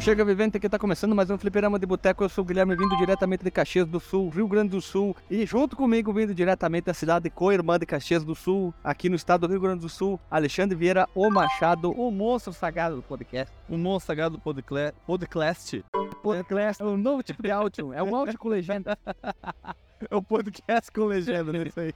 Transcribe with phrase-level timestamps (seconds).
[0.00, 2.22] Chega, vivente, que tá começando mais um Fliperama de Boteco.
[2.22, 5.16] Eu sou o Guilherme, vindo diretamente de Caxias do Sul, Rio Grande do Sul.
[5.28, 9.46] E junto comigo, vindo diretamente da cidade co-irmã de Caxias do Sul, aqui no estado
[9.46, 13.52] do Rio Grande do Sul, Alexandre Vieira, o Machado, o monstro sagrado do podcast.
[13.68, 14.94] O monstro sagrado do podcast.
[15.04, 15.84] Podcast.
[16.22, 18.96] Podcast é um novo tipo de áudio, é um áudio com legenda.
[20.10, 21.64] É o podcast com legenda, né?
[21.66, 21.92] Isso aí.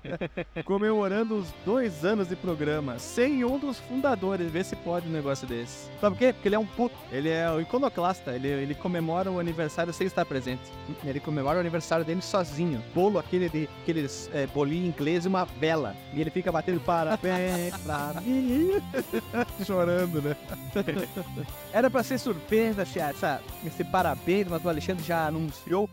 [0.65, 4.51] Comemorando os dois anos de programa, sem um dos fundadores.
[4.51, 5.89] Vê se pode um negócio desse.
[6.01, 6.33] Sabe por quê?
[6.33, 6.95] Porque ele é um puto.
[7.11, 8.33] Ele é o iconoclasta.
[8.33, 10.63] Ele, ele comemora o aniversário sem estar presente.
[11.05, 12.83] Ele comemora o aniversário dele sozinho.
[12.95, 15.97] Bolo, aquele de aqueles é, bolinho inglês e uma vela.
[16.13, 18.83] E ele fica batendo parabéns pra mim.
[19.65, 20.37] Chorando, né?
[21.73, 25.89] Era pra ser surpresa essa, esse parabéns, mas o Alexandre já anunciou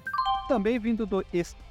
[0.50, 1.24] também vindo do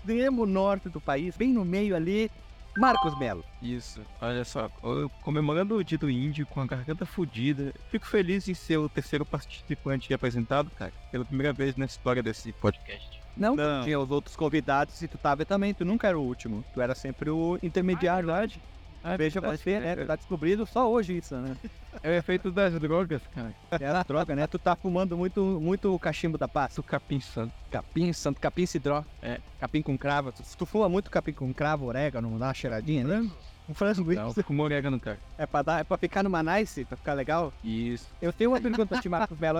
[0.09, 2.31] extremo norte do país, bem no meio ali,
[2.79, 3.45] Marcos Melo.
[3.61, 8.49] Isso, olha só, eu comemorando o dia do índio com a garganta fodida, fico feliz
[8.49, 13.21] em ser o terceiro participante apresentado, cara, pela primeira vez na história desse podcast.
[13.37, 13.85] Não, Não.
[13.85, 16.95] tinha os outros convidados e tu tava também, tu nunca era o último, tu era
[16.95, 18.61] sempre o intermediário, ah, verdade?
[19.03, 19.97] Ah, Veja você, né?
[20.05, 21.57] Tá descobrindo só hoje isso, né?
[22.03, 23.55] É o efeito das drogas, cara.
[23.81, 24.47] É a droga, né?
[24.47, 26.77] Tu tá fumando muito, muito cachimbo da paz.
[26.79, 27.53] O capim santo.
[27.71, 29.05] Capim santo, capim cidró.
[29.23, 30.33] É, capim com cravo.
[30.33, 33.31] Tu, tu fuma muito capim com cravo, orégano, dá uma cheiradinha, né?
[33.69, 35.19] Um frango Não, com orégano, cara.
[35.37, 37.53] É pra, dar, é pra ficar numa nice, pra ficar legal?
[37.63, 38.07] Isso.
[38.21, 39.59] Eu tenho uma pergunta pra ti, Marcos Melo.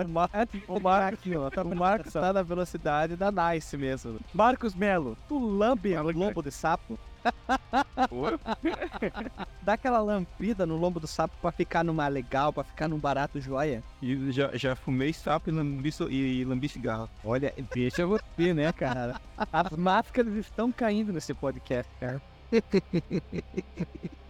[0.67, 4.19] O Marcos, o Marcos tá na velocidade da nice mesmo.
[4.33, 6.99] Marcos Melo, tu lambe o lombo de sapo?
[9.63, 13.41] Dá aquela lampida no lombo do sapo pra ficar numa legal, pra ficar num barato
[13.41, 13.83] joia.
[14.01, 17.09] E já, já fumei sapo e lambi, e lambi cigarro.
[17.25, 19.21] Olha, deixa você, né, cara?
[19.53, 22.23] As máscaras estão caindo nesse podcast, cara.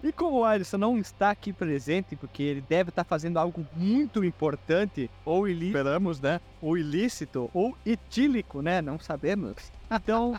[0.03, 4.25] e como o Alisson não está aqui presente, porque ele deve estar fazendo algo muito
[4.25, 6.41] importante, ou ilícito, esperamos, né?
[6.61, 8.83] Ou ilícito, ou etílico, né?
[8.83, 9.71] Não sabemos.
[9.91, 10.39] Então,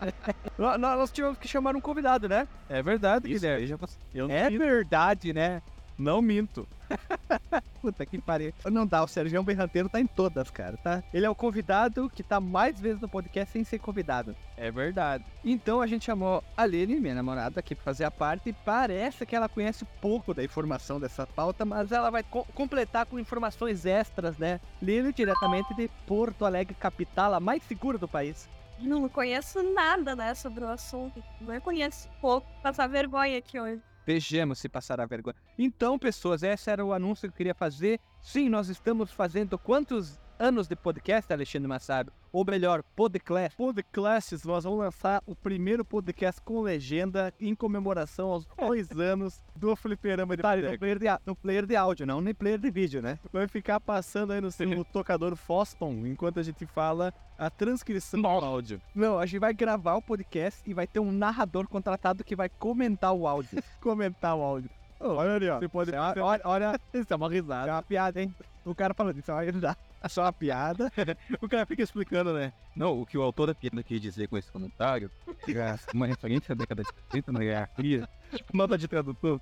[0.78, 2.46] nós tivemos que chamar um convidado, né?
[2.68, 3.76] É verdade, Isso, Guilherme.
[4.14, 4.58] Eu é minto.
[4.60, 5.62] verdade, né?
[5.98, 6.66] Não minto.
[7.80, 8.52] Puta que pariu.
[8.64, 11.02] Não dá, o Sérgio Berranteiro tá em todas, cara, tá?
[11.12, 14.34] Ele é o convidado que tá mais vezes no podcast sem ser convidado.
[14.56, 15.24] É verdade.
[15.44, 18.50] Então a gente chamou a Lene, minha namorada, aqui pra fazer a parte.
[18.50, 23.06] E parece que ela conhece pouco da informação dessa pauta, mas ela vai co completar
[23.06, 24.60] com informações extras, né?
[24.80, 28.48] Lene, diretamente de Porto Alegre, capital, a mais segura do país.
[28.80, 31.22] Não conheço nada, né, sobre o assunto.
[31.40, 32.46] Não conheço pouco.
[32.62, 33.82] Passar vergonha aqui hoje.
[34.06, 35.36] Vejamos se passará vergonha.
[35.58, 37.98] Então, pessoas, esse era o anúncio que eu queria fazer.
[38.20, 42.12] Sim, nós estamos fazendo quantos anos de podcast, Alexandre Massado?
[42.32, 43.56] Ou melhor, podcast.
[43.56, 49.74] Podclasses, nós vamos lançar o primeiro podcast com legenda em comemoração aos dois anos do
[49.76, 53.00] Fliperama de tá, no player de, no player de áudio, não no player de vídeo,
[53.00, 53.18] né?
[53.32, 58.26] Vai ficar passando aí no seu tocador Foston enquanto a gente fala a transcrição do
[58.26, 58.80] áudio.
[58.94, 62.48] Não, a gente vai gravar o podcast e vai ter um narrador contratado que vai
[62.48, 63.62] comentar o áudio.
[63.80, 64.70] comentar o áudio.
[64.98, 65.58] Oh, olha ali, ó.
[65.58, 65.92] Você pode...
[65.94, 67.70] Olha, olha, isso é uma risada.
[67.70, 68.34] É uma piada, hein?
[68.64, 69.76] O cara falando isso é uma risada.
[70.08, 70.90] Só uma piada.
[71.40, 72.52] o cara fica explicando, né?
[72.76, 76.52] Não, o que o autor da piada quis dizer com esse comentário é uma referência
[76.52, 78.08] à década de 70 na Guerra Fria.
[78.34, 79.40] Tipo, nota de tradutor.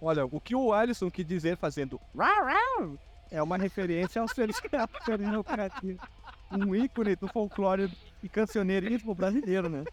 [0.00, 2.00] Olha, o que o Alisson quis dizer fazendo
[3.30, 4.88] é uma referência ao serial
[6.52, 7.90] Um ícone do folclore
[8.22, 9.84] e cancioneirismo brasileiro, né?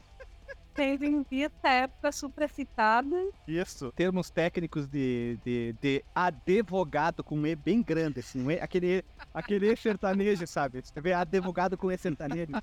[0.74, 3.16] Teve em vista época supracitada.
[3.48, 3.92] Isso.
[3.94, 8.50] Termos técnicos de, de, de advogado com E bem grande, assim.
[8.50, 10.81] E, aquele, aquele sertanejo, sabe?
[10.84, 12.54] Você vê advogado com E sertanejo.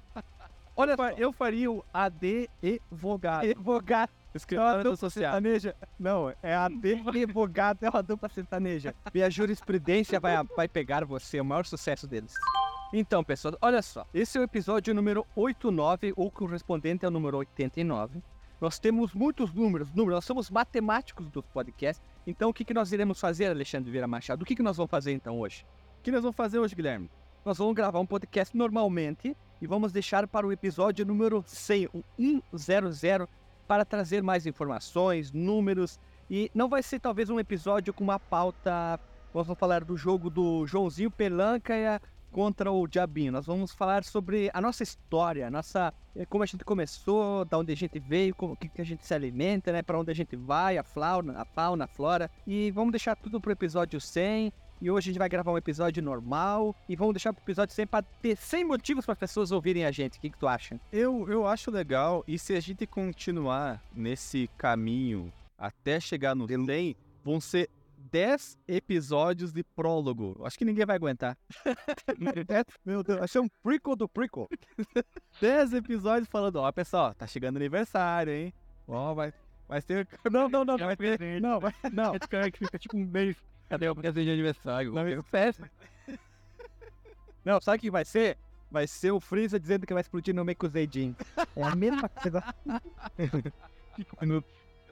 [0.80, 3.50] Olha só, eu faria o advogado.
[3.50, 4.12] Advogado.
[4.32, 5.74] Escritório sertaneja.
[5.98, 8.94] Não, é advogado, é uma dupla sertaneja.
[9.12, 12.32] E a jurisprudência vai, vai pegar você, o maior sucesso deles.
[12.92, 14.06] Então, pessoal, olha só.
[14.14, 18.22] Esse é o episódio número 89, ou correspondente ao número 89.
[18.60, 22.00] Nós temos muitos números, números, nós somos matemáticos do podcast.
[22.24, 24.42] Então, o que, que nós iremos fazer, Alexandre Vieira Machado?
[24.42, 25.66] O que, que nós vamos fazer então hoje?
[25.98, 27.10] O que nós vamos fazer hoje, Guilherme?
[27.44, 31.88] Nós vamos gravar um podcast normalmente e vamos deixar para o episódio número 100,
[32.52, 33.26] o 100,
[33.66, 35.98] para trazer mais informações, números.
[36.30, 38.98] E não vai ser talvez um episódio com uma pauta.
[39.32, 42.00] Vamos falar do jogo do Joãozinho Pelanca e a
[42.30, 43.32] contra o Diabinho.
[43.32, 47.58] Nós vamos falar sobre a nossa história, a nossa eh, como a gente começou, da
[47.58, 50.36] onde a gente veio, como que, a gente se alimenta, né, para onde a gente
[50.36, 52.30] vai, a fauna, a fauna, a flora.
[52.46, 54.52] E vamos deixar tudo pro episódio 100.
[54.80, 57.86] E hoje a gente vai gravar um episódio normal e vamos deixar pro episódio 100
[57.88, 60.18] para ter 100 motivos para as pessoas ouvirem a gente.
[60.18, 60.80] O que, que tu acha?
[60.92, 62.22] Eu, eu acho legal.
[62.28, 66.94] E se a gente continuar nesse caminho até chegar no 100,
[67.24, 67.68] vão ser
[68.12, 70.40] 10 episódios de prólogo.
[70.44, 71.36] Acho que ninguém vai aguentar.
[72.86, 74.48] Meu Deus, vai ser um prequel do prequel.
[75.40, 78.54] 10 episódios falando, ó, pessoal, tá chegando aniversário, hein?
[78.86, 79.34] Ó, vai,
[79.68, 80.06] vai ter.
[80.30, 81.40] Não, não, não, vai ter.
[81.40, 82.16] Não, vai, não.
[82.30, 83.36] Cara que fica tipo um mês.
[83.68, 84.92] Cadê o presente de aniversário?
[84.92, 85.70] Não, isso festa.
[87.44, 88.36] Não, sabe o que vai ser?
[88.70, 91.16] Vai ser o Freeza dizendo que vai explodir no Mekuzeidin.
[91.56, 92.42] É a mesma coisa.
[93.96, 94.50] Cinco minutos.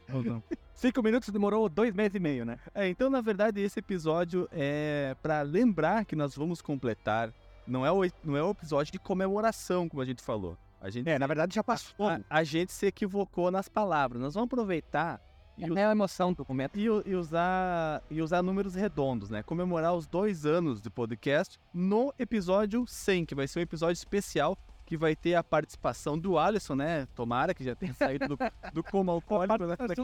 [0.09, 0.43] Não, não.
[0.73, 2.59] Cinco minutos demorou dois meses e meio, né?
[2.75, 7.33] É, então, na verdade, esse episódio é pra lembrar que nós vamos completar.
[7.67, 10.57] Não é o, não é o episódio de comemoração, como a gente falou.
[10.81, 12.09] A gente, É, na verdade já passou.
[12.09, 14.23] a, a gente se equivocou nas palavras.
[14.23, 15.21] Nós vamos aproveitar
[15.59, 16.79] e, É a emoção do momento.
[16.79, 19.43] e, e usar, e usar números redondos, né?
[19.43, 24.59] Comemorar os dois anos de podcast no episódio 100, que vai ser um episódio especial
[24.87, 27.07] que vai ter a participação do Alisson, né?
[27.15, 28.39] Tomara que já tenha saído do,
[28.73, 29.75] do coma alcoólico, né?
[29.77, 30.03] Daqui-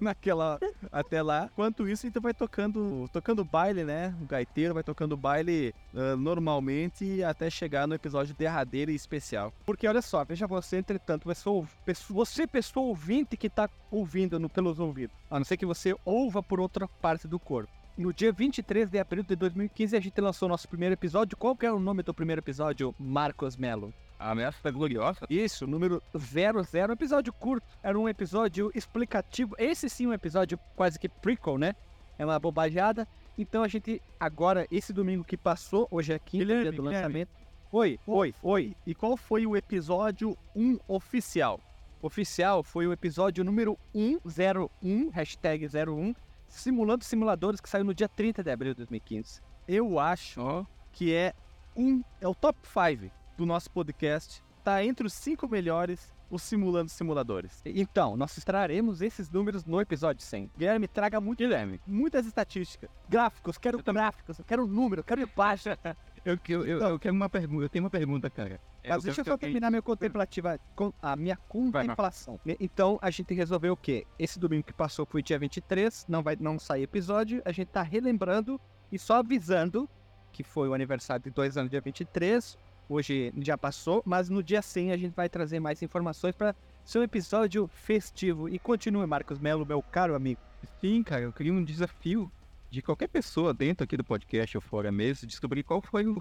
[0.00, 0.58] naquela
[0.92, 1.48] até lá.
[1.52, 4.14] Enquanto isso, então vai tocando, tocando baile, né?
[4.20, 9.52] O gaiteiro vai tocando baile ah, normalmente até chegar no episódio derradeiro e especial.
[9.64, 14.48] Porque olha só, veja você, entretanto, pessoa, pessoa- você, pessoa ouvinte que tá ouvindo no-
[14.48, 17.70] pelos ouvidos, a não ser que você ouva por outra parte do corpo.
[17.96, 21.34] No dia 23 de abril de 2015, a gente lançou nosso primeiro episódio.
[21.34, 23.94] Qual que era o nome do primeiro episódio, Marcos Melo?
[24.18, 25.26] A ameaça da gloriosa?
[25.28, 27.66] Isso, número 00, um episódio curto.
[27.82, 29.54] Era um episódio explicativo.
[29.58, 31.74] Esse sim, um episódio quase que prequel, né?
[32.18, 33.06] É uma bobageada.
[33.36, 37.30] Então a gente, agora, esse domingo que passou, hoje é quinta, Guilherme, dia do lançamento.
[37.70, 38.76] Oi, oi, oi.
[38.86, 41.60] E qual foi o episódio 1 oficial?
[42.00, 46.14] Oficial foi o episódio número 101, hashtag 01,
[46.48, 49.42] Simulando Simuladores, que saiu no dia 30 de abril de 2015.
[49.68, 50.64] Eu acho Ó.
[50.92, 51.34] que é
[51.76, 54.42] um é o top 5 do nosso podcast.
[54.64, 57.62] Tá entre os cinco melhores os simulando simuladores.
[57.64, 60.50] Então, nós extraremos esses números no episódio 100.
[60.56, 62.90] Guilherme, traga muito, Guilherme, muitas estatísticas.
[63.08, 65.76] Gráficos, quero gráficos, quero número, quero imagem.
[66.24, 67.64] Eu, eu, eu, eu quero uma pergunta.
[67.64, 68.60] Eu tenho uma pergunta, cara.
[68.82, 72.40] É, Mas deixa eu só terminar meu contemplativa, com a minha contemplação.
[72.58, 74.04] Então, a gente resolveu o quê?
[74.18, 77.82] Esse domingo que passou foi dia 23, não vai não sair episódio, a gente tá
[77.82, 78.60] relembrando
[78.90, 79.88] e só avisando
[80.32, 82.58] que foi o aniversário de dois anos, dia 23.
[82.88, 86.54] Hoje já passou, mas no dia 100 a gente vai trazer mais informações para
[86.84, 88.48] ser um episódio festivo.
[88.48, 90.40] E continue, Marcos Melo, meu caro amigo.
[90.80, 92.30] Sim, cara, eu queria um desafio
[92.70, 96.16] de qualquer pessoa dentro aqui do podcast ou fora mesmo, descobrir qual foi o.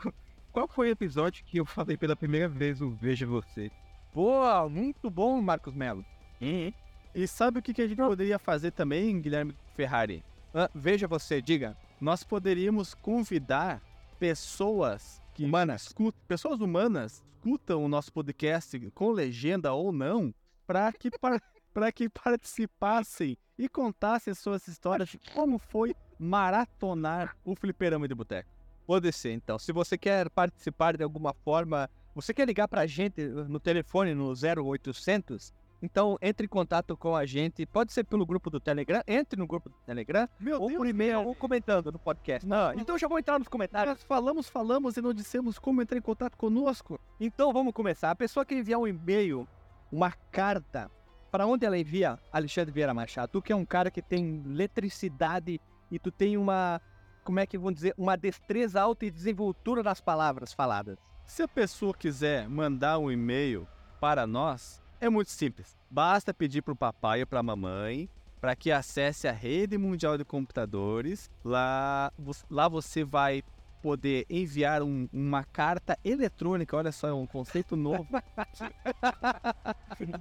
[0.56, 3.70] Qual foi o episódio que eu falei pela primeira vez o Veja Você?
[4.14, 6.06] Boa, muito bom, Marcos Melo.
[6.40, 10.24] e sabe o que, que a gente poderia fazer também, Guilherme Ferrari?
[10.54, 11.76] Ah, veja você, diga.
[12.00, 13.82] Nós poderíamos convidar
[14.18, 15.88] pessoas que Humanas.
[15.88, 20.34] escutam, pessoas humanas escutam o nosso podcast com legenda ou não,
[20.66, 28.08] para que para que participassem e contassem suas histórias de como foi maratonar o fliperama
[28.08, 28.50] de boteco.
[28.88, 29.60] Pode ser, então.
[29.60, 34.32] Se você quer participar de alguma forma, você quer ligar pra gente no telefone no
[34.32, 37.66] 0800, então entre em contato com a gente.
[37.66, 41.26] Pode ser pelo grupo do Telegram, entre no grupo do Telegram, Meu ou por e-mail,
[41.26, 42.48] ou comentando no podcast.
[42.48, 43.96] Não, então já vou entrar nos comentários.
[43.96, 47.00] Nós falamos, falamos e não dissemos como entrar em contato conosco.
[47.20, 48.12] Então vamos começar.
[48.12, 49.48] A pessoa que enviar um e-mail,
[49.92, 50.90] uma carta,
[51.32, 52.18] para onde ela envia?
[52.32, 53.30] Alexandre Vieira Machado.
[53.30, 55.60] Tu que é um cara que tem letricidade
[55.92, 56.82] e tu tem uma,
[57.24, 60.98] como é que vão dizer, uma destreza alta e desenvoltura nas palavras faladas.
[61.26, 63.68] Se a pessoa quiser mandar um e-mail
[64.00, 65.76] para nós, é muito simples.
[65.90, 68.10] Basta pedir para o papai ou para a mamãe
[68.42, 71.30] para que acesse a rede mundial de computadores.
[71.44, 72.12] Lá,
[72.50, 73.44] lá você vai
[73.82, 76.76] poder enviar um- uma carta eletrônica.
[76.76, 78.08] Olha só, é um conceito novo.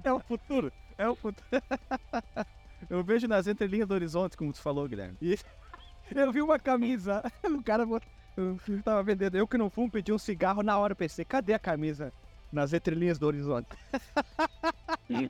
[0.03, 0.71] É o futuro.
[0.97, 1.45] É o futuro.
[2.89, 5.17] Eu vejo nas entrelinhas do horizonte, como tu falou, Guilherme.
[6.15, 8.05] Eu vi uma camisa, o cara bot-
[8.37, 11.53] eu tava vendendo, eu que não fumo, pedi um cigarro na hora, eu pensei, cadê
[11.53, 12.13] a camisa?
[12.55, 13.67] Nas entrelinhas do horizonte.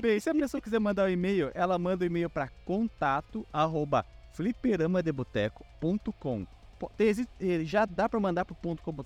[0.00, 4.06] Bem, se a pessoa quiser mandar um e-mail, ela manda o e-mail para contato arroba
[4.34, 6.46] fliperamadeboteco.com.
[7.40, 9.02] Eh, Já dá pra mandar pro ponto .com.br?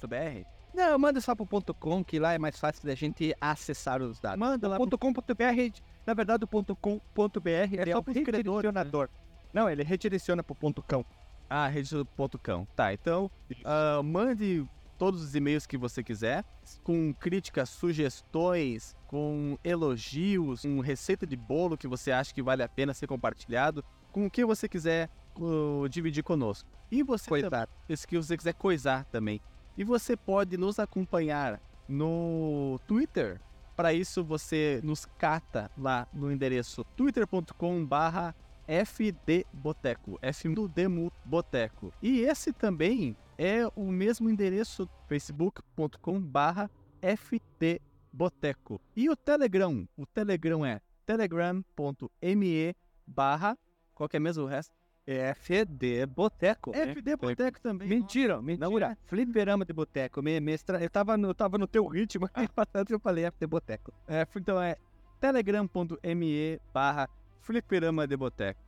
[0.75, 4.21] Não, manda só pro ponto .com, que lá é mais fácil da gente acessar os
[4.21, 4.39] dados.
[4.39, 8.47] Manda lá O ponto .com.br, na verdade o ponto .com.br é É só pros credores,
[8.47, 9.09] redirecionador.
[9.55, 11.03] Não, ele redireciona pro ponto .com.
[11.49, 12.67] Ah, rede.com.
[12.77, 13.31] Tá, então
[13.65, 14.67] ah, mande
[14.99, 16.45] todos os e-mails que você quiser,
[16.83, 22.69] com críticas, sugestões, com elogios, com receita de bolo que você acha que vale a
[22.69, 26.69] pena ser compartilhado, com o que você quiser uh, dividir conosco.
[26.91, 27.69] E você Coisar.
[27.89, 29.41] isso que você quiser coisar também.
[29.77, 33.41] E você pode nos acompanhar no Twitter.
[33.75, 38.35] Para isso você nos cata lá no endereço twitter.com barra
[38.67, 41.93] FD Boteco, F do Demo Boteco.
[42.03, 47.81] E esse também é o mesmo endereço facebook.com barra FD
[48.13, 48.81] Boteco.
[48.97, 53.59] E o Telegram, o Telegram é telegram.me barra,
[53.95, 54.75] qual que é mesmo o resto?
[55.07, 56.73] FD Boteco.
[56.73, 57.87] FD Boteco também.
[57.87, 58.89] Mentira, mentira.
[58.89, 60.23] Não, Fliperama de Boteco.
[60.23, 63.93] Me, me eu, tava no, eu tava no teu ritmo, passando eu falei FD Boteco.
[64.09, 64.77] É, então é
[65.21, 67.09] telegram.me barra
[67.45, 68.61] fliperama de boteco.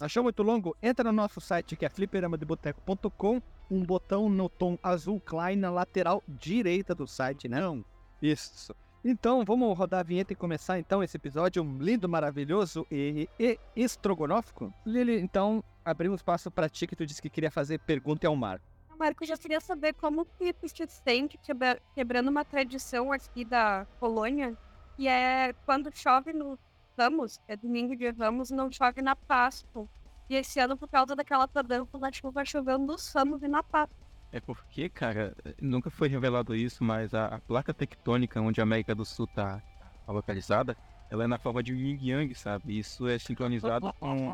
[0.00, 0.76] Achou muito longo?
[0.82, 6.22] Entra no nosso site que é fliperamadeboteco.com, um botão no tom azul Klein na lateral
[6.28, 7.60] direita do site, né?
[7.60, 7.84] Não.
[8.20, 8.74] Isso.
[9.04, 14.72] Então, vamos rodar a vinheta e começar então esse episódio lindo, maravilhoso e, e estrogonófico?
[14.86, 18.64] Lili, então, abrimos espaço para ti que tu disse que queria fazer pergunta ao Marco.
[18.96, 23.44] Marco, eu já queria saber como que tu se sente quebra- quebrando uma tradição aqui
[23.44, 24.56] da colônia,
[24.96, 26.56] que é quando chove no
[26.98, 29.88] Ramos, é domingo de Ramos, não chove na Páscoa.
[30.28, 34.06] E esse ano, por causa daquela tardança da chuva, choveu nos Ramos e na Páscoa.
[34.30, 38.94] É porque, cara, nunca foi revelado isso, mas a, a placa tectônica onde a América
[38.94, 39.62] do Sul tá,
[40.06, 40.74] tá localizada,
[41.10, 42.78] ela é na forma de yin yang, sabe?
[42.78, 44.32] Isso é sincronizado com.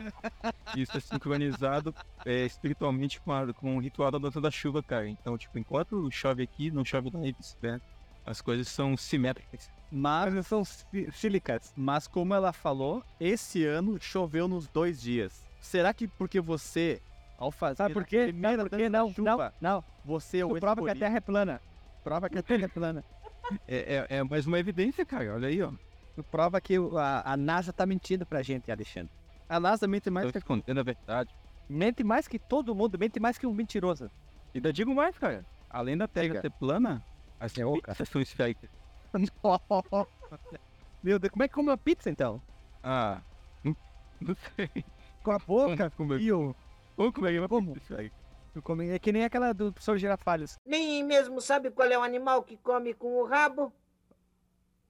[0.76, 1.92] Isso é sincronizado
[2.24, 5.08] é, espiritualmente com, a- com o ritual da dança da chuva, cara.
[5.08, 7.84] Então, tipo, enquanto chove aqui, não chove lá e vice-versa.
[8.24, 9.68] As coisas são simétricas.
[9.90, 10.62] Mas são
[11.12, 11.72] sílicas.
[11.76, 15.44] Mas como ela falou, esse ano choveu nos dois dias.
[15.60, 17.00] Será que porque você,
[17.38, 18.32] ao fazer Sabe por quê?
[18.32, 19.84] Não, não, chuva, não.
[20.04, 20.94] você é o prova que a?
[20.94, 21.60] Terra é plana.
[22.04, 23.04] Prova que a Terra é plana.
[23.66, 25.34] É, é, é mais uma evidência, cara.
[25.34, 25.72] Olha aí, ó.
[26.30, 29.10] Prova que a, a NASA tá mentindo pra gente, Alexandre.
[29.48, 31.34] A NASA mente mais Tô que escondendo a verdade.
[31.68, 34.10] Mente mais que todo mundo, mente mais que um mentiroso.
[34.54, 35.44] E ainda digo mais, cara.
[35.70, 37.02] Além da Terra ser plana,
[37.38, 38.70] as É são esféricas.
[41.02, 42.40] Meu Deus, como é que come uma pizza então?
[42.82, 43.20] Ah,
[43.64, 43.76] não,
[44.20, 44.68] não sei.
[45.22, 45.90] Com a boca?
[45.96, 47.72] Como é, E como é que é uma Como?
[47.74, 47.96] pizza
[48.62, 50.58] come- É que nem aquela do professor Girafalhos.
[50.66, 53.72] Nem mesmo sabe qual é o animal que come com o rabo?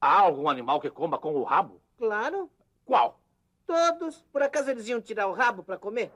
[0.01, 1.81] Há algum animal que coma com o rabo?
[1.99, 2.51] Claro,
[2.87, 3.21] Qual?
[3.67, 4.23] todos.
[4.33, 6.11] Por acaso eles iam tirar o rabo para comer?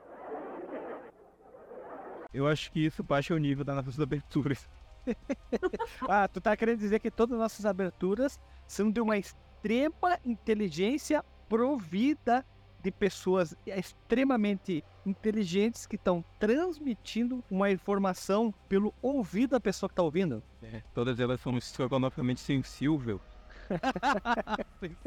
[2.33, 4.67] Eu acho que isso baixa o nível das nossas aberturas.
[6.07, 11.23] Ah, tu tá querendo dizer que todas as nossas aberturas são de uma extrema inteligência
[11.47, 12.45] provida
[12.81, 20.03] de pessoas extremamente inteligentes que estão transmitindo uma informação pelo ouvido da pessoa que tá
[20.03, 20.43] ouvindo.
[20.61, 23.21] É, todas elas são estrogonoficamente sensíveis.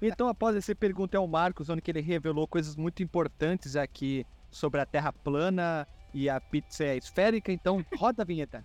[0.00, 4.80] Então, após esse pergunta ao Marcos, onde que ele revelou coisas muito importantes aqui sobre
[4.80, 8.64] a Terra plana e a pizza é esférica, então roda a vinheta.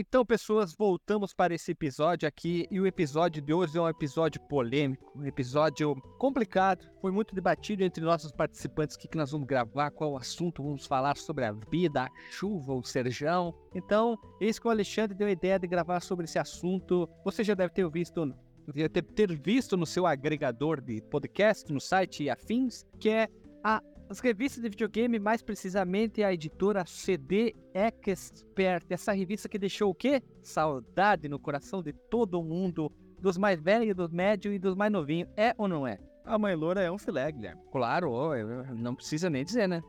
[0.00, 2.68] Então, pessoas, voltamos para esse episódio aqui.
[2.70, 6.88] E o episódio de hoje é um episódio polêmico, um episódio complicado.
[7.00, 10.62] Foi muito debatido entre nossos participantes o que, que nós vamos gravar, qual o assunto,
[10.62, 13.52] vamos falar sobre a vida, a chuva, o serjão.
[13.74, 17.08] Então, eis que o Alexandre deu a ideia de gravar sobre esse assunto.
[17.24, 18.32] Você já deve ter visto,
[18.72, 23.28] deve ter, visto no seu agregador de podcast, no site e afins, que é
[23.64, 29.90] a as revistas de videogame, mais precisamente a editora CD Expert, essa revista que deixou
[29.90, 30.22] o quê?
[30.42, 35.28] Saudade no coração de todo mundo, dos mais velhos, dos médios e dos mais novinhos.
[35.36, 35.98] É ou não é?
[36.24, 37.60] A mãe loura é um filé, Guilherme.
[37.70, 38.12] Claro,
[38.74, 39.82] não precisa nem dizer, né?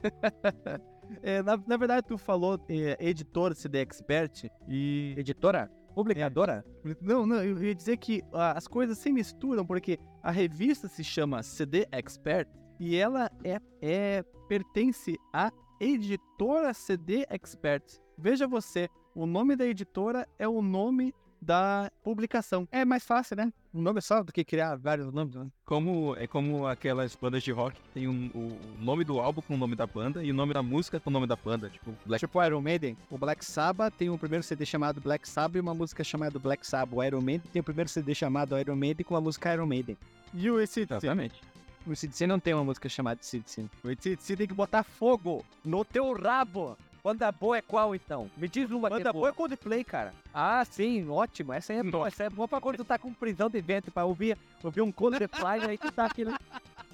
[1.22, 5.14] É, na, na verdade, tu falou é, editora CD Expert e...
[5.18, 5.70] Editora?
[5.94, 6.64] Publicadora?
[6.98, 11.04] Não, não, eu ia dizer que ah, as coisas se misturam, porque a revista se
[11.04, 15.50] chama CD Expert e ela é, é pertence à
[15.80, 17.82] editora CD Expert.
[18.18, 22.66] Veja você, o nome da editora é o nome da publicação.
[22.72, 23.52] É mais fácil, né?
[23.74, 25.34] Um nome só do que criar vários nomes.
[25.34, 25.46] Né?
[25.66, 29.54] Como, é como aquelas bandas de rock que tem um- o nome do álbum com
[29.54, 31.68] o nome da banda e o nome da música com o nome da banda.
[31.68, 35.28] Tipo, Black Tipo o Iron Maiden, o Black Sabbath tem um primeiro CD chamado Black
[35.28, 36.96] Sabbath e uma música chamada Black Sabbath.
[36.96, 39.98] O Iron Maiden tem o primeiro CD chamado Iron Maiden com a música Iron Maiden.
[40.32, 40.80] E o ACDC?
[40.94, 41.42] Exatamente.
[41.86, 43.66] O CDC não tem uma música chamada CDC.
[43.82, 46.76] O ACDC tem que botar fogo No teu rabo!
[47.04, 48.30] Banda boa é qual então?
[48.34, 49.28] Me diz uma que Banda é boa boa.
[49.28, 50.14] é Coldplay, cara.
[50.32, 51.52] Ah, sim, ótimo.
[51.52, 52.08] Essa é boa.
[52.08, 54.90] Essa é boa pra quando tu tá com prisão de vento, pra ouvir, ouvir um
[54.90, 56.32] Coldplay, aí tu dá aquele...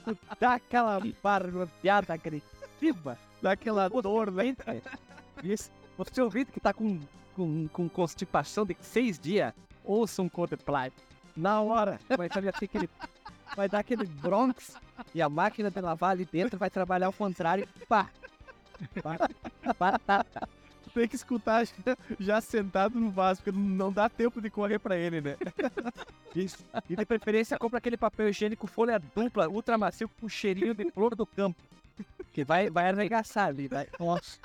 [0.05, 3.17] Tu dá aquela barulhada agressiva.
[3.41, 4.57] Daquela dor, né?
[5.45, 5.71] Isso.
[5.97, 6.99] Você ouvido que tá com,
[7.37, 9.55] com, com constipação de seis dias,
[9.85, 10.91] ouça um Coldplay.
[11.37, 12.91] Na hora, vai saber assim aquele...
[13.57, 14.77] Vai dar aquele bronx
[15.15, 17.69] e a máquina de lavar ali dentro vai trabalhar ao contrário.
[17.89, 18.09] Pá!
[19.79, 20.49] Batata!
[20.91, 21.65] tem que escutar
[22.19, 25.37] já, sentado no vaso, porque não dá tempo de correr pra ele, né?
[26.35, 26.65] Isso.
[26.89, 31.15] E de preferência, compra aquele papel higiênico folha dupla, ultra macio, com cheirinho de flor
[31.15, 31.63] do campo.
[32.33, 33.89] Que vai, vai arregaçar ali, vai.
[33.99, 34.39] Nossa.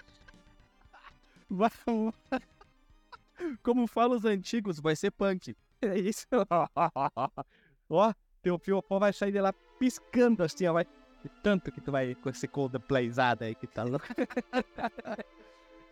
[3.61, 5.55] Como falam os antigos, vai ser punk.
[5.81, 6.25] É isso.
[7.89, 8.13] Ó,
[8.45, 10.73] teu fiopó vai sair de lá piscando assim, ó.
[10.73, 10.85] Vai.
[11.23, 14.05] De tanto que tu vai com esse coldplayzada aí que tá louco.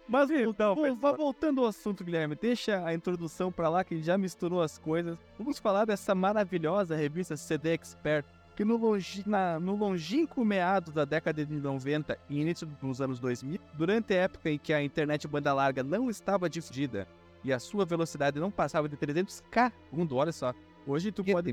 [0.08, 2.36] Mas Então, vá voltando ao assunto, Guilherme.
[2.36, 5.18] Deixa a introdução pra lá, que já misturou as coisas.
[5.40, 11.06] Vamos falar dessa maravilhosa revista CD Expert, que no, longi, na, no longínquo meados da
[11.06, 15.28] década de 90 e início dos anos 2000, durante a época em que a internet
[15.28, 17.08] banda larga não estava difundida
[17.44, 20.54] e a sua velocidade não passava de 300k segundo, olha só.
[20.86, 21.50] Hoje tu pode,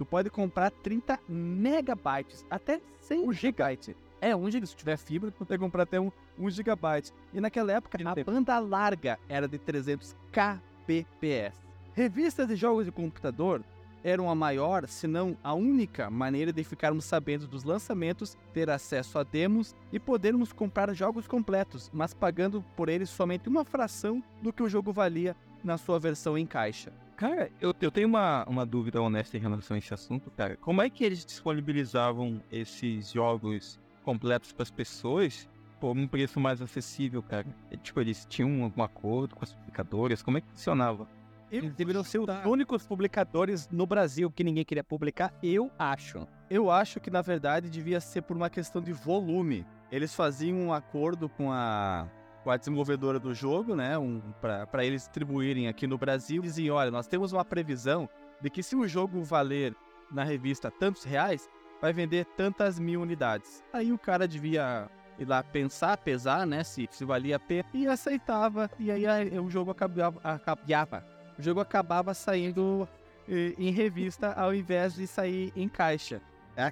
[0.00, 3.94] tu pode comprar 30 megabytes, até 100 gigabytes.
[4.18, 4.66] É, 1 GB.
[4.66, 7.12] Se tiver fibra, tu pode comprar até um 1 GB.
[7.34, 11.54] E naquela época, a banda larga era de 300 kbps.
[11.92, 13.62] Revistas de jogos de computador
[14.02, 19.18] eram a maior, se não a única maneira de ficarmos sabendo dos lançamentos, ter acesso
[19.18, 24.50] a demos e podermos comprar jogos completos, mas pagando por eles somente uma fração do
[24.50, 26.90] que o jogo valia na sua versão em caixa.
[27.20, 30.56] Cara, eu, eu tenho uma, uma dúvida honesta em relação a esse assunto, cara.
[30.56, 35.46] Como é que eles disponibilizavam esses jogos completos para as pessoas
[35.78, 37.44] por um preço mais acessível, cara?
[37.82, 40.22] Tipo, eles tinham algum acordo com as publicadoras?
[40.22, 41.06] Como é que funcionava?
[41.52, 46.26] Eles deveriam ser os únicos publicadores no Brasil que ninguém queria publicar, eu acho.
[46.48, 49.66] Eu acho que na verdade devia ser por uma questão de volume.
[49.92, 52.08] Eles faziam um acordo com a,
[52.42, 53.98] com a desenvolvedora do jogo, né?
[53.98, 56.42] Um, para eles distribuírem aqui no Brasil.
[56.42, 58.08] Diziam: olha, nós temos uma previsão
[58.40, 59.74] de que se o jogo valer
[60.10, 61.48] na revista tantos reais,
[61.80, 63.62] vai vender tantas mil unidades.
[63.72, 66.64] Aí o cara devia ir lá pensar, pesar, né?
[66.64, 68.70] Se, se valia a pena e aceitava.
[68.78, 71.04] E aí o jogo acabava, acabava.
[71.38, 72.88] O jogo acabava saindo
[73.28, 76.20] em revista ao invés de sair em caixa.
[76.56, 76.64] É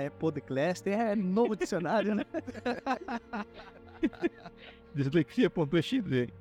[0.00, 2.24] é podcast, é novo dicionário, né?
[4.94, 6.32] Dislexia.xd.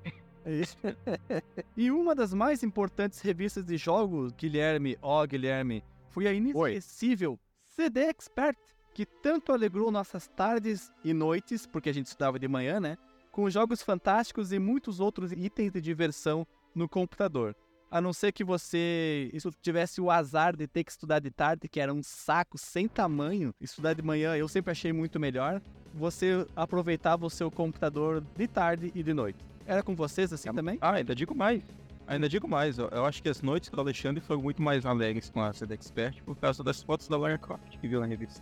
[0.46, 0.78] É isso.
[1.78, 8.02] E uma das mais importantes revistas de jogos, Guilherme, ó Guilherme, foi a inesquecível CD
[8.02, 8.58] Expert,
[8.94, 12.98] que tanto alegrou nossas tardes e noites, porque a gente estudava de manhã, né?
[13.32, 17.56] Com jogos fantásticos e muitos outros itens de diversão no computador.
[17.92, 21.68] A não ser que você isso tivesse o azar de ter que estudar de tarde,
[21.68, 23.54] que era um saco sem tamanho.
[23.60, 25.62] Estudar de manhã eu sempre achei muito melhor.
[25.94, 29.44] Você aproveitava o seu computador de tarde e de noite.
[29.66, 30.78] Era com vocês assim também?
[30.80, 31.62] Ah, ainda digo mais.
[32.08, 32.78] Ainda digo mais.
[32.78, 35.74] Eu, eu acho que as noites do Alexandre foram muito mais alegres com a CD
[35.74, 38.42] Expert por causa das fotos da Lara Croft que viu na revista.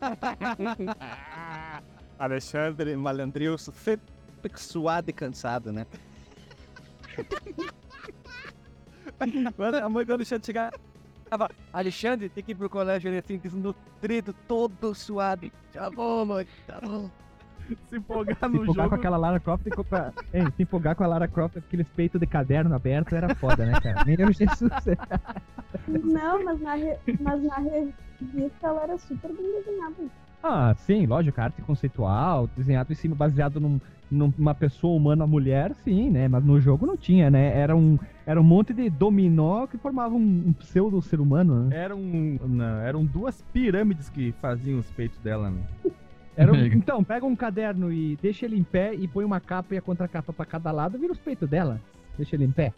[2.18, 4.12] Alexandre Malandrilson, sempre
[4.56, 5.86] suado e cansado, né?
[9.56, 10.72] Quando a mãe do Alexandre chegava,
[11.72, 15.50] Alexandre, tem que ir pro colégio, ele assim, desnutrido, todo suado.
[15.72, 17.10] Tá bom, mãe, tá bom.
[17.88, 18.88] Se empolgar Se no empolgar jogo.
[18.90, 20.12] com aquela Lara Croft, comprar...
[20.34, 23.80] Hein, se empolgar com a Lara Croft, aqueles peitos de caderno aberto, era foda, né,
[23.80, 24.04] cara?
[24.04, 24.70] Nem eu, Jesus.
[25.88, 29.94] Não, mas na, re- mas na revista ela era super bem desenhada.
[30.46, 33.80] Ah, sim, lógico, arte conceitual, desenhado em cima, baseado num,
[34.10, 36.28] numa pessoa humana, mulher, sim, né?
[36.28, 37.58] Mas no jogo não tinha, né?
[37.58, 41.76] Era um, era um monte de dominó que formava um, um pseudo ser humano, né?
[41.84, 45.62] Eram, não, eram duas pirâmides que faziam os peitos dela, né?
[46.36, 49.74] Era um- então, pega um caderno e deixa ele em pé e põe uma capa
[49.74, 51.80] e a contracapa pra cada lado, vira os peitos dela.
[52.18, 52.74] Deixa ele em pé.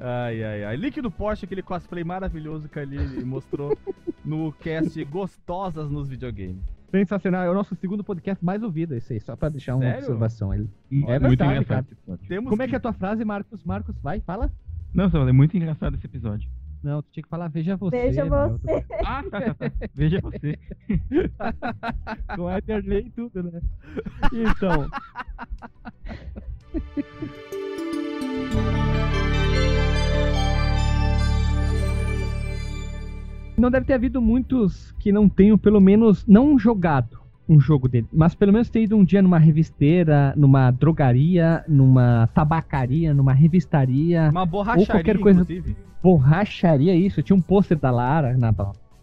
[0.00, 0.76] Ai, ai, ai.
[0.76, 3.76] Líquido Porsche, aquele cosplay maravilhoso que ali ele mostrou
[4.24, 6.62] no cast Gostosas nos videogames.
[6.90, 9.98] Sensacional, é o nosso segundo podcast mais ouvido, esse aí, só pra deixar uma Sério?
[10.00, 10.52] observação.
[10.52, 10.68] Ele...
[11.04, 11.80] Olha, É muito verdade, engraçado cara.
[11.86, 12.28] esse episódio.
[12.28, 13.64] Temos Como é que é a tua frase, Marcos?
[13.64, 14.52] Marcos, vai, fala.
[14.92, 16.50] Não, só é muito engraçado esse episódio.
[16.82, 17.96] Não, tu tinha que falar veja você.
[17.96, 18.58] Veja meu.
[18.58, 18.84] você.
[19.06, 19.72] Ah, tá, tá, tá.
[19.94, 20.58] Veja você.
[22.36, 23.60] Com Etherley e tudo, né?
[24.32, 24.90] Então.
[33.62, 38.08] Não deve ter havido muitos que não tenham, pelo menos, não jogado um jogo dele,
[38.12, 44.30] mas pelo menos ter ido um dia numa revisteira, numa drogaria, numa tabacaria, numa revistaria,
[44.32, 45.76] Uma borracharia, qualquer coisa- inclusive.
[46.02, 47.22] borracharia, isso.
[47.22, 48.52] Tinha um pôster da Lara na,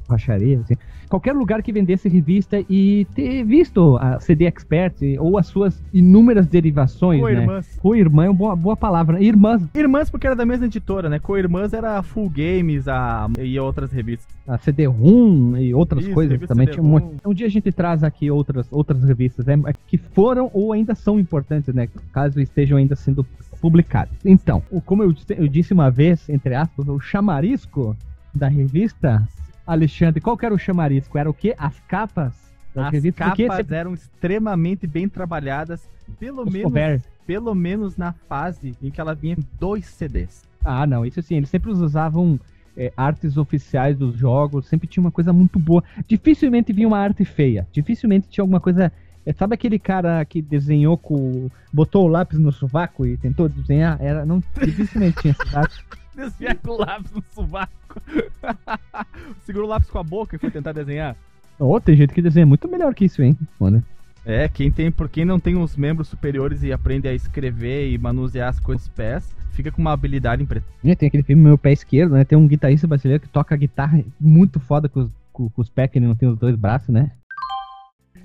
[0.09, 0.75] borracharia, assim.
[1.07, 6.47] Qualquer lugar que vendesse revista e ter visto a CD Expert ou as suas inúmeras
[6.47, 7.35] derivações, né?
[7.35, 7.79] Co-irmãs.
[7.81, 9.21] Co-irmã é uma boa, boa palavra.
[9.21, 11.19] Irmãs, Irmãs porque era da mesma editora, né?
[11.19, 13.29] Co-irmãs era a Full Games a...
[13.39, 14.27] e outras revistas.
[14.47, 16.67] a CD-ROM e outras Isso, coisas também.
[16.67, 19.55] Tinha um, um dia a gente traz aqui outras, outras revistas né,
[19.87, 21.87] que foram ou ainda são importantes, né?
[22.11, 23.25] Caso estejam ainda sendo
[23.59, 24.13] publicadas.
[24.23, 27.95] Então, como eu, eu disse uma vez, entre aspas, o chamarisco
[28.33, 29.27] da revista,
[29.69, 31.17] Alexandre, qual que era o chamarisco?
[31.17, 31.53] Era o quê?
[31.57, 32.33] As capas
[32.75, 33.27] As revistas?
[33.27, 35.87] Capas eram extremamente bem trabalhadas,
[36.19, 37.01] pelo os menos, cover.
[37.25, 40.43] pelo menos na fase em que ela vinha dois CDs.
[40.65, 42.39] Ah, não, isso sim, eles sempre usavam
[42.75, 45.83] é, artes oficiais dos jogos, sempre tinha uma coisa muito boa.
[46.07, 48.91] Dificilmente vinha uma arte feia, dificilmente tinha alguma coisa.
[49.25, 51.49] é, sabe aquele cara que desenhou com.
[51.71, 53.97] botou o lápis no sovaco e tentou desenhar?
[54.01, 55.61] Era, não, dificilmente tinha essa
[56.19, 58.01] Desviar com o lápis no sovaco.
[59.45, 61.15] Segurou o lápis com a boca e foi tentar desenhar.
[61.57, 63.37] Ô, tem gente que desenha muito melhor que isso, hein?
[63.57, 63.83] Foda.
[64.25, 67.97] É, quem tem, por quem não tem os membros superiores e aprende a escrever e
[67.97, 70.95] manusear as coisas com os pés, fica com uma habilidade impressionante.
[70.97, 72.23] Tem aquele filme Meu Pé Esquerdo, né?
[72.23, 75.89] Tem um guitarrista brasileiro que toca guitarra muito foda com os, com, com os pés,
[75.89, 77.11] que ele não tem os dois braços, né?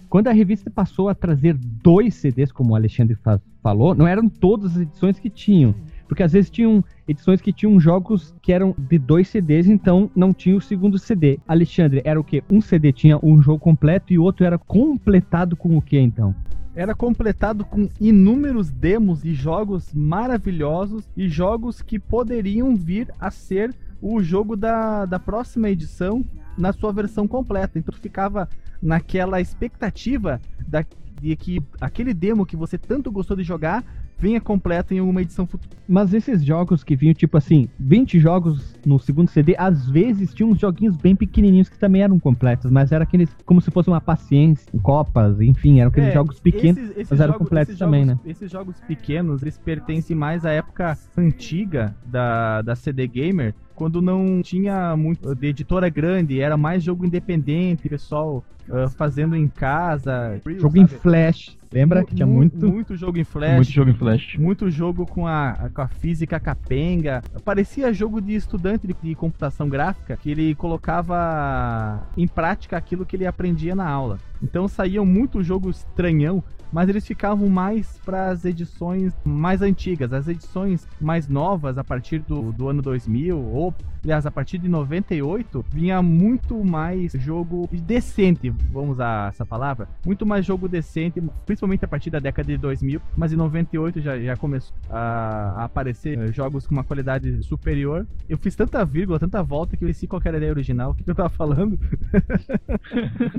[0.09, 4.29] Quando a revista passou a trazer dois CDs, como o Alexandre fa- falou, não eram
[4.29, 5.75] todas as edições que tinham.
[6.07, 10.33] Porque às vezes tinham edições que tinham jogos que eram de dois CDs, então não
[10.33, 11.39] tinha o segundo CD.
[11.47, 12.43] Alexandre, era o quê?
[12.51, 16.35] Um CD tinha um jogo completo e o outro era completado com o quê, então?
[16.75, 23.73] Era completado com inúmeros demos e jogos maravilhosos e jogos que poderiam vir a ser
[24.03, 26.25] o jogo da, da próxima edição
[26.59, 27.79] na sua versão completa.
[27.79, 28.49] Então ficava
[28.83, 30.85] naquela expectativa da,
[31.21, 33.85] de que aquele demo que você tanto gostou de jogar
[34.25, 35.75] venha completo em uma edição futura.
[35.87, 40.49] Mas esses jogos que vinham, tipo assim, 20 jogos no segundo CD, às vezes tinham
[40.51, 44.01] uns joguinhos bem pequenininhos que também eram completos, mas era aqueles, como se fosse uma
[44.01, 46.79] paciência, copas, enfim, eram aqueles É, jogos pequenos.
[46.79, 50.51] esses- esses mas eram jogos- completos também, jogos- Esses jogos pequenos, eles pertencem mais à
[50.53, 56.83] época antiga da, da CD Gamer, quando não tinha muito de editora grande, era mais
[56.83, 60.41] jogo independente, pessoal ah, fazendo em casa.
[60.59, 61.01] Jogo em sabe?
[61.01, 62.57] flash, lembra que tinha mu- muito?
[62.69, 63.55] Muito jogo em flash.
[63.57, 64.37] Muito jogo em flash.
[64.39, 67.25] Muito jogo com a, com a física capenga.
[67.45, 73.17] Parecia jogo de estudante de, de computação gráfica, que ele colocava em prática aquilo que
[73.17, 74.19] ele aprendia na aula.
[74.45, 80.13] Então saíam muito jogo estranhão, mas eles ficavam mais para as edições mais antigas.
[80.13, 84.69] As edições mais novas, a partir do, do ano 2000, ou aliás, a partir de
[84.69, 91.85] 98, vinha muito mais jogo decente, vamos usar essa palavra, muito mais jogo decente, principalmente
[91.85, 96.19] a partir da década de 2000, mas em 98 já, já começou a, a aparecer
[96.19, 98.07] eh, jogos com uma qualidade superior.
[98.29, 100.95] Eu fiz tanta vírgula, tanta volta que eu esqueci qual era a ideia original, o
[100.95, 101.79] que eu tava falando.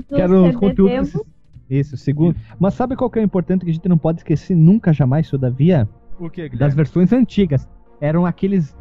[0.08, 1.12] Que eram os CD conteúdos.
[1.12, 1.26] demo,
[1.68, 2.36] Isso, segundo.
[2.58, 5.28] Mas sabe qual que é o importante que a gente não pode esquecer nunca, jamais,
[5.28, 5.88] todavia?
[6.18, 7.68] O que, Das versões antigas.
[8.00, 8.76] Eram aqueles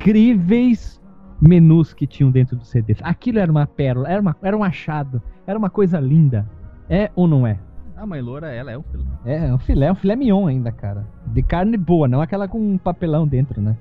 [0.00, 0.98] incríveis
[1.40, 2.98] menus que tinham dentro dos CDs.
[3.02, 6.48] Aquilo era uma pérola, era, uma, era um achado, era uma coisa linda.
[6.88, 7.58] É ou não é?
[7.96, 9.06] A mãe loura, ela é o filme.
[9.26, 11.06] É, é um filé, é um filé mignon ainda, cara.
[11.26, 13.76] De carne boa, não aquela com um papelão dentro, né?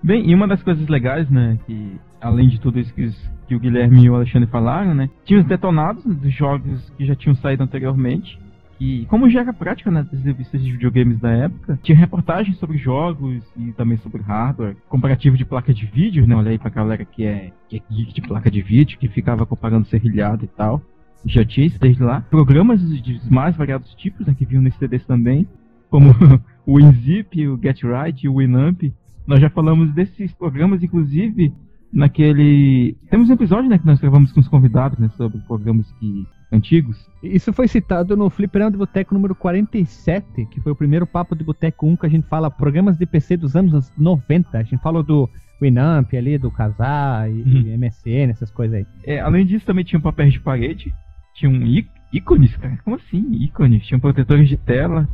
[0.00, 3.10] Bem, e uma das coisas legais, né, que além de tudo isso que,
[3.48, 7.16] que o Guilherme e o Alexandre falaram, né, tinha os detonados dos jogos que já
[7.16, 8.38] tinham saído anteriormente.
[8.80, 12.78] E como já era prática né, das revistas de videogames da época, tinha reportagens sobre
[12.78, 16.36] jogos e também sobre hardware, comparativo de placa de vídeo, né?
[16.36, 19.44] Olha aí pra galera que é, que é geek de placa de vídeo, que ficava
[19.44, 20.80] comparando serrilhado e tal.
[21.26, 22.20] Já tinha isso desde lá.
[22.30, 25.48] Programas dos mais variados tipos, né, que vinham nesses CDs também,
[25.90, 26.14] como
[26.64, 28.82] o WinZip, o GetRight e o Winamp.
[29.26, 31.52] Nós já falamos desses programas, inclusive,
[31.92, 32.96] naquele.
[33.10, 37.08] Temos um episódio, né, que nós gravamos com os convidados, né, sobre programas que antigos.
[37.22, 41.44] Isso foi citado no Fliperama de Boteco número 47, que foi o primeiro papo de
[41.44, 44.56] Boteco 1 que a gente fala programas de PC dos anos 90.
[44.58, 45.28] A gente falou do
[45.60, 47.40] Winamp ali, do Kazaa e,
[47.72, 48.86] e MSN, essas coisas aí.
[49.04, 50.94] É, além disso, também tinha papéis de parede,
[51.34, 51.66] tinha um
[52.12, 52.78] ícones, cara.
[52.84, 53.26] Como assim?
[53.32, 53.84] Ícones?
[53.86, 55.08] Tinha protetores de tela,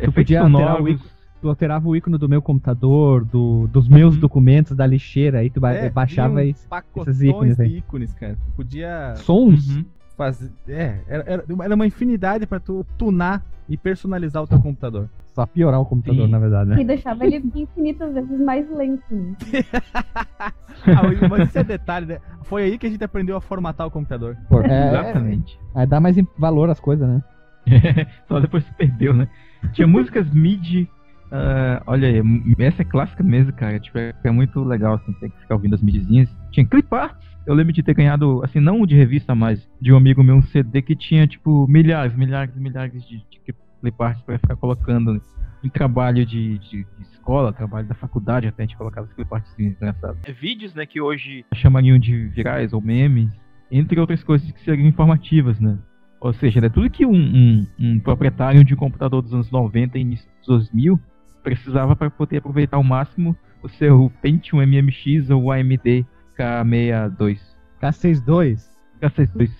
[0.00, 0.94] Tu podia alterar o sonoros.
[0.96, 4.20] ícone, tu alterava o ícone do meu computador, do, dos meus Uhum.
[4.20, 7.76] documentos da lixeira, aí tu É, baixava esses ícones de aí.
[7.78, 8.34] ícones, cara.
[8.34, 9.76] Tu podia Sons?
[9.76, 9.84] Uhum.
[10.16, 10.50] Fazer.
[10.68, 15.08] É, era, era, uma infinidade pra tu tunar e personalizar o teu computador.
[15.34, 16.30] Só piorar o computador, Sim.
[16.30, 16.80] na verdade, né?
[16.80, 19.02] E deixava ele infinitas vezes mais lento.
[19.10, 19.34] Né?
[20.86, 22.18] Ah, mas isso é detalhe, né?
[22.42, 24.36] Foi aí que a gente aprendeu a formatar o computador.
[24.50, 25.58] Por- é, Exatamente.
[25.74, 27.22] é, dá mais valor às coisas, né?
[28.28, 29.26] Só depois se perdeu, né?
[29.72, 30.90] Tinha músicas MIDI.
[31.32, 32.22] ah, olha aí,
[32.58, 33.78] essa é clássica mesmo, cara.
[33.80, 36.28] Tipo, é, é muito legal assim, ter que ficar ouvindo as midzinhas.
[36.50, 39.96] Tinha clip arts, eu lembro de ter ganhado, assim, não de revista, mas de um
[39.96, 44.22] amigo meu, um CD que tinha, tipo, milhares, milhares e milhares de, de clip art
[44.24, 45.20] pra ficar colocando
[45.62, 49.58] em trabalho de, de, de, escola, trabalho da faculdade, até a gente colocava clip arts
[49.58, 50.20] engraçados.
[50.24, 53.30] É, vídeos, né, que hoje chamariam de virais ou memes,
[53.70, 55.78] entre outras coisas que seriam informativas, né?
[56.20, 59.98] Ou seja, né, tudo que um, um, um proprietário de um computador dos anos 90
[59.98, 60.98] e início dos 2000
[61.42, 66.06] precisava para poder aproveitar ao máximo o seu Pentium MMX ou AMD
[66.38, 67.38] K62.
[67.80, 68.60] K62?
[69.00, 69.50] K62.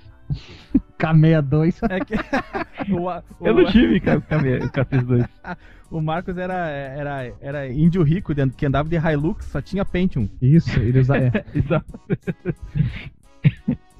[0.99, 1.77] K62.
[1.91, 2.15] É que...
[2.93, 3.47] o, o...
[3.47, 5.29] Eu não tive K62.
[5.91, 10.29] o Marcos era, era, era índio rico que andava de Hilux, só tinha Pentium.
[10.41, 11.25] Isso, ele usava.
[11.25, 11.45] É.
[11.55, 12.01] Exato.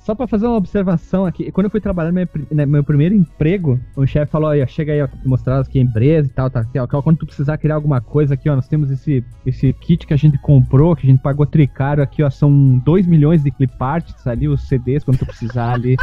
[0.05, 3.15] Só pra fazer uma observação aqui, quando eu fui trabalhar no meu, né, meu primeiro
[3.15, 6.61] emprego, o chefe falou, aí, chega aí, ó, mostrar aqui a empresa e tal, tá,
[6.61, 10.07] aqui, ó, quando tu precisar criar alguma coisa aqui, ó, nós temos esse, esse kit
[10.07, 13.51] que a gente comprou, que a gente pagou tricário aqui, ó, são 2 milhões de
[13.51, 15.97] clip arts ali, os CDs, quando tu precisar ali.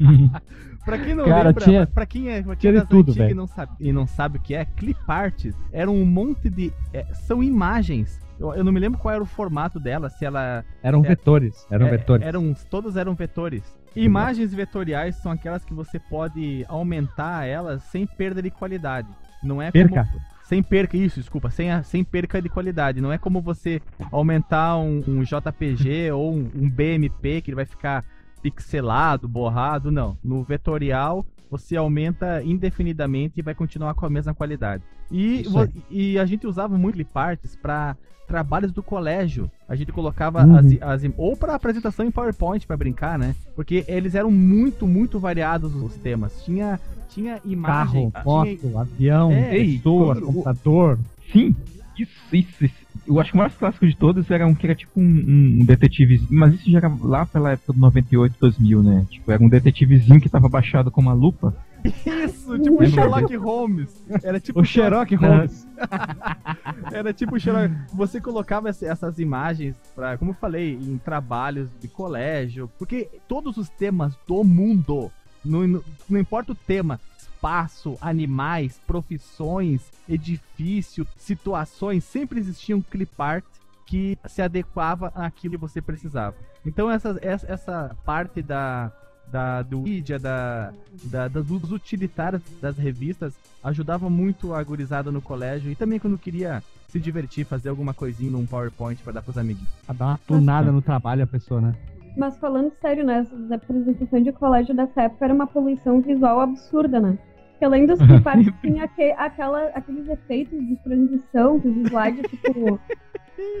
[0.82, 3.46] pra quem não Cara, lembra, tinha, pra quem é, pra quem é tudo, e não,
[3.46, 6.72] sabe, e não sabe o que é, clip arts era um monte de...
[6.94, 10.64] É, são imagens eu, eu, não me lembro qual era o formato dela, se ela.
[10.82, 11.66] Eram vetores.
[11.70, 12.26] Eram é, vetores.
[12.26, 13.62] Eram, todos eram vetores.
[13.94, 19.08] Imagens vetoriais são aquelas que você pode aumentar elas sem perda de qualidade.
[19.42, 20.06] Não é perca.
[20.06, 23.00] Como, sem perca, isso, desculpa, sem, a, sem perca de qualidade.
[23.00, 27.66] Não é como você aumentar um, um JPG ou um, um BMP que ele vai
[27.66, 28.04] ficar
[28.42, 30.16] pixelado, borrado, não.
[30.24, 34.82] No vetorial, você aumenta indefinidamente e vai continuar com a mesma qualidade.
[35.10, 35.44] E,
[35.90, 39.50] e a gente usava muito cliparts para trabalhos do colégio.
[39.68, 40.56] A gente colocava uhum.
[40.56, 43.34] as, as, ou para apresentação em PowerPoint para brincar, né?
[43.56, 46.44] Porque eles eram muito, muito variados os temas.
[46.44, 50.98] Tinha tinha imagem, carro, foto, avião, é, pessoa, computador.
[51.32, 51.56] Sim,
[51.98, 52.79] isso, isso, isso,
[53.10, 55.64] Eu acho que o mais clássico de todos era um que era tipo um, um
[55.64, 59.06] detetive, mas isso já era lá pela época do 98, 2000, né?
[59.10, 64.04] Tipo, era um detetivezinho que tava baixado com uma lupa isso, tipo Sherlock Holmes.
[64.22, 65.66] Era tipo o Sherlock Holmes.
[66.92, 67.74] Era tipo Sherlock.
[67.94, 73.68] Você colocava essas imagens para, como eu falei, em trabalhos de colégio, porque todos os
[73.68, 75.10] temas do mundo,
[75.44, 77.00] não, não importa o tema,
[77.40, 83.44] espaço, animais, profissões, edifício, situações, sempre existia um clip art
[83.86, 86.36] que se adequava àquilo que você precisava.
[86.64, 88.92] Então essa, essa, essa parte da
[89.30, 90.72] da, do mídia, da,
[91.04, 96.60] da, dos utilitários das revistas, ajudava muito a gurizada no colégio e também quando queria
[96.88, 99.70] se divertir, fazer alguma coisinha num PowerPoint para dar pros amiguinhos.
[99.86, 101.76] A dar uma tunada no trabalho a pessoa, né?
[102.16, 103.20] Mas falando sério, né?
[103.20, 107.16] Essa apresentação de colégio dessa época era uma poluição visual absurda, né?
[107.60, 112.80] Porque além dos clipart, tinha aquele, aquela, aqueles efeitos de transição, dos slides, tipo.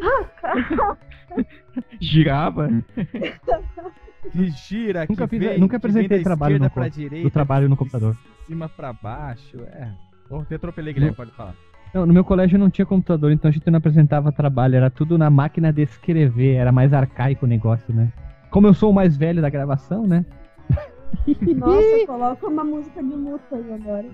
[0.02, 0.96] ah,
[2.00, 2.70] Girava.
[4.32, 7.76] que gira, nunca que fiz, vem, nunca apresentei trabalho no, pra direita, do trabalho no
[7.76, 8.14] computador.
[8.14, 9.92] De cima para baixo, é.
[10.30, 11.54] Oh, te atropelei, Guilherme, pode falar.
[11.92, 15.18] Não, no meu colégio não tinha computador, então a gente não apresentava trabalho, era tudo
[15.18, 18.10] na máquina de escrever, era mais arcaico o negócio, né?
[18.50, 20.24] Como eu sou o mais velho da gravação, né?
[21.56, 24.06] Nossa, coloca uma música de luta aí agora.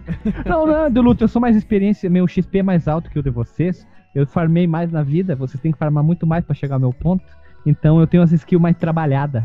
[0.45, 3.23] Não, não, de luta, eu sou mais experiência, meu XP é mais alto que o
[3.23, 3.87] de vocês.
[4.15, 6.93] Eu farmei mais na vida, vocês têm que farmar muito mais para chegar ao meu
[6.93, 7.25] ponto.
[7.67, 9.43] Então eu tenho as skills mais trabalhadas.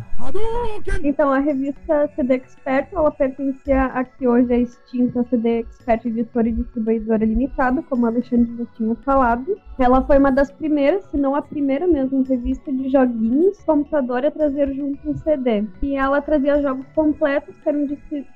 [1.03, 6.47] Então a revista CD Expert, ela pertencia a que hoje é extinta CD Expert Editora
[6.47, 9.57] e Distribuidora Limitada, como o Alexandre já tinha falado.
[9.79, 14.29] Ela foi uma das primeiras, se não a primeira mesmo, revista de joguinhos computador a
[14.29, 15.65] trazer junto um CD.
[15.81, 17.87] E ela trazia jogos completos que eram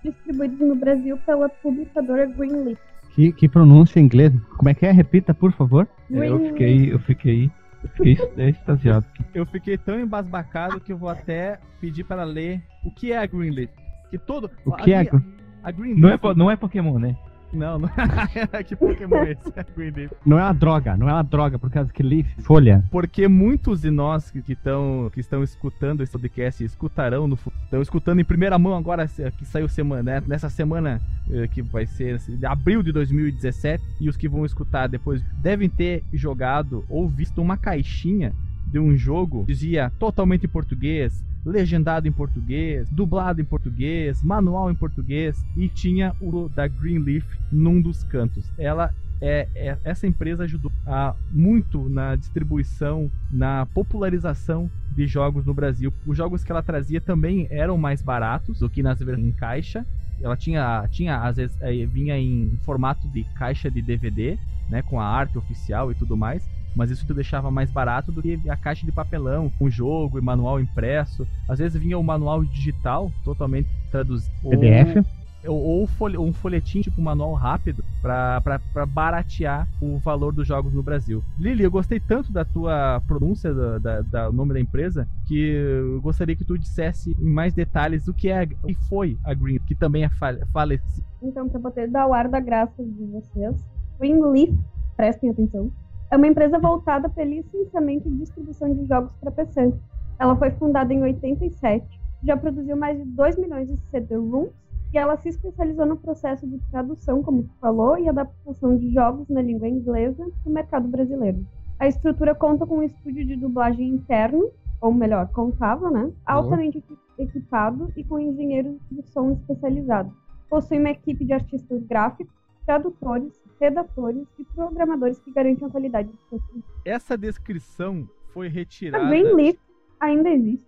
[0.04, 2.80] distribuídos no Brasil pela publicadora Greenleaf.
[3.12, 4.34] Que, que pronúncia em inglês?
[4.58, 4.92] Como é que é?
[4.92, 5.88] Repita, por favor.
[6.12, 7.52] É, eu fiquei, eu fiquei
[7.94, 8.18] Fiquei
[8.50, 9.06] extasiado.
[9.34, 13.26] Eu fiquei tão embasbacado que eu vou até pedir para ler o que é a
[13.26, 13.70] Greenleaf.
[14.10, 14.50] Que todo.
[14.66, 15.22] O que a, é a,
[15.64, 16.00] a Greenleaf?
[16.00, 17.16] Não é, não é Pokémon, né?
[17.54, 17.90] Não, não
[18.52, 18.64] é.
[18.64, 19.54] que Pokémon é esse?
[19.56, 20.10] É.
[20.26, 22.84] Não é uma droga, não é uma droga, por causa que Leaf, folha.
[22.92, 28.20] Porque muitos de nós que, estão que estão escutando esse podcast escutarão no estão escutando
[28.20, 30.24] em primeira mão agora que saiu semana, né?
[30.28, 34.88] nessa semana eh, que vai ser de abril de 2017 e os que vão escutar
[34.88, 38.34] depois devem ter jogado ou visto uma caixinha
[38.68, 44.76] de um jogo dizia totalmente em português, legendado em português, dublado em português, manual em
[44.76, 48.52] português e tinha o da Greenleaf num dos cantos.
[48.58, 55.54] Ela é, é, essa empresa ajudou a, muito na distribuição, na popularização de jogos no
[55.54, 55.94] Brasil.
[56.06, 59.86] Os jogos que ela trazia também eram mais baratos do que nas em caixa.
[60.22, 61.58] Ela tinha, tinha às vezes
[61.90, 64.38] vinha em formato de caixa de DVD,
[64.70, 66.44] né, com a arte oficial e tudo mais
[66.76, 70.22] mas isso te deixava mais barato do que a caixa de papelão, com jogo e
[70.22, 71.26] manual impresso.
[71.48, 74.32] Às vezes vinha o manual digital, totalmente traduzido.
[74.50, 75.06] PDF?
[75.48, 78.42] Ou, ou um folhetim, tipo um manual rápido, pra
[78.88, 81.24] baratear o valor dos jogos no Brasil.
[81.38, 86.02] Lili, eu gostei tanto da tua pronúncia do da, da- nome da empresa que eu
[86.02, 89.60] gostaria que tu dissesse em mais detalhes o que é o que foi a Green,
[89.60, 91.06] que também é fale- falecida.
[91.22, 93.56] Então, para poder dar o ar da graça de vocês,
[94.00, 94.50] Greenleaf,
[94.98, 95.72] prestem atenção,
[96.12, 99.74] é uma empresa voltada para licenciamento e distribuição de jogos para PC.
[100.20, 101.86] Ela foi fundada em 87,
[102.24, 104.52] já produziu mais de 2 milhões de CD-ROMs
[104.94, 109.28] e ela se especializou no processo de tradução, como tu falou, e adaptação de jogos
[109.28, 111.46] na língua inglesa para o mercado brasileiro.
[111.80, 116.10] A estrutura conta com um estúdio de dublagem interno, ou melhor, contava, né?
[116.26, 120.14] Altamente equi- equipado e com engenheiros de som especializados.
[120.50, 122.34] Possui uma equipe de artistas gráficos,
[122.66, 126.72] tradutores, redatores e programadores que garantem a qualidade de seus serviços.
[126.84, 129.08] Essa descrição foi A retirada.
[129.08, 129.58] Greenleaf
[130.00, 130.66] ainda existe.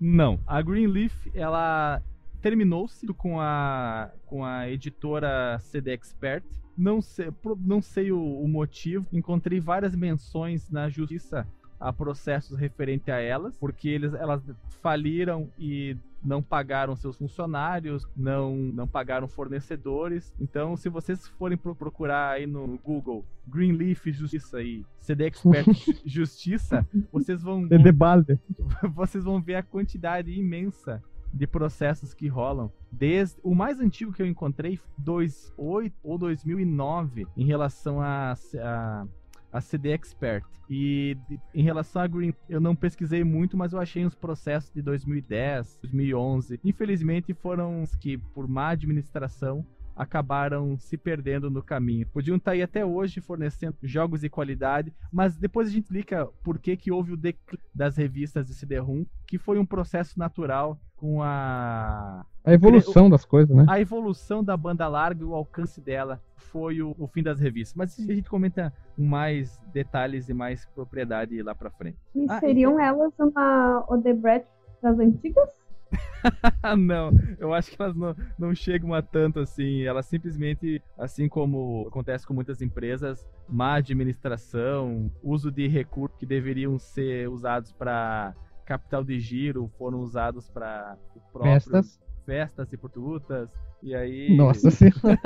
[0.00, 2.02] Não, a Greenleaf ela
[2.40, 6.44] terminou-se com a com a editora CD Expert.
[6.76, 9.06] Não sei, não sei o, o motivo.
[9.12, 11.46] Encontrei várias menções na justiça
[11.80, 14.42] a processos referente a elas, porque eles, elas
[14.82, 20.34] faliram e não pagaram seus funcionários, não, não pagaram fornecedores.
[20.38, 25.66] Então, se vocês forem pro- procurar aí no Google Greenleaf Justiça e CD Expert
[26.04, 28.38] Justiça, vocês vão, balde.
[28.94, 32.70] vocês vão ver a quantidade imensa de processos que rolam.
[32.90, 39.06] Desde o mais antigo que eu encontrei, 2008 ou 2009, em relação a, a,
[39.52, 40.44] a CD Expert.
[40.68, 41.16] E
[41.54, 45.78] em relação a Green, eu não pesquisei muito, mas eu achei uns processos de 2010,
[45.82, 46.60] 2011.
[46.64, 49.66] Infelizmente foram os que, por má administração,
[50.00, 52.06] acabaram se perdendo no caminho.
[52.06, 56.58] Podiam estar aí até hoje fornecendo jogos de qualidade, mas depois a gente explica por
[56.58, 61.22] que, que houve o declínio das revistas de CD-ROM, que foi um processo natural com
[61.22, 63.64] a A evolução das coisas, né?
[63.68, 67.74] a evolução da banda larga e o alcance dela foi o, o fim das revistas.
[67.74, 71.98] Mas a gente comenta com mais detalhes e mais propriedade lá pra frente.
[72.14, 74.46] E Ah, seriam elas uma Odebrecht
[74.82, 75.48] das antigas?
[76.78, 77.10] Não.
[77.38, 79.82] Eu acho que elas não, não chegam a tanto assim.
[79.82, 86.78] Elas simplesmente, assim como acontece com muitas empresas, má administração, uso de recursos que deveriam
[86.78, 88.34] ser usados para
[88.70, 90.96] capital de giro, foram usados para
[91.42, 91.98] Festas.
[92.24, 93.50] festas e prostitutas.
[93.82, 95.18] E aí Nossa senhora.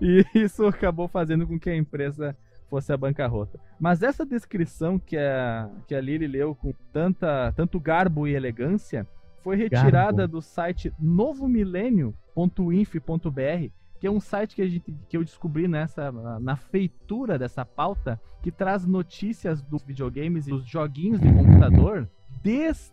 [0.00, 2.34] e isso acabou fazendo com que a empresa
[2.70, 3.60] fosse a bancarrota.
[3.78, 9.06] Mas essa descrição que a, que a Lili leu com tanta, tanto garbo e elegância
[9.42, 10.32] foi retirada Garbo.
[10.32, 13.70] do site novomilênio.inf.br,
[14.04, 18.20] que é um site que, a gente, que eu descobri nessa, na feitura dessa pauta,
[18.42, 22.06] que traz notícias dos videogames e dos joguinhos de computador
[22.42, 22.92] desde,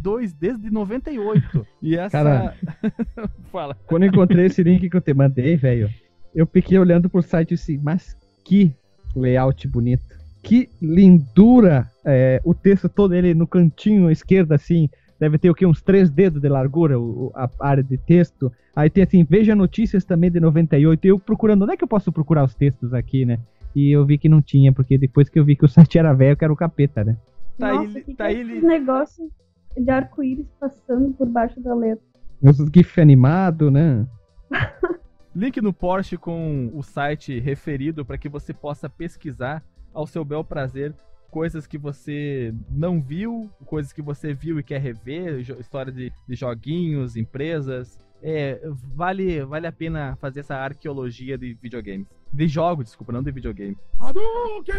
[0.00, 1.66] dois, desde 98.
[1.82, 2.12] E essa.
[2.12, 2.54] Cara.
[3.52, 3.76] Fala.
[3.86, 5.90] Quando eu encontrei esse link que eu te mandei, velho,
[6.34, 8.74] eu fiquei olhando pro site assim, mas que
[9.14, 10.16] layout bonito.
[10.42, 11.90] Que lindura!
[12.02, 15.66] É, o texto todo ele no cantinho à esquerda, assim, deve ter o quê?
[15.66, 18.52] Uns três dedos de largura, o- a área de texto.
[18.74, 21.04] Aí tem assim, veja notícias também de 98.
[21.06, 23.38] Eu procurando, onde é que eu posso procurar os textos aqui, né?
[23.74, 26.12] E eu vi que não tinha, porque depois que eu vi que o site era
[26.12, 27.16] velho, que era o capeta, né?
[27.58, 29.28] Tá Nossa, aí, que tá que é aí, Li- negócios
[29.76, 32.04] de arco-íris passando por baixo da letra.
[32.42, 34.06] Os GIF animado, né?
[35.34, 40.42] Link no Porsche com o site referido para que você possa pesquisar ao seu bel
[40.42, 40.94] prazer
[41.30, 46.34] coisas que você não viu, coisas que você viu e quer rever, história de, de
[46.34, 47.98] joguinhos, empresas.
[48.22, 48.60] É,
[48.94, 52.06] vale, vale a pena fazer essa arqueologia de videogames.
[52.32, 53.76] De jogos, desculpa, não de videogame.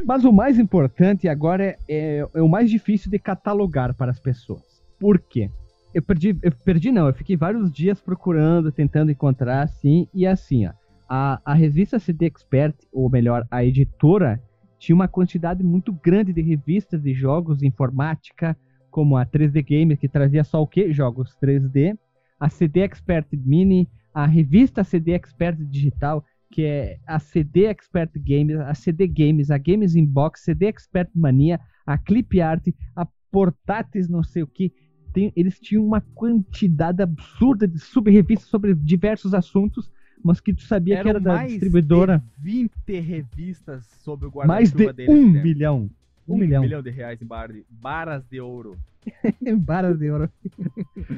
[0.06, 4.20] Mas o mais importante agora é, é, é o mais difícil de catalogar para as
[4.20, 4.84] pessoas.
[5.00, 5.50] Por quê?
[5.94, 10.68] Eu perdi, eu perdi não, eu fiquei vários dias procurando, tentando encontrar, assim, e assim,
[10.68, 10.74] ó.
[11.12, 14.40] A, a revista CD Expert, ou melhor, a editora,
[14.80, 18.58] tinha uma quantidade muito grande de revistas de jogos informática,
[18.90, 20.92] como a 3D Gamer, que trazia só o quê?
[20.92, 21.98] Jogos 3D.
[22.40, 28.56] A CD Expert Mini, a revista CD Expert Digital, que é a CD Expert Games,
[28.56, 32.66] a CD Games, a Games Inbox, CD Expert Mania, a Clip Art,
[32.96, 34.72] a Portáteis não sei o que.
[35.14, 39.92] Tem, eles tinham uma quantidade absurda de sub-revistas sobre diversos assuntos,
[40.24, 42.24] mas que tu sabia que Eram era da mais distribuidora.
[42.38, 42.52] de
[42.88, 45.14] 20 revistas sobre o Mais de guarda-chuva deles.
[45.14, 45.44] um né?
[45.44, 45.90] milhão.
[46.28, 46.62] Um, Um milhão.
[46.62, 48.78] milhão de reais em bar de, baras de ouro.
[49.66, 50.30] Varas de ouro.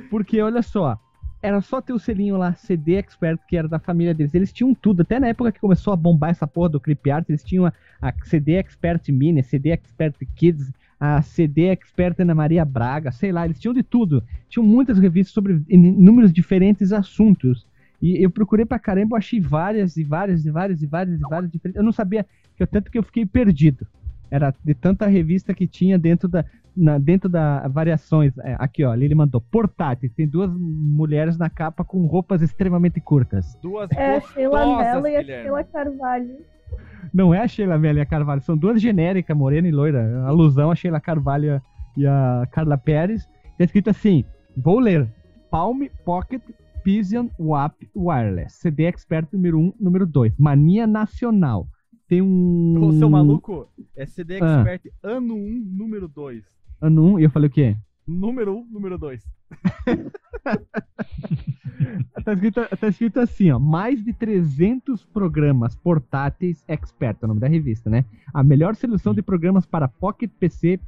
[0.09, 0.99] Porque olha só,
[1.41, 4.33] era só ter o selinho lá, CD Expert, que era da família deles.
[4.33, 5.01] Eles tinham tudo.
[5.01, 7.73] Até na época que começou a bombar essa porra do Creep Art, eles tinham a,
[8.01, 13.43] a CD Expert Mini, CD Expert Kids, a CD Expert Ana Maria Braga, sei lá,
[13.45, 14.23] eles tinham de tudo.
[14.47, 17.65] Tinham muitas revistas sobre inúmeros diferentes assuntos.
[18.01, 21.23] E eu procurei pra caramba, eu achei várias e várias e várias e várias e
[21.29, 21.77] várias diferentes.
[21.77, 22.25] Eu não sabia,
[22.55, 23.85] que eu, tanto que eu fiquei perdido.
[24.29, 26.45] Era de tanta revista que tinha dentro da,
[26.75, 28.35] na, dentro da variações.
[28.39, 30.13] É, aqui, ó, ele mandou portáteis.
[30.13, 33.57] Tem duas mulheres na capa com roupas extremamente curtas.
[33.61, 35.23] Duas É a Sheila Mello e a.
[35.23, 36.37] Sheila Carvalho.
[37.13, 40.23] Não é a Sheila Mello e a Carvalho, são duas genéricas, morena e loira.
[40.25, 41.61] Alusão a Sheila Carvalho
[41.97, 43.27] e a Carla Pérez.
[43.57, 44.23] Tá escrito assim:
[44.55, 45.07] vou ler.
[45.51, 46.41] Palm Pocket
[46.83, 48.57] Pigeon WAP Wireless.
[48.59, 50.37] CD Expert número 1, número 2.
[50.37, 51.67] Mania Nacional.
[52.07, 52.77] Tem um.
[52.81, 54.57] Ô, seu maluco, é CD Ah.
[54.57, 56.43] Expert ano 1, número 2.
[56.81, 57.77] Ano 1, e eu falei o quê?
[58.07, 59.23] Número 1, número 2.
[62.23, 63.57] Tá escrito, tá escrito assim, ó.
[63.57, 68.05] Mais de 300 programas portáteis expert, é o nome da revista, né?
[68.33, 70.79] A melhor seleção de programas para Pocket PC,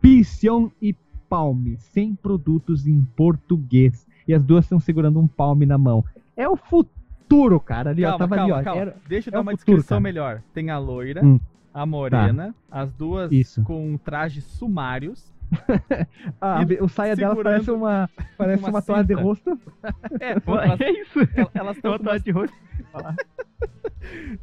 [0.00, 0.94] Pision e
[1.28, 4.06] Palm, 100 produtos em português.
[4.26, 6.04] E as duas estão segurando um palme na mão.
[6.36, 7.90] É o futuro, cara.
[7.90, 8.64] Ali, ó, Calma, tava calma, ali, ó.
[8.64, 8.80] calma.
[8.80, 10.00] Era- Deixa eu é dar uma futuro, descrição cara.
[10.00, 10.42] melhor.
[10.54, 11.40] Tem a loira, Hum.
[11.74, 13.62] a morena, as duas Isso.
[13.62, 15.30] com trajes sumários.
[16.40, 18.08] Ah, o saia dela parece uma,
[18.38, 19.58] parece uma uma, toalha de rosto.
[20.20, 21.18] É, pô, elas É isso.
[21.54, 22.56] elas estão Uma com, toalha de rosto.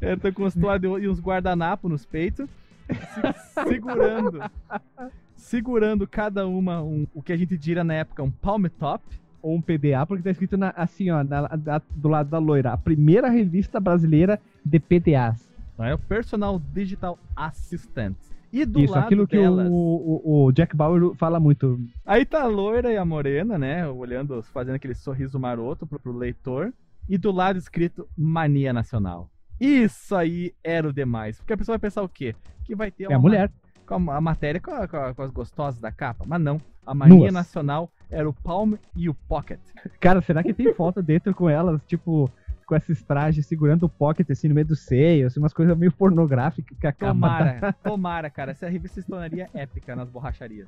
[0.01, 2.49] é, tão com as toalhas de- e uns guardanapos nos peitos,
[2.87, 4.39] se- segurando,
[5.35, 9.03] segurando cada uma um- o que a gente diria na época um palm top.
[9.41, 12.73] Ou um PDA, porque tá escrito na- assim, ó, na- da- do lado da loira.
[12.73, 15.47] A primeira revista brasileira de PDAs.
[15.77, 18.15] Não é o Personal Digital Assistant.
[18.51, 21.79] E do Isso, lado aquilo que o, delas, o, o Jack Bauer fala muito.
[22.05, 23.87] Aí tá a loira e a morena, né?
[23.87, 26.73] Olhando, fazendo aquele sorriso maroto pro, pro leitor.
[27.07, 29.29] E do lado escrito Mania Nacional.
[29.59, 31.37] Isso aí era o demais.
[31.37, 32.35] Porque a pessoa vai pensar o quê?
[32.63, 33.51] Que vai ter É a mulher.
[33.85, 36.25] com a, a matéria com, a- com a- com as gostosas da capa.
[36.27, 36.59] Mas não.
[36.85, 37.33] A Mania Nuas.
[37.33, 39.59] Nacional era o Palm e o Pocket.
[39.99, 42.29] Cara, será que tem foto dentro com elas, tipo,
[42.65, 45.91] com esses trajes segurando o pocket assim no meio do seio, assim, umas coisas meio
[45.91, 48.51] pornográficas que a capa Tomara, tomara, cara.
[48.51, 50.67] Essa revista se tornaria épica nas borracharias.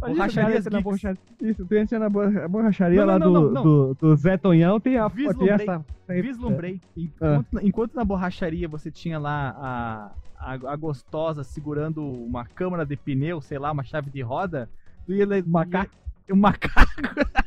[0.00, 0.82] Borracharias na Geeks.
[0.84, 4.80] borracha- Isso, tu entra na borra- borracharia Não, lá não, do, Do, do Zé Tonhão,
[4.80, 5.50] tem, a, tem Vislumbrei.
[5.54, 5.84] essa...
[6.08, 6.80] Vislumbrei.
[6.96, 9.54] Enquanto, enquanto na borracharia você tinha lá
[10.38, 14.68] a, a, a gostosa segurando uma câmara de pneu, sei lá, uma chave de roda,
[15.06, 15.94] tu ia, le- Macaco.
[16.30, 16.90] um macaco.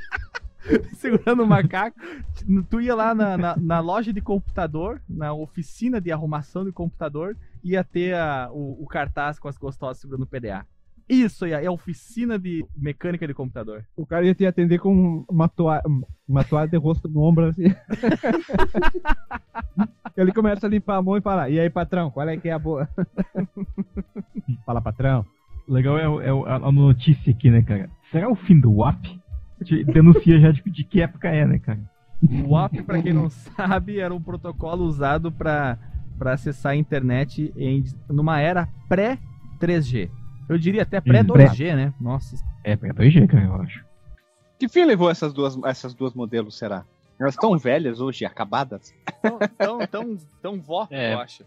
[0.98, 1.98] segurando um macaco.
[2.70, 7.38] Tu ia lá na, na, na loja de computador, na oficina de arrumação de computador,
[7.64, 10.66] ia ter a- o, o cartaz com as gostosas segurando o PDA.
[11.10, 13.86] Isso aí, é a oficina de mecânica de computador.
[13.96, 15.82] O cara ia te atender com uma toalha,
[16.28, 17.64] uma toalha de rosto no ombro, assim.
[20.18, 22.52] Ele começa a limpar a mão e fala, e aí, patrão, qual é que é
[22.52, 22.90] a boa?
[24.66, 25.26] Fala, patrão.
[25.68, 27.90] O legal é, é a, a notícia aqui, né, cara?
[28.12, 29.20] Será o fim do WAP?
[29.92, 31.80] Denuncia já de, de que época é, né, cara?
[32.46, 35.78] O WAP, pra quem não sabe, era um protocolo usado para
[36.22, 40.10] acessar a internet em, numa era pré-3G.
[40.48, 41.94] Eu diria até pré-2G, né?
[42.00, 42.38] Nossa.
[42.64, 43.86] É, pra 2G, cara, eu acho.
[44.58, 46.86] Que fim levou essas duas, essas duas modelos, será?
[47.20, 48.94] Elas estão velhas hoje, acabadas?
[49.22, 51.14] Tão, tão, tão, tão vó, É.
[51.14, 51.44] eu acho.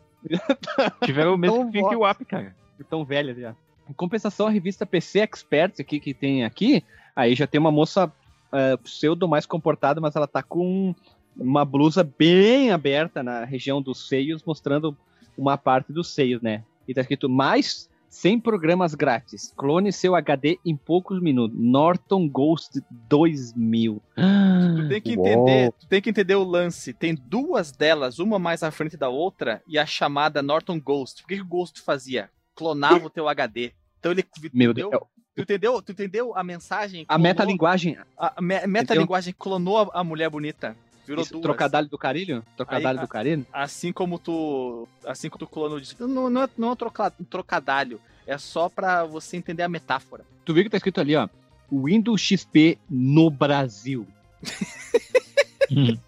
[1.04, 2.54] Tiveram o mesmo Tão fim que o WAP, cara.
[2.88, 3.54] Tão velhas já.
[3.90, 6.84] Em compensação, a revista PC Expert aqui que tem aqui,
[7.14, 8.12] aí já tem uma moça
[8.52, 10.94] eh, pseudo mais comportada, mas ela tá com
[11.36, 14.96] uma blusa bem aberta na região dos seios, mostrando
[15.36, 16.62] uma parte dos seios, né?
[16.86, 19.52] E tá escrito mais 100 programas grátis.
[19.56, 21.56] Clone seu HD em poucos minutos.
[21.58, 24.02] Norton Ghost 2000.
[24.14, 25.26] Tu tem que Uou.
[25.26, 26.92] entender, tu tem que entender o lance.
[26.92, 31.24] Tem duas delas, uma mais à frente da outra, e a chamada Norton Ghost.
[31.24, 32.30] O que, que o Ghost fazia?
[32.54, 33.72] Clonava o teu HD.
[34.00, 34.24] Então ele.
[34.52, 34.90] Meu entendeu?
[34.90, 35.02] Deus.
[35.36, 37.02] Tu entendeu, tu entendeu a mensagem?
[37.02, 40.76] A Clonou- metalinguagem, A a me- metalinguagem clonou a, a mulher bonita.
[41.06, 41.42] Virou esse duas.
[41.42, 42.44] trocadalho do carilho?
[42.56, 43.46] Trocadalho Aí, do carilho?
[43.52, 44.88] Assim como tu.
[45.06, 45.80] Assim como tu clonou.
[46.00, 48.00] Não, não, é, não é um troca- um trocadalho.
[48.26, 50.24] É só pra você entender a metáfora.
[50.44, 51.28] Tu viu que tá escrito ali, ó.
[51.72, 54.06] Windows XP no Brasil.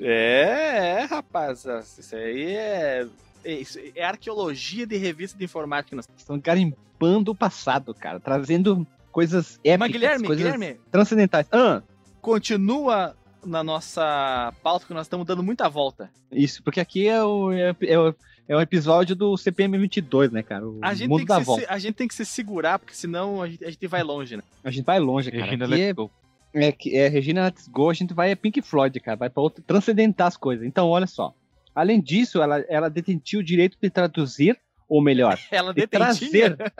[0.00, 1.64] É, é, rapaz.
[1.98, 3.06] Isso aí é.
[3.44, 5.94] É, isso é arqueologia de revista de informática.
[5.94, 8.18] Nós- Estão garimpando o passado, cara.
[8.20, 11.46] Trazendo coisas épicas, Mas, Guilherme, coisas Guilherme, transcendentais.
[11.52, 11.82] Ah,
[12.28, 13.14] continua
[13.44, 16.10] na nossa pauta que nós estamos dando muita volta.
[16.32, 18.14] isso, porque aqui é o, é, é o,
[18.48, 20.66] é o episódio do CPM 22, né, cara?
[20.66, 21.66] O A gente, mundo tem da que se, volta.
[21.68, 24.42] a gente tem que se segurar, porque senão a gente, a gente vai longe, né?
[24.64, 25.44] A gente vai longe, cara.
[25.44, 26.10] Agenda Aqui é, Let's Go.
[26.54, 29.42] é que é Regina Let's Go, a gente vai a Pink Floyd, cara, vai para
[29.42, 30.66] outro transcendentar as coisas.
[30.66, 31.34] Então, olha só.
[31.74, 34.58] Além disso, ela, ela detentia o direito de traduzir,
[34.88, 36.56] ou melhor, Ela de detentinha.
[36.56, 36.72] trazer.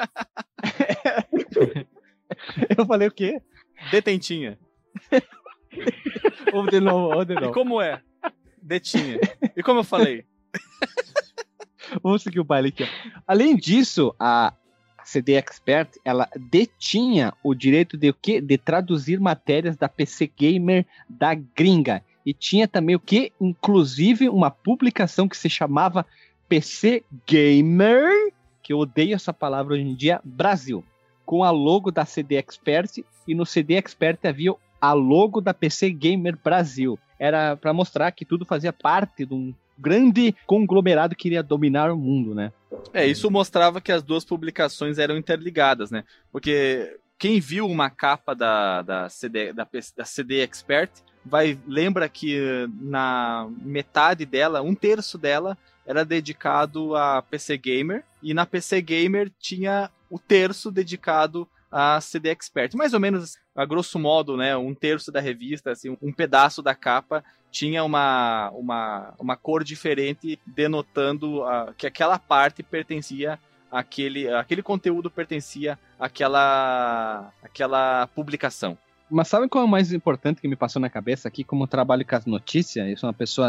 [2.77, 3.41] Eu falei o quê?
[3.91, 4.59] Detentinha.
[6.53, 7.53] Vamos de novo, vamos de E novo.
[7.53, 8.01] como é?
[8.63, 9.19] Detinha.
[9.57, 10.25] E como eu falei?
[12.03, 12.85] Vamos seguir o baile aqui.
[12.85, 12.87] ó.
[13.27, 14.55] Além disso, a
[15.05, 18.41] CD Expert, ela detinha o direito de o quê?
[18.41, 22.03] De traduzir matérias da PC Gamer da gringa.
[22.25, 23.33] E tinha também o quê?
[23.41, 26.07] Inclusive uma publicação que se chamava
[26.49, 30.85] PC Gamer, que eu odeio essa palavra hoje em dia, Brasil,
[31.27, 35.91] com a logo da CD Expert e no CD Expert havia a logo da PC
[35.91, 36.99] Gamer Brasil.
[37.19, 41.97] Era para mostrar que tudo fazia parte de um grande conglomerado que iria dominar o
[41.97, 42.53] mundo, né?
[42.93, 46.05] É, isso mostrava que as duas publicações eram interligadas, né?
[46.31, 49.67] Porque quem viu uma capa da, da, CD, da,
[49.97, 50.91] da CD Expert
[51.25, 55.57] vai lembra que na metade dela, um terço dela,
[55.87, 62.29] era dedicado a PC Gamer, e na PC Gamer tinha o terço dedicado a CD
[62.29, 62.77] Expert.
[62.77, 64.55] Mais ou menos, a grosso modo, né?
[64.55, 70.39] Um terço da revista, assim, um pedaço da capa tinha uma, uma, uma cor diferente,
[70.45, 73.41] denotando ah, que aquela parte pertencia
[73.75, 78.79] àquele, aquele conteúdo pertencia àquela, àquela publicação.
[79.11, 81.69] Mas sabe qual é o mais importante que me passou na cabeça aqui, como eu
[81.69, 83.49] trabalho com as notícias, eu sou uma pessoa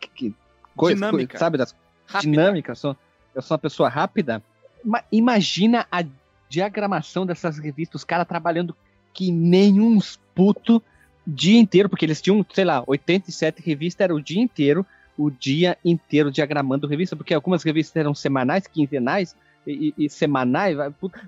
[0.00, 0.34] que, que
[0.76, 1.38] coisa- Dinâmica.
[1.38, 1.74] sabe das
[2.06, 2.30] Rápida.
[2.30, 2.96] dinâmica, eu sou,
[3.34, 4.42] eu sou uma pessoa rápida.
[4.84, 6.02] Ma- imagina a
[6.48, 8.74] diagramação dessas revistas, os caras trabalhando
[9.12, 10.82] que nem uns puto
[11.26, 14.86] dia inteiro, porque eles tinham, sei lá, 87 revistas, era o dia inteiro,
[15.18, 19.36] o dia inteiro diagramando revista, porque algumas revistas eram semanais, quinzenais
[19.72, 20.76] e, e- semanais.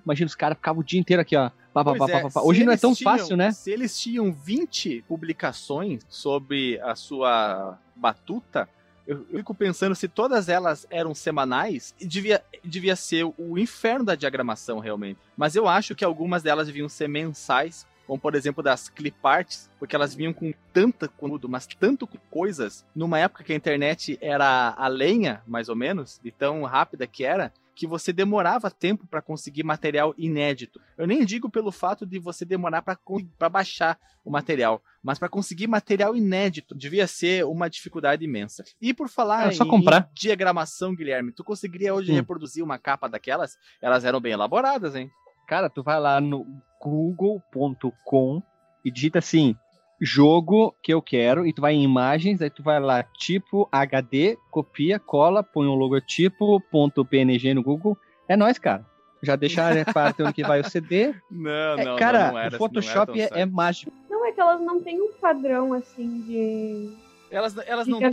[0.04, 1.50] imagina os caras ficavam o dia inteiro aqui, ó.
[1.72, 3.50] pá, pá, pá, é, Hoje não é tão tinham- fácil, né?
[3.52, 8.68] Se eles tinham 20 publicações sobre a sua batuta,
[9.06, 14.14] eu eu fico pensando se todas elas eram semanais, devia, devia ser o inferno da
[14.14, 15.18] diagramação, realmente.
[15.36, 19.68] Mas eu acho que algumas delas deviam ser mensais, como por exemplo das clip arts,
[19.78, 24.18] porque elas vinham com tanta conteúdo, mas tanto com coisas, numa época que a internet
[24.20, 29.06] era a lenha, mais ou menos, de tão rápida que era, que você demorava tempo
[29.06, 30.80] para conseguir material inédito.
[30.98, 35.66] Eu nem digo pelo fato de você demorar para baixar o material, mas para conseguir
[35.66, 38.62] material inédito devia ser uma dificuldade imensa.
[38.80, 40.08] E por falar É em, comprar.
[40.10, 42.16] em diagramação, Guilherme, tu conseguiria hoje Hum.
[42.16, 43.56] reproduzir uma capa daquelas?
[43.80, 45.10] Elas eram bem elaboradas, hein?
[45.48, 46.44] Cara, tu vai lá no
[46.80, 48.42] google.com
[48.84, 49.56] e digita assim,
[50.00, 54.38] jogo que eu quero, e tu vai em imagens, aí tu vai lá, tipo HD,
[54.50, 57.96] copia, cola, põe um logotipo, ponto .png no Google.
[58.26, 58.86] É nóis, cara.
[59.22, 61.14] Já deixa a parte onde que vai o CD.
[61.30, 63.92] Não, É, não, cara, não, não era, o Photoshop não era é, é mágico.
[64.08, 66.96] Não, é que elas não têm um padrão assim de.
[67.30, 68.10] Elas, elas de não têm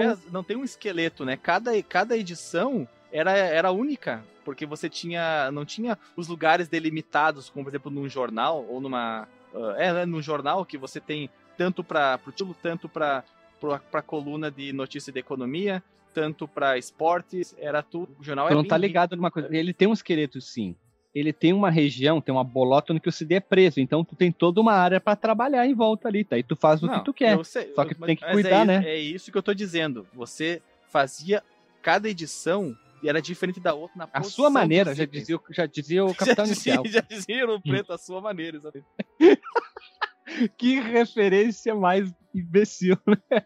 [0.00, 1.36] elas não tem um esqueleto, né?
[1.36, 7.64] Cada, cada edição era, era única, porque você tinha não tinha os lugares delimitados, como
[7.64, 9.28] por exemplo num jornal ou numa
[9.76, 13.24] é, né, num jornal que você tem tanto para o título, tanto para
[13.90, 15.80] para coluna de notícia de economia,
[16.12, 18.16] tanto para esportes, era tudo.
[18.18, 19.48] O jornal Tu é não bem tá ligado numa coisa.
[19.56, 20.74] Ele tem um esqueleto, sim.
[21.14, 23.78] Ele tem uma região, tem uma bolota onde que o CD é preso.
[23.78, 26.36] Então tu tem toda uma área pra trabalhar em volta ali, tá?
[26.36, 27.44] E tu faz o Não, que tu quer.
[27.44, 28.82] sei, Só que tu mas- tem que mas cuidar, é, né?
[28.84, 30.06] É isso que eu tô dizendo.
[30.12, 31.40] Você fazia
[31.80, 32.74] cada edição
[33.08, 36.44] era diferente da outra na A sua maneira, já dizia, o- já dizia o Capitão
[36.46, 36.82] já Inicial.
[36.82, 38.86] dizia, já dizia no preto a sua maneira, exatamente.
[40.56, 43.42] que referência mais imbecil, né?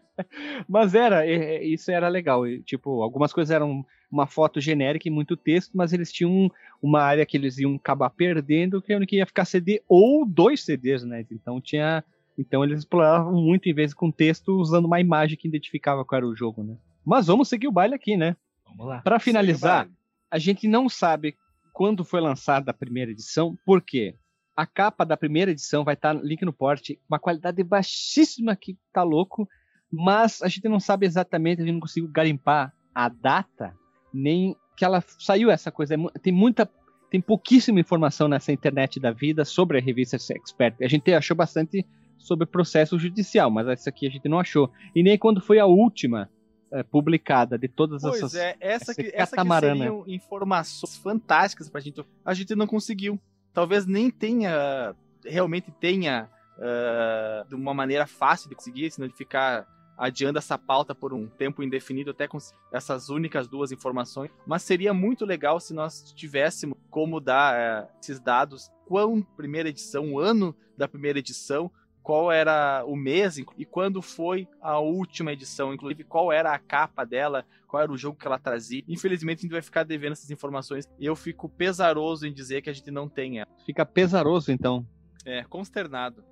[0.67, 2.43] Mas era, é, é, isso era legal.
[2.63, 6.49] Tipo, algumas coisas eram uma foto genérica e muito texto, mas eles tinham um-
[6.81, 10.25] uma área que eles iam acabar perdendo, que é onde que ia ficar CD ou
[10.25, 11.25] dois CDs, né?
[11.31, 12.03] Então tinha.
[12.37, 16.27] Então eles exploravam muito em vez com texto, usando uma imagem que identificava qual era
[16.27, 16.77] o jogo, né?
[17.03, 18.35] Mas vamos seguir o baile aqui, né?
[18.69, 19.01] Vamos lá.
[19.01, 19.89] Para finalizar,
[20.29, 21.35] a gente não sabe
[21.73, 24.15] quando foi lançada a primeira edição, por quê?
[24.55, 29.03] A capa da primeira edição vai estar link no porte, uma qualidade baixíssima que tá
[29.03, 29.47] louco,
[29.91, 33.75] mas a gente não sabe exatamente, a gente não conseguiu garimpar a data,
[34.11, 35.93] nem que ela saiu essa coisa.
[35.93, 36.67] É Tem muita,
[37.11, 40.75] tem pouquíssima informação nessa internet da vida sobre a revista Expert.
[40.81, 41.85] A gente achou bastante
[42.17, 44.71] sobre processo judicial, mas essa aqui a gente não achou.
[44.95, 46.29] E nem quando foi a última
[46.71, 51.79] eh, publicada de todas Pois essas é, essa que, essa que seriam informações fantásticas pra
[51.81, 52.03] gente.
[52.25, 53.19] A gente não conseguiu.
[53.53, 54.95] Talvez nem tenha,
[55.25, 60.93] realmente tenha, ah, de uma maneira fácil de conseguir, senão de ficar adiando essa pauta
[60.93, 62.37] por um tempo indefinido até com
[62.71, 64.29] essas únicas duas informações.
[64.45, 70.13] Mas seria muito legal se nós tivéssemos como dar eh, esses dados, quão primeira edição,
[70.13, 71.71] o ano da primeira edição,
[72.07, 77.03] qual era o mês e quando foi a última edição, inclusive qual era a capa
[77.03, 78.81] dela, qual era o jogo que ela trazia.
[78.87, 82.69] Infelizmente a gente vai ficar devendo essas informações e eu fico pesaroso em dizer que
[82.69, 83.49] a gente não tem ela.
[83.65, 84.87] Fica pesaroso então.
[85.25, 86.23] É, consternado.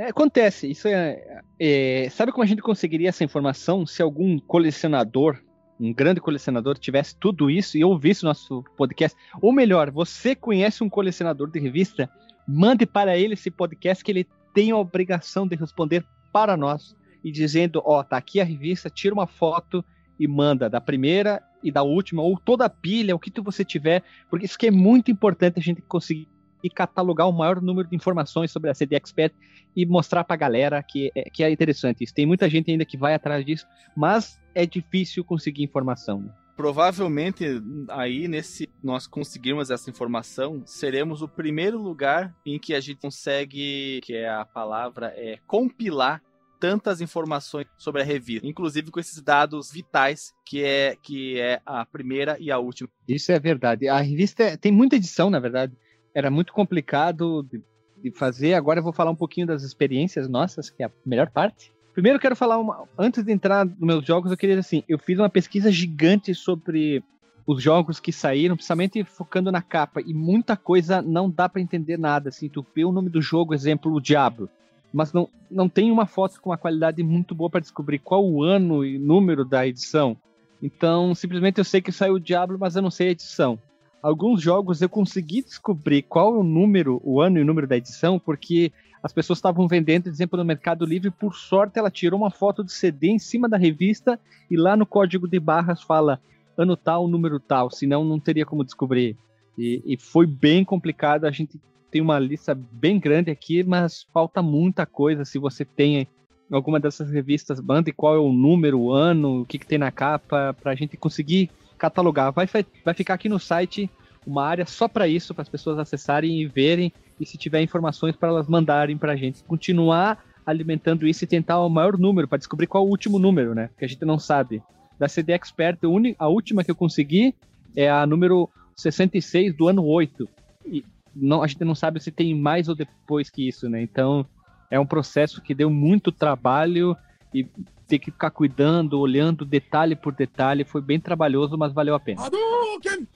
[0.00, 5.40] É, acontece, isso é, é, Sabe como a gente conseguiria essa informação se algum colecionador,
[5.78, 9.16] um grande colecionador, tivesse tudo isso e ouvisse o nosso podcast?
[9.40, 12.10] Ou melhor, você conhece um colecionador de revista?
[12.44, 17.30] Mande para ele esse podcast que ele tem a obrigação de responder para nós e
[17.30, 19.84] dizendo: Ó, oh, tá aqui a revista, tira uma foto
[20.18, 24.02] e manda da primeira e da última, ou toda a pilha, o que você tiver,
[24.28, 26.28] porque isso que é muito importante a gente conseguir
[26.62, 29.34] e catalogar o maior número de informações sobre a CD Expert
[29.74, 32.14] e mostrar para a galera que é, que é interessante isso.
[32.14, 36.20] Tem muita gente ainda que vai atrás disso, mas é difícil conseguir informação.
[36.20, 36.30] Né?
[36.56, 37.44] Provavelmente
[37.88, 44.00] aí nesse nós conseguirmos essa informação, seremos o primeiro lugar em que a gente consegue,
[44.02, 46.22] que é a palavra é compilar
[46.60, 51.84] tantas informações sobre a revista, inclusive com esses dados vitais que é que é a
[51.84, 52.88] primeira e a última.
[53.08, 53.88] Isso é verdade.
[53.88, 55.76] A revista é, tem muita edição, na verdade
[56.14, 57.62] era muito complicado de,
[57.98, 58.54] de, fazer.
[58.54, 61.72] Agora eu vou falar um pouquinho das experiências nossas, que é a melhor parte.
[61.92, 64.98] Primeiro eu quero falar uma, antes de entrar nos meus jogos, eu queria assim, eu
[64.98, 67.04] fiz uma pesquisa gigante sobre
[67.46, 71.98] os jogos que saíram, principalmente focando na capa, e muita coisa não dá para entender
[71.98, 74.48] nada, assim, tu vê o nome do jogo, exemplo, o Diablo,
[74.92, 78.42] mas não, não tem uma foto com uma qualidade muito boa para descobrir qual o
[78.42, 80.16] ano e número da edição.
[80.62, 83.58] Então, simplesmente eu sei que saiu o Diablo, mas eu não sei a edição
[84.02, 88.18] alguns jogos eu consegui descobrir qual o número, o ano e o número da edição,
[88.18, 88.72] porque
[89.02, 92.72] as pessoas estavam vendendo, exemplo, no Mercado Livre, por sorte ela tirou uma foto de
[92.72, 94.18] CD em cima da revista
[94.50, 96.20] e lá no código de barras fala
[96.56, 99.16] ano tal, número tal, senão não teria como descobrir.
[99.58, 104.40] E, e foi bem complicado, a gente tem uma lista bem grande aqui, mas falta
[104.40, 106.06] muita coisa se você tem
[106.50, 109.90] alguma dessas revistas, mande qual é o número, o ano, o que, que tem na
[109.90, 112.32] capa, para a gente conseguir catalogar.
[112.32, 112.46] Vai,
[112.84, 113.90] vai ficar aqui no site
[114.26, 116.92] uma área só para isso, para as pessoas acessarem e verem,
[117.22, 119.44] e se tiver informações para elas mandarem para a gente.
[119.44, 123.54] Continuar alimentando isso e tentar o maior número, para descobrir qual é o último número,
[123.54, 123.70] né?
[123.78, 124.60] Que a gente não sabe.
[124.98, 125.78] Da CD Expert,
[126.18, 127.32] a última que eu consegui
[127.76, 130.28] é a número 66 do ano 8.
[130.66, 133.80] E não, a gente não sabe se tem mais ou depois que isso, né?
[133.80, 134.26] Então
[134.68, 136.96] é um processo que deu muito trabalho
[137.32, 137.46] e
[137.86, 142.22] ter que ficar cuidando, olhando detalhe por detalhe, foi bem trabalhoso, mas valeu a pena.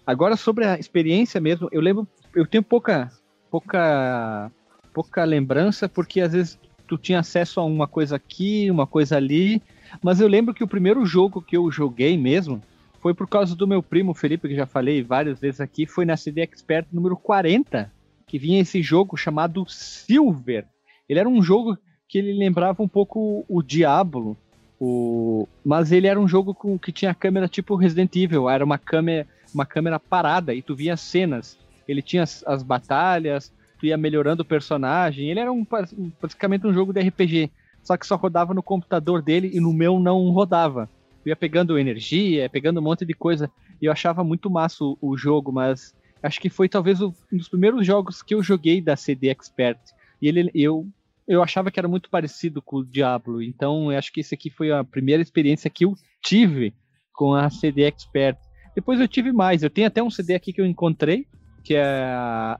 [0.06, 3.10] Agora sobre a experiência mesmo, eu lembro, eu tenho pouca
[3.56, 4.52] pouca
[4.92, 9.62] pouca lembrança porque às vezes tu tinha acesso a uma coisa aqui, uma coisa ali,
[10.02, 12.62] mas eu lembro que o primeiro jogo que eu joguei mesmo
[13.00, 16.16] foi por causa do meu primo Felipe, que já falei várias vezes aqui, foi na
[16.16, 17.90] CD Expert número 40,
[18.26, 20.66] que vinha esse jogo chamado Silver.
[21.08, 21.76] Ele era um jogo
[22.08, 24.36] que ele lembrava um pouco o Diablo,
[24.80, 25.48] o...
[25.64, 29.26] mas ele era um jogo com que tinha câmera tipo Resident Evil, era uma câmera,
[29.54, 31.58] uma câmera parada e tu via cenas.
[31.88, 35.30] Ele tinha as, as batalhas, tu ia melhorando o personagem.
[35.30, 35.66] Ele era um,
[36.20, 37.50] basicamente um jogo de RPG,
[37.82, 40.88] só que só rodava no computador dele e no meu não rodava.
[41.22, 43.50] Tu ia pegando energia, pegando um monte de coisa.
[43.80, 47.36] E eu achava muito massa o, o jogo, mas acho que foi talvez o, um
[47.36, 49.78] dos primeiros jogos que eu joguei da CD Expert.
[50.20, 50.88] E ele, eu
[51.26, 53.42] eu achava que era muito parecido com o Diablo.
[53.42, 56.72] Então, eu acho que esse aqui foi a primeira experiência que eu tive
[57.12, 58.38] com a CD Expert.
[58.74, 59.62] Depois eu tive mais.
[59.62, 61.26] Eu tenho até um CD aqui que eu encontrei,
[61.66, 62.56] que é,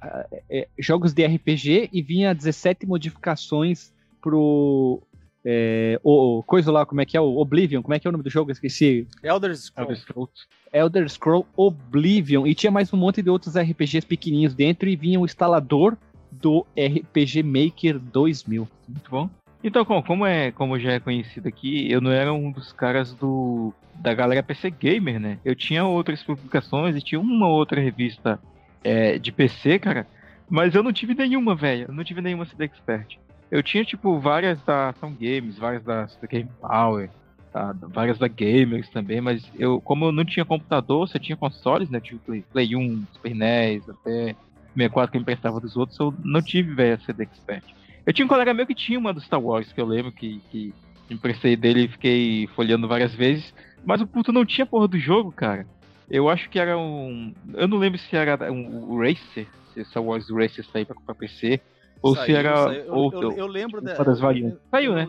[0.51, 5.01] é jogos de RPG, e vinha 17 modificações pro.
[5.49, 7.21] É, o, coisa lá, como é que é?
[7.21, 8.51] O Oblivion, como é que é o nome do jogo?
[8.51, 9.07] Eu esqueci.
[9.23, 9.93] Elder Scrolls.
[9.93, 10.33] Elder Scrolls.
[10.73, 12.49] Elder Scroll Oblivion.
[12.49, 15.97] E tinha mais um monte de outros RPGs pequenininhos dentro, e vinha o instalador
[16.33, 18.67] do RPG Maker 2000.
[18.89, 19.31] Muito bom.
[19.63, 23.73] Então, como é, como já é conhecido aqui, eu não era um dos caras do
[23.95, 25.39] da galera PC Gamer, né?
[25.45, 28.39] Eu tinha outras publicações e tinha uma outra revista
[28.87, 30.07] é, de PC, cara,
[30.49, 31.87] mas eu não tive nenhuma, velho.
[31.89, 33.19] Eu não tive nenhuma CD Expert.
[33.51, 37.11] Eu tinha, tipo, várias da Ação Games, várias da Game Power,
[37.53, 37.75] tá?
[37.83, 42.01] várias da Gamers também, mas eu, como eu não tinha computador, você tinha consoles, né?
[42.01, 44.37] Tipo Play, Play 1, Super NES, até
[44.75, 47.65] 64 que eu emprestava dos outros, eu não tive, velho, CD Expert.
[48.05, 50.41] Eu tinha um colega meu que tinha uma do Star Wars, que eu lembro que,
[50.51, 50.73] que
[51.11, 53.53] emprestei dele e fiquei folheando várias vezes,
[53.85, 55.67] mas o puto não tinha porra do jogo, cara.
[56.11, 57.35] Eu acho que era um.
[57.55, 61.61] Eu não lembro se era um, Racer, se Star Wars Racer saiu pra, pra PC,
[62.01, 63.23] ou saiu, se era outro.
[63.23, 64.59] Eu, eu, eu lembro tipo, das variantes.
[64.71, 65.09] Saiu, né?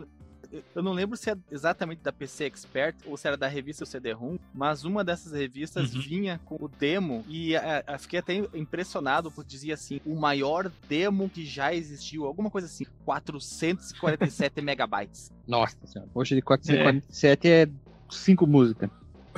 [0.73, 4.37] eu não lembro se é exatamente da PC Expert ou se era da revista CD-ROM,
[4.53, 6.01] mas uma dessas revistas Uhum.
[6.01, 10.71] vinha com o demo e a, a- fiquei até impressionado porque dizia assim, o maior
[10.87, 15.31] demo que já existiu, alguma coisa assim, 447 megabytes.
[15.47, 16.09] Nossa senhora.
[16.15, 17.69] Hoje de 447 é
[18.09, 18.89] 5 músicas.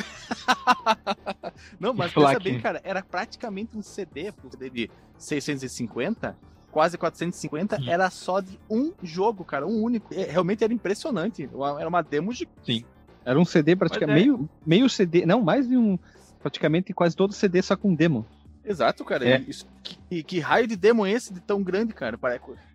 [1.80, 6.38] Não, mas pensa bem, cara, era praticamente um CD, um CD de 650,
[6.72, 10.14] quase 450, era só de um jogo, cara, um único.
[10.14, 11.50] É, Realmente era impressionante.
[11.80, 12.48] Era uma demo de.
[12.64, 12.84] Sim.
[13.26, 14.20] Era um CD praticamente.
[14.20, 14.24] É.
[14.24, 15.26] Meio, meio CD.
[15.26, 15.98] Não, mais de um.
[16.42, 18.26] Praticamente quase todo CD só com demo.
[18.64, 19.28] Exato, cara.
[19.28, 19.44] É.
[19.48, 22.20] Isso, que, que raio de demo é esse de tão grande, cara?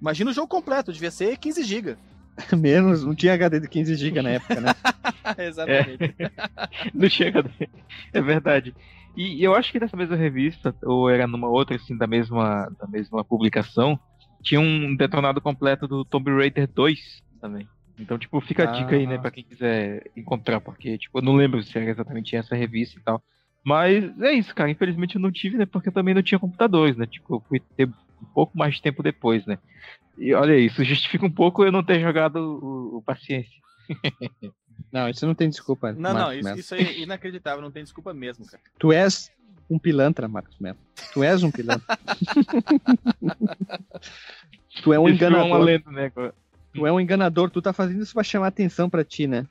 [0.01, 1.97] Imagina o jogo completo, devia ser 15 GB.
[2.57, 4.73] Menos, não tinha HD de 15 GB na época, né?
[5.39, 6.15] Exatamente.
[6.93, 7.45] Não chega.
[8.13, 8.75] É verdade.
[9.17, 12.87] E eu acho que dessa mesma revista, ou era numa outra, assim, da mesma, da
[12.87, 13.99] mesma publicação,
[14.43, 17.69] tinha um detonado completo do Tomb Raider 2 também.
[17.99, 19.19] Então, tipo, fica a dica aí, né, Ah.
[19.21, 23.03] pra quem quiser encontrar, porque, tipo, eu não lembro se era exatamente essa revista e
[23.03, 23.23] tal.
[23.65, 24.69] Mas é isso, cara.
[24.71, 27.07] Infelizmente eu não tive, né, porque eu também não tinha computadores, né?
[27.07, 27.89] Tipo, eu fui ter
[28.25, 29.59] um pouco mais de tempo depois, né?
[30.19, 33.53] E olha isso, justifica um pouco eu não ter jogado o, o Paciência.
[34.93, 35.93] Não, isso não tem desculpa.
[35.93, 36.59] Não, não, Marcos isso, Melo.
[36.61, 38.63] isso aí é inacreditável, não tem desculpa mesmo, cara.
[38.79, 39.31] Tu és
[39.69, 40.79] um pilantra, Marcos Melo.
[41.13, 41.99] Tu és um pilantra.
[44.83, 45.47] tu é um Isso virou enganador.
[45.47, 46.13] uma lenda, né?
[46.73, 47.51] Tu é um enganador.
[47.51, 49.47] Tu tá fazendo isso pra chamar atenção pra ti, né?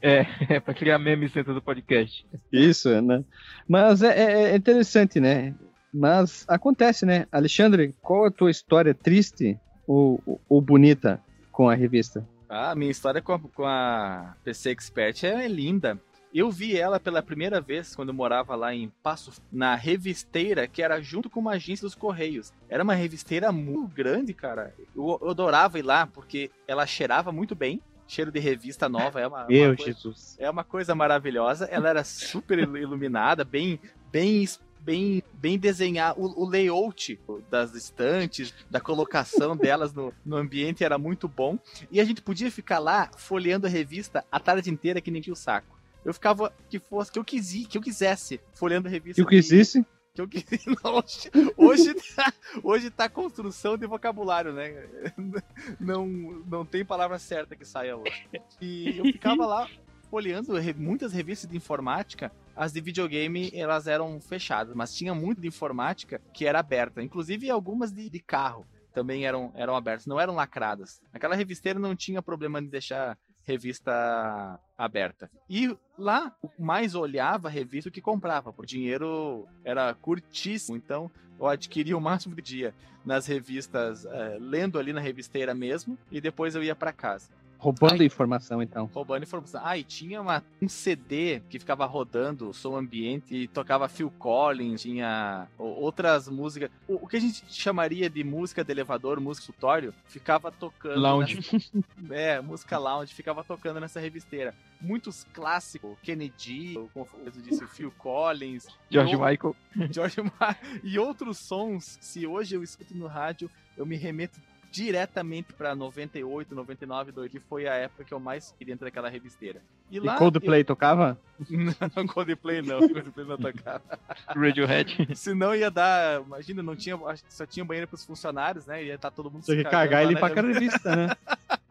[0.00, 0.26] É,
[0.56, 2.26] é pra criar memes dentro do podcast.
[2.52, 3.24] Isso, né?
[3.68, 5.54] Mas é, é- é interessante, né?
[5.92, 7.26] Mas acontece, né?
[7.32, 11.20] Alexandre, qual a tua história triste ou, ou- ou bonita
[11.50, 12.26] com a revista?
[12.48, 15.98] Ah, minha história com a, com a PC Expert é linda.
[16.32, 20.82] Eu vi ela pela primeira vez quando eu morava lá em Passo, na revisteira que
[20.82, 22.52] era junto com uma agência dos Correios.
[22.68, 24.74] Era uma revisteira muito grande, cara.
[24.94, 27.80] Eu, eu adorava ir lá porque ela cheirava muito bem.
[28.06, 30.36] Cheiro de revista nova é uma, uma Meu coisa- Jesus.
[30.38, 31.64] é uma coisa maravilhosa.
[31.66, 33.80] Ela era super ilu- iluminada, bem,
[34.12, 34.46] bem,
[34.88, 36.18] bem, bem desenhada.
[36.18, 37.20] O, o layout
[37.50, 41.58] das estantes, da colocação delas no, no ambiente era muito bom.
[41.90, 45.34] E a gente podia ficar lá folheando a revista a tarde inteira que nem tinha
[45.34, 45.78] o saco.
[46.02, 49.22] Eu ficava que fosse que eu quisi, que eu quisesse folheando a revista.
[49.22, 49.84] Que existe?
[50.14, 50.44] Que eu quis...
[50.82, 52.32] Não, hoje, hoje, tá,
[52.62, 54.86] hoje tá construção de vocabulário, né?
[55.78, 58.26] Não, não tem palavra certa que saia hoje.
[58.58, 59.68] E eu ficava lá
[60.10, 62.32] folheando muitas revistas de informática.
[62.58, 67.00] As de videogame, elas eram fechadas, mas tinha muito de informática que era aberta.
[67.00, 71.00] Inclusive algumas de, de carro também eram, eram abertas, não eram lacradas.
[71.14, 75.30] Aquela revisteira não tinha problema de deixar revista aberta.
[75.48, 81.46] E lá, mais olhava a revista que comprava, porque o dinheiro era curtíssimo, então eu
[81.46, 86.56] adquiria o máximo de dia nas revistas, eh, lendo ali na revisteira mesmo, e depois
[86.56, 87.30] eu ia para casa.
[87.58, 88.88] Roubando informação, então.
[88.94, 89.60] Roubando informação.
[89.64, 94.80] Ah, e tinha uma- um CD que ficava rodando som ambiente e tocava Phil Collins,
[94.82, 96.70] tinha o- outras músicas.
[96.86, 101.00] O, o que a gente chamaria de música de elevador, música tutorial, ficava tocando.
[101.00, 101.36] Lounge.
[101.36, 101.58] nessa-
[102.14, 104.54] É, música lounge, ficava tocando nessa revisteira.
[104.80, 108.68] Muitos clássicos, Kennedy, como eu disse, Phil Collins.
[108.88, 109.56] George o- Michael.
[109.90, 114.40] George Ma e outros sons, se hoje eu escuto no rádio, eu me remeto
[114.70, 119.08] diretamente pra 98, 99, 2000, que foi a época que eu mais queria dentro daquela
[119.08, 119.62] revisteira.
[119.90, 121.18] E E lá Coldplay tocava?
[121.96, 123.82] não, Coldplay não, Coldplay não tocava.
[124.28, 125.08] Radiohead.
[125.16, 126.98] Senão ia dar, imagina, não tinha,
[127.28, 128.84] só tinha banheiro pros funcionários, né?
[128.84, 131.08] Ia estar todo mundo Tinha que cagar ele na pra cada revista, né?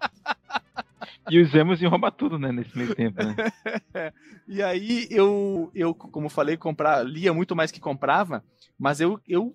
[1.30, 3.36] E os emos iam roubar tudo, né, nesse meio tempo, né?
[4.48, 8.42] E aí eu, eu, como falei, comprar, lia muito mais que comprava,
[8.80, 9.54] mas eu, eu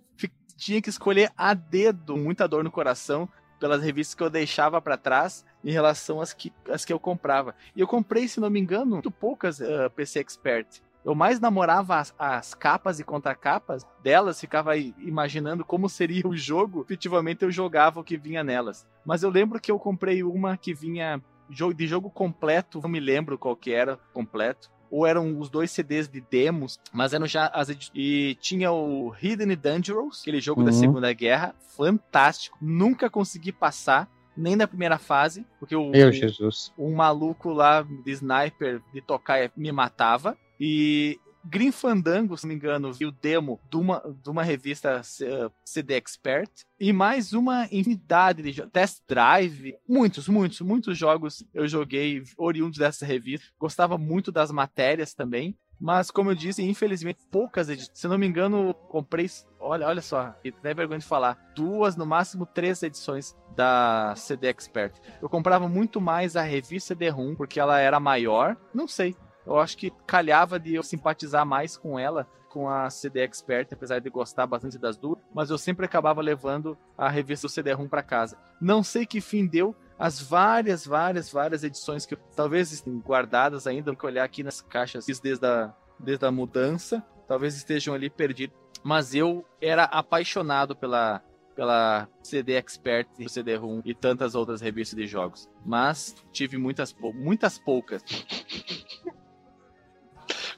[0.57, 3.29] tinha que escolher a dedo, muita dor no coração,
[3.63, 7.55] pelas revistas que eu deixava pra trás em relação às que, às que eu comprava.
[7.77, 10.81] E eu comprei, se não me engano, muito poucas eh, PC Expert.
[11.05, 16.83] Eu mais namorava as, as capas e contracapas delas, ficava imaginando como seria o jogo.
[16.83, 18.87] Efetivamente eu jogava o que vinha nelas.
[19.05, 23.39] Mas eu lembro que eu comprei uma que vinha de jogo completo, não me lembro
[23.39, 24.71] qual que era completo.
[24.93, 29.57] Ou eram os dois CDs de demos, mas eram já as E tinha o Hidden
[29.57, 30.77] Dangerous, aquele jogo da Uhum.
[30.79, 32.59] Segunda Guerra, fantástico.
[32.61, 36.75] Nunca consegui passar, nem na primeira fase, porque o, Meu Jesus.
[36.79, 40.37] um maluco lá de sniper de tocar me matava.
[40.61, 45.01] E Green Fandango, se não me engano, vi o demo de uma, de uma revista
[45.21, 46.51] eh, CD Expert.
[46.79, 48.67] E mais uma infinidade de.
[48.67, 49.75] Test Drive.
[49.89, 53.47] Muitos, muitos, muitos jogos eu joguei oriundos dessa revista.
[53.59, 55.57] Gostava muito das matérias também.
[55.85, 57.99] Mas, como eu disse, infelizmente, poucas edições.
[57.99, 59.29] Se não me engano, comprei.
[59.59, 61.37] Olha, olha só, e até vergonha de falar.
[61.57, 64.95] Duas, no máximo três edições da CD Expert.
[65.21, 68.57] Eu comprava muito mais a revista CD-ROM, porque ela era maior.
[68.73, 69.17] Não sei.
[69.47, 73.99] Eu acho que calhava de eu simpatizar mais com ela, com a CD Expert, apesar
[73.99, 78.03] de gostar bastante das duas, mas eu sempre acabava levando a revista do CD-ROM para
[78.03, 78.37] casa.
[78.61, 83.95] Não sei que fim deu, as várias, várias, várias edições que talvez estejam guardadas ainda,
[83.95, 88.57] que olhar aqui nas caixas desde a, desde a mudança, talvez estejam ali perdidas.
[88.83, 91.23] Mas eu era apaixonado pela,
[91.55, 95.49] pela CD Expert, CD-ROM e tantas outras revistas de jogos.
[95.65, 98.03] Mas tive muitas, muitas poucas.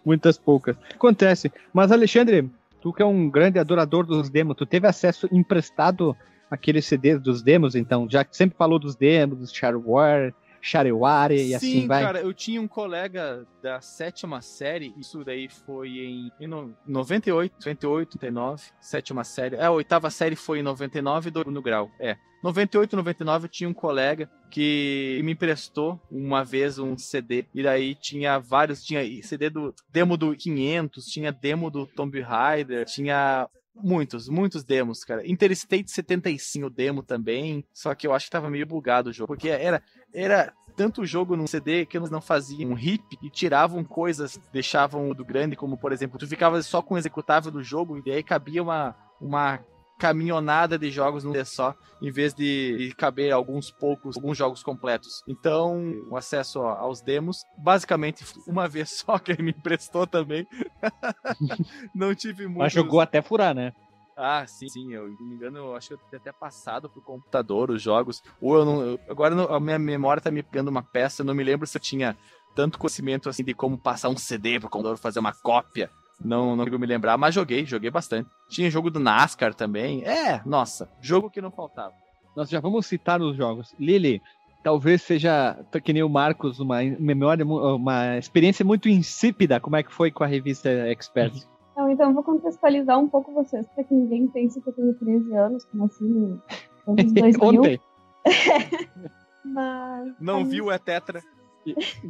[0.05, 0.77] Muitas poucas.
[0.95, 1.51] Acontece.
[1.73, 2.51] Mas, Alexandre,
[2.81, 6.17] tu que é um grande adorador dos demos, tu teve acesso emprestado
[6.51, 8.07] àqueles CDs dos demos, então?
[8.11, 12.03] Já que sempre falou dos demos, dos Shareware, Shareware e Sim, assim vai.
[12.03, 17.53] cara, eu tinha um colega da sétima série, isso daí foi em, em no- 98,
[17.55, 19.57] 98, 99, sétima série.
[19.57, 21.91] É, a oitava série foi em 99 do no grau.
[22.01, 22.17] É.
[22.45, 27.95] 98, 99 eu tinha um colega que me emprestou uma vez um CD e daí
[27.95, 34.29] tinha vários, tinha CD do demo do 500, tinha demo do Tomb Raider, tinha muitos,
[34.29, 35.27] muitos demos, cara.
[35.27, 39.49] Interstate 75 demo também, só que eu acho que tava meio bugado o jogo, porque
[39.49, 39.83] era
[40.13, 45.15] era tanto jogo num CD que eles não faziam um hip e tiravam coisas, deixavam
[45.15, 48.23] do grande, como por exemplo, tu ficava só com o executável do jogo e daí
[48.23, 49.61] cabia uma uma
[49.99, 54.63] caminhonada de jogos num CD só, em vez de, de caber alguns poucos, alguns jogos
[54.63, 55.23] completos.
[55.27, 60.47] Então, o acesso aos demos, basicamente uma vez só que ele me emprestou também.
[61.95, 62.59] não tive muito.
[62.59, 63.73] Mas jogou até furar, né?
[64.17, 64.93] Ah, sim, sim.
[64.93, 68.23] Eu, não me engano, eu acho que eu tenho até passado pro computador os jogos.
[68.41, 68.83] Ou eu não.
[68.83, 71.67] eu- agora não- a minha memória tá me pegando uma peça, eu não me lembro
[71.67, 72.17] se eu tinha
[72.55, 75.91] tanto conhecimento assim de como passar um CD pro computador, fazer uma cópia.
[76.23, 78.29] Não, não consigo me lembrar, mas joguei, joguei bastante.
[78.49, 80.03] Tinha jogo do NASCAR também.
[80.05, 81.93] É, nossa, jogo que não faltava.
[82.37, 83.75] Nós já vamos citar os jogos.
[83.79, 84.21] Lili,
[84.63, 89.61] talvez seja, que nem o Marcos, uma memória, uma experiência muito insípida.
[89.61, 91.45] Como é que foi com a revista Expert?
[91.77, 94.95] Não, então eu vou contextualizar um pouco vocês, para que ninguém pense que eu tenho
[94.95, 96.41] 13 anos, como assim, nos
[96.87, 97.61] anos 2000.
[97.61, 97.81] Ontem.
[99.45, 101.21] Mas, Não a viu, é tetra.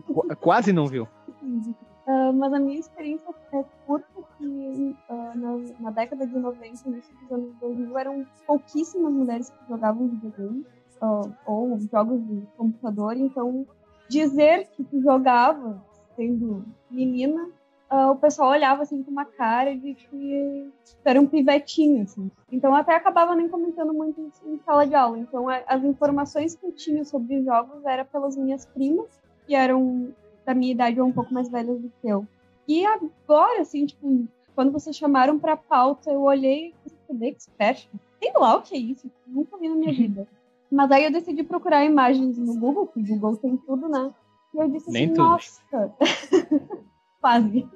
[0.07, 1.09] Qu- Quase não viu.
[2.07, 7.15] Ah, mas a minha experiência é curta que ah, na, na década de 90 início
[7.23, 10.67] dos anos 2000 eram pouquíssimas mulheres que jogavam videogame
[11.01, 13.67] ah, ou jogos de computador, então
[14.09, 15.83] dizer que tu jogava
[16.15, 17.49] sendo menina
[18.11, 20.73] o pessoal olhava assim com uma cara de que
[21.05, 22.29] era um pivetinho, assim.
[22.51, 25.17] Então até acabava nem comentando muito isso em sala de aula.
[25.19, 29.07] Então a- as informações que eu tinha sobre jogos era pelas minhas primas,
[29.47, 30.13] que eram
[30.45, 32.27] da minha idade ou um pouco mais velhas do que eu.
[32.67, 37.89] E agora, assim, tipo, quando vocês chamaram pra pauta, eu olhei e falei, expert,
[38.19, 40.27] sei lá o que é isso, nunca vi na minha vida.
[40.71, 44.13] Mas aí eu decidi procurar imagens no Google, que o Google tem tudo, né?
[44.55, 45.25] E eu disse Nem assim, tudo.
[45.25, 45.63] nossa,
[47.21, 47.69] quase.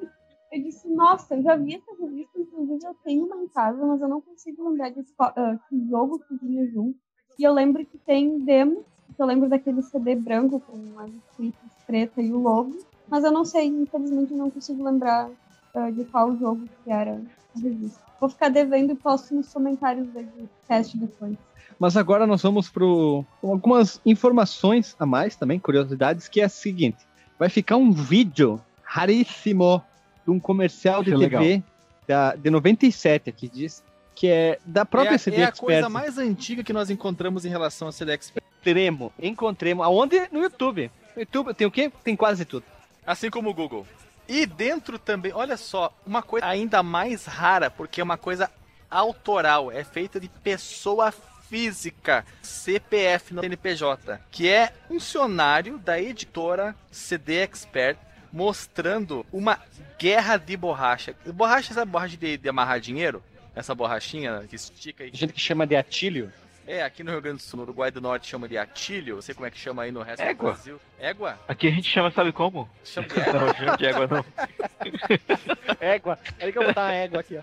[0.51, 4.01] Eu disse, nossa, eu já vi essa revista, inclusive eu tenho uma em casa, mas
[4.01, 6.99] eu não consigo lembrar de ah, que jogo que vinha junto.
[7.39, 11.71] E eu lembro que tem demo, que eu lembro daquele CD branco com as escritas
[11.87, 12.77] preta e o logo,
[13.09, 15.31] mas eu não sei, infelizmente eu não consigo lembrar
[15.75, 17.21] ah, de qual jogo que era
[17.57, 18.01] a revista.
[18.21, 21.37] Vou ficar devendo e posto nos comentários do teste depois.
[21.79, 22.85] Mas agora nós vamos para
[23.43, 26.99] algumas informações a mais também, curiosidades, que é a seguinte.
[27.39, 29.83] Vai ficar um vídeo raríssimo
[30.25, 31.63] de um comercial de Que TV
[32.07, 33.85] da, de 97 aqui, diz,
[34.15, 35.67] que é da própria é, CD é a Expert.
[35.67, 38.48] coisa mais antiga que nós encontramos em relação a CD Expert.
[38.69, 39.87] Encontremos, encontremos.
[39.87, 40.29] Aonde?
[40.31, 40.91] No YouTube.
[41.17, 41.91] No YouTube tem o quê?
[42.05, 42.65] Tem quase tudo.
[43.07, 43.87] Assim como o Google.
[44.29, 48.51] E dentro também, olha só, uma coisa ainda mais rara, porque é uma coisa
[48.91, 51.11] autoral, é feita de pessoa
[51.49, 57.97] física, CPF no CNPJ, que é funcionário da editora CD Expert,
[58.31, 59.59] mostrando uma
[59.99, 61.15] guerra de borracha.
[61.33, 63.23] Borracha, sabe borracha de, de amarrar dinheiro?
[63.57, 66.31] Essa borrachinha que estica e gente que chama de atílio.
[66.71, 69.23] É, aqui no Rio Grande do Sul, no Uruguai do Norte chama de atilho, não
[69.23, 70.51] sei como é que chama aí no resto Égua.
[70.51, 70.81] do Brasil.
[71.01, 71.39] Égua?
[71.49, 72.69] Aqui a gente chama, sabe como?
[72.85, 73.55] Chama de Não, égua.
[73.55, 74.25] chama de égua não.
[75.81, 76.19] Égua.
[76.37, 77.43] Peraí que eu vou botar uma égua aqui, ó.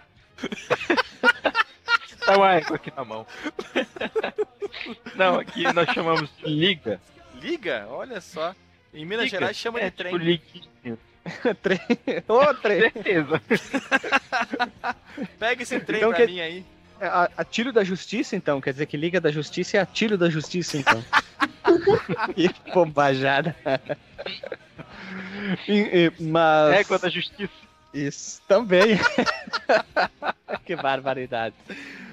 [2.24, 3.26] Tá uma égua aqui na mão.
[5.16, 7.02] Não, aqui nós chamamos de liga.
[7.42, 7.88] Liga?
[7.90, 8.54] Olha só.
[8.94, 9.40] Em Minas Liga.
[9.40, 10.12] Gerais chama é, de trem.
[10.14, 11.00] Tipo, liguinho.
[11.64, 11.80] trem.
[12.28, 12.80] Ô, trem.
[12.92, 13.42] Certeza.
[15.40, 16.66] Pega esse trem Então, pra que- mim aí.
[17.00, 18.62] É, a- Atilho da Justiça, então.
[18.62, 21.04] Quer dizer que Liga da Justiça é Atilho da Justiça, então.
[22.36, 23.56] que bobajada.
[25.68, 26.74] E- e- mas...
[26.76, 27.54] Égua da justiça.
[27.94, 28.98] Isso, também.
[30.66, 31.56] que barbaridade.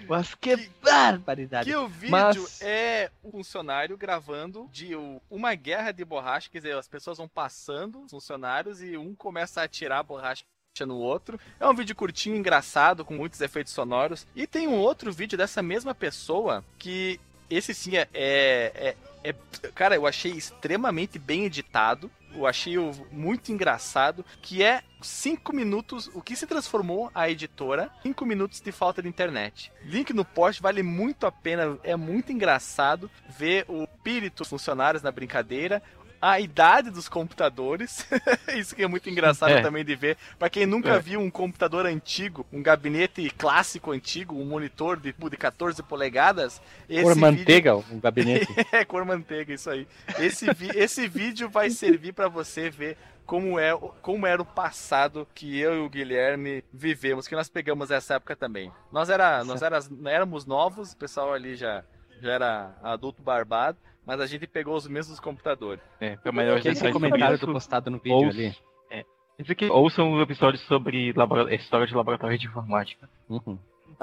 [0.09, 1.68] Mas que barbaridade.
[1.70, 6.59] Que o vídeo Mas- é um funcionário gravando de o- uma guerra de borracha, quer
[6.59, 10.45] dizer, as pessoas vão passando, os funcionários, e um começa a atirar a borracha
[10.81, 11.39] no outro.
[11.61, 14.27] É um vídeo curtinho, engraçado, com muitos efeitos sonoros.
[14.35, 17.20] E tem um outro vídeo dessa mesma pessoa que
[17.51, 22.11] esse sim é, é, é- é- cara, eu achei extremamente bem editado.
[22.35, 22.77] Eu achei
[23.11, 28.73] muito engraçado, que é cinco minutos, o que se transformou a editora, cinco minutos de
[28.73, 29.70] falta de internet.
[29.85, 35.03] Link no post vale muito a pena, é muito engraçado ver o espírito dos funcionários
[35.03, 35.83] na brincadeira,
[36.23, 38.07] a idade dos computadores.
[38.57, 39.61] Isso que é muito engraçado É.
[39.61, 40.16] também de ver.
[40.39, 40.99] Pra quem nunca É.
[41.01, 47.03] viu um computador antigo, um gabinete clássico antigo, um monitor de, de 14 polegadas, esse
[47.03, 48.47] Cor vídeo- manteiga, um gabinete.
[48.70, 49.87] é, cor manteiga, isso aí.
[50.20, 52.97] Esse, vi- esse vídeo vai servir pra você ver
[53.27, 57.91] como, é, como era o passado que eu e o Guilherme vivemos, que nós pegamos
[57.91, 58.70] essa época também.
[58.93, 61.83] Nós, era, nós eras- éramos novos, o pessoal ali já,
[62.20, 63.77] já era adulto barbado,
[64.07, 65.83] mas a gente pegou os mesmos computadores.
[66.01, 67.47] É, foi melhor Aquele comentário isso.
[67.47, 68.57] do postado no vídeo Ouça- ali.
[68.91, 69.05] É.
[69.39, 73.09] Isso aqui, ouçam os episódios sobre labora- história de laboratório de informática.
[73.29, 73.59] Uhum.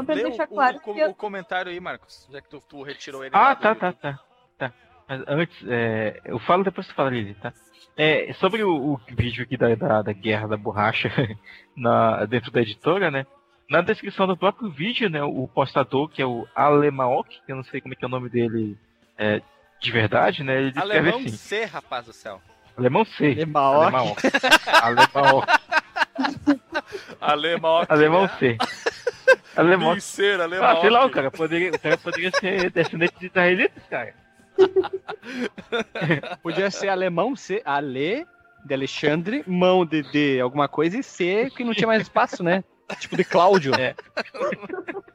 [0.08, 2.62] Lê deixar o, claro o, que o, eu- o comentário aí, Marcos, já que tu,
[2.68, 3.36] tu retirou ele.
[3.36, 4.20] Ah, tá, do- tá, tá.
[4.58, 4.74] tá.
[5.08, 7.52] Mas antes, é, eu falo depois tu fala, Lili, tá?
[7.98, 11.10] É, sobre o, o vídeo aqui da, da, da guerra da borracha
[11.76, 13.26] na, dentro da editora, né?
[13.70, 15.22] Na descrição do próprio vídeo, né?
[15.24, 18.12] O postador, que é o Alemaok, que eu não sei como é que é o
[18.12, 18.78] nome dele
[19.18, 19.42] é,
[19.80, 20.58] de verdade, né?
[20.58, 21.30] Ele descreve Alemão assim.
[21.30, 22.42] C, rapaz do céu.
[22.78, 23.32] Alemão C.
[23.32, 24.22] Alemaok.
[24.82, 25.48] Alemaok.
[27.20, 27.86] Alemão.
[27.90, 28.58] Alemão C.
[29.56, 30.70] Alemão Pinceiro, alemão.
[30.70, 34.14] Ah, sei lá, o cara poderia, o cara poderia ser descendente de israelitas, cara.
[36.42, 38.26] Podia ser alemão, C, Ale,
[38.66, 42.64] de Alexandre, mão de, de alguma coisa e C, que não tinha mais espaço, né?
[43.00, 43.74] Tipo de Cláudio.
[43.76, 43.96] É.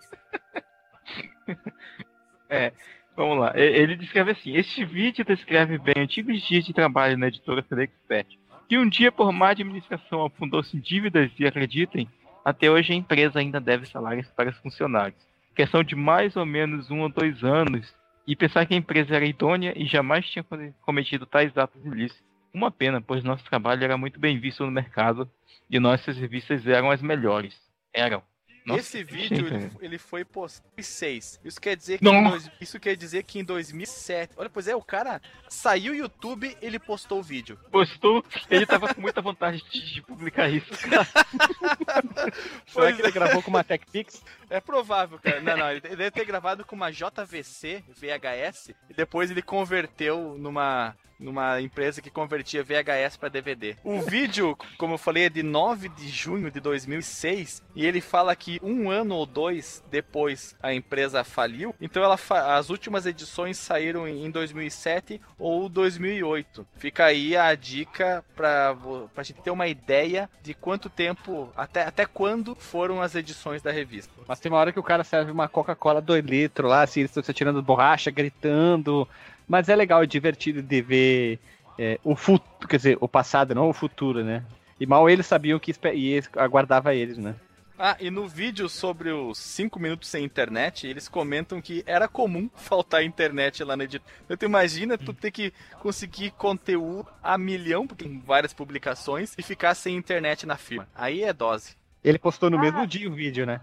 [2.47, 2.73] É,
[3.17, 3.53] vamos lá.
[3.57, 8.39] Ele descreve assim: Este vídeo descreve bem antigos dias de trabalho na editora Expert,
[8.69, 12.09] que um dia, por má administração, afundou-se em dívidas e, acreditem,
[12.45, 15.19] até hoje a empresa ainda deve salários para os funcionários.
[15.55, 17.95] Questão de mais ou menos um ou dois anos,
[18.27, 22.25] e pensar que a empresa era idônea e jamais tinha come- cometido tais atos ilícitos.
[22.53, 25.29] Uma pena, pois nosso trabalho era muito bem visto no mercado
[25.69, 27.55] e nossas revistas eram as melhores.
[27.93, 28.23] Eram.
[28.65, 31.41] Nossa, Esse vídeo ele, ele foi postado em 2006.
[31.45, 34.33] Isso quer dizer que dois- isso quer dizer que em 2007.
[34.39, 37.59] Olha, pois é, o cara saiu o YouTube, ele postou o vídeo.
[37.71, 40.73] postou, ele tava com muita vontade de, de publicar isso.
[42.67, 44.23] Será que ele gravou com uma TechPix?
[44.51, 45.41] É provável, cara.
[45.41, 50.97] Não, não, ele deve ter gravado com uma JVC VHS e depois ele converteu numa
[51.19, 53.77] numa empresa que convertia VHS para DVD.
[53.85, 58.35] O vídeo, como eu falei, é de 9 de junho de 2006 e ele fala
[58.37, 61.75] que um ano ou dois depois a empresa faliu.
[61.81, 66.67] Então ela fa- as últimas edições saíram em 2007 ou 2008.
[66.77, 68.77] Fica aí a dica para
[69.17, 73.71] a gente ter uma ideia de quanto tempo, até, até quando foram as edições da
[73.71, 74.13] revista.
[74.27, 77.11] Mas tem uma hora que o cara serve uma Coca-Cola 2 litros lá, assim, eles
[77.11, 79.09] estão se atirando borracha, gritando.
[79.49, 81.39] Mas é legal, é divertido de ver
[81.79, 84.45] é, o futuro, quer dizer, o passado, não o futuro, né?
[84.79, 87.35] E mal eles sabiam que e aguardava eles, né?
[87.77, 92.49] Ah, e no vídeo sobre os 5 minutos sem internet, eles comentam que era comum
[92.55, 94.13] faltar internet lá na editora.
[94.25, 99.43] Então tu imagina tu ter que conseguir conteúdo a milhão, porque tem várias publicações, e
[99.43, 100.89] ficar sem internet na firma.
[100.95, 101.77] Aí é dose.
[102.03, 102.61] Ele postou no Ah.
[102.61, 103.61] mesmo dia o vídeo, né?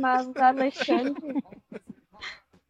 [0.00, 1.42] Mas, Alexandre,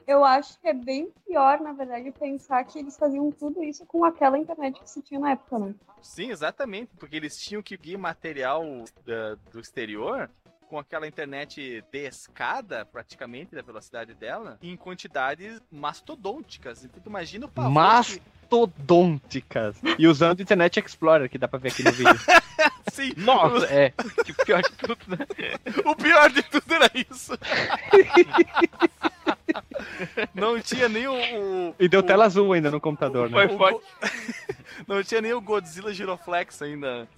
[0.09, 4.05] eu acho que é bem pior, na verdade, pensar que eles faziam tudo isso com
[4.07, 5.75] aquela internet que se tinha na época, né?
[6.01, 8.65] Sim, exatamente, porque eles tinham que ir material
[9.05, 10.31] da- do exterior
[10.69, 16.85] com aquela internet de escada, praticamente, da velocidade dela, em quantidades mastodônticas.
[16.85, 17.75] Então tu imagina o pavor que...
[17.75, 19.77] Mastodônticas.
[19.99, 22.15] E usando o Internet Explorer, que dá pra ver aqui no vídeo.
[22.93, 23.91] Sim, Nossa, é.
[24.25, 25.27] Que pior de tudo, né?
[25.85, 27.33] O pior de tudo era isso.
[30.35, 31.13] Não tinha nem o.
[31.71, 33.47] o- E deu o- tela azul ainda no computador, né?
[33.49, 33.59] Foi o.
[33.59, 33.83] Go-
[34.87, 37.09] Não tinha nem o Godzilla Giroflex ainda.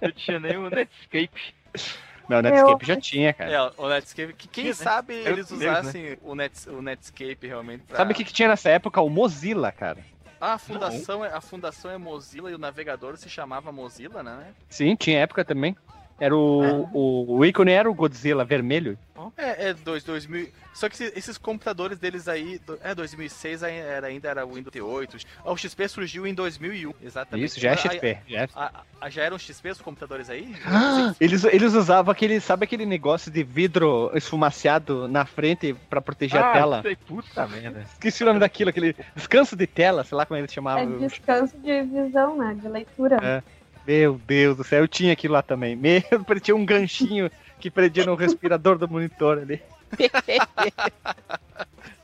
[0.00, 1.54] Eu tinha nem o Netscape.
[2.28, 3.50] Não, Netscape já tinha, cara.
[3.50, 4.32] É, o Netscape.
[4.32, 4.72] Que quem né?
[4.72, 7.96] sabe Era eles o primeiro, usassem o, Nets, o Netscape realmente pra.
[7.98, 9.00] Sabe o que, que tinha nessa época?
[9.00, 9.98] O Mozilla, cara.
[10.40, 14.48] Ah, a fundação, é, a fundação é Mozilla e o navegador se chamava Mozilla, né?
[14.68, 15.76] Sim, tinha época também.
[16.20, 18.96] Era o, o, o ícone era o Godzilla vermelho.
[19.36, 20.48] É, é dois, 2000.
[20.72, 24.54] Só que esse- esses computadores deles aí, do- é 2006 aí era, ainda era o
[24.54, 25.24] Windows T8.
[25.44, 27.46] Ah, O XP surgiu em 2001, exatamente.
[27.46, 28.18] Isso, já é Ah, XP.
[28.28, 28.48] Já é...
[28.54, 30.54] ah, ah, já eram XP os computadores aí?
[31.20, 36.50] Eles, eles usavam aquele, sabe aquele negócio de vidro esfumaciado na frente pra proteger a
[36.50, 36.82] Ah, tela?
[36.82, 37.80] sei, puta merda.
[37.92, 40.98] Esqueci o nome daquilo, aquele descanso de tela, sei lá como eles É chamavam.
[40.98, 42.56] descanso de visão, né?
[42.60, 43.18] De leitura.
[43.22, 43.42] É.
[43.86, 45.76] Meu Deus do céu, eu tinha aquilo lá também.
[45.76, 46.02] Meu,
[46.42, 47.30] tinha um ganchinho
[47.60, 49.60] que prendia no respirador do monitor ali.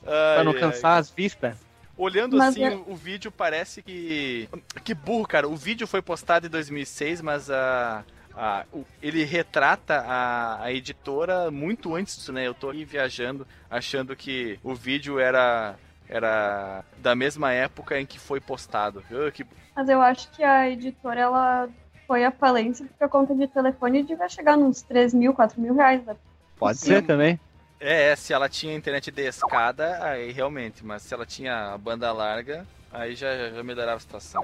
[0.04, 1.56] pra não cansar as vistas.
[1.96, 4.48] Olhando Mas assim é- o, vídeo, parece que.
[4.82, 5.46] Que burro, cara.
[5.48, 8.02] O vídeo foi postado em 2006, mas a.
[8.34, 12.46] a- o- ele retrata a, a editora muito antes disso, né?
[12.46, 15.76] Eu tô aí viajando, achando que o vídeo era.
[16.10, 19.02] Era da mesma época em que foi postado.
[19.12, 19.46] Ah, que-
[19.76, 21.68] Mas eu acho que a editora, ela
[22.06, 25.72] foi à falência porque a conta de telefone devia chegar nos 3 mil, 4 mil
[25.74, 26.04] reais.
[26.04, 26.16] Né?
[26.58, 26.86] Pode Sim.
[26.88, 27.38] ser também.
[27.78, 30.84] É, é, se ela tinha internet de escada, aí realmente.
[30.84, 34.42] Mas se ela tinha banda larga, aí já, já melhorava a situação.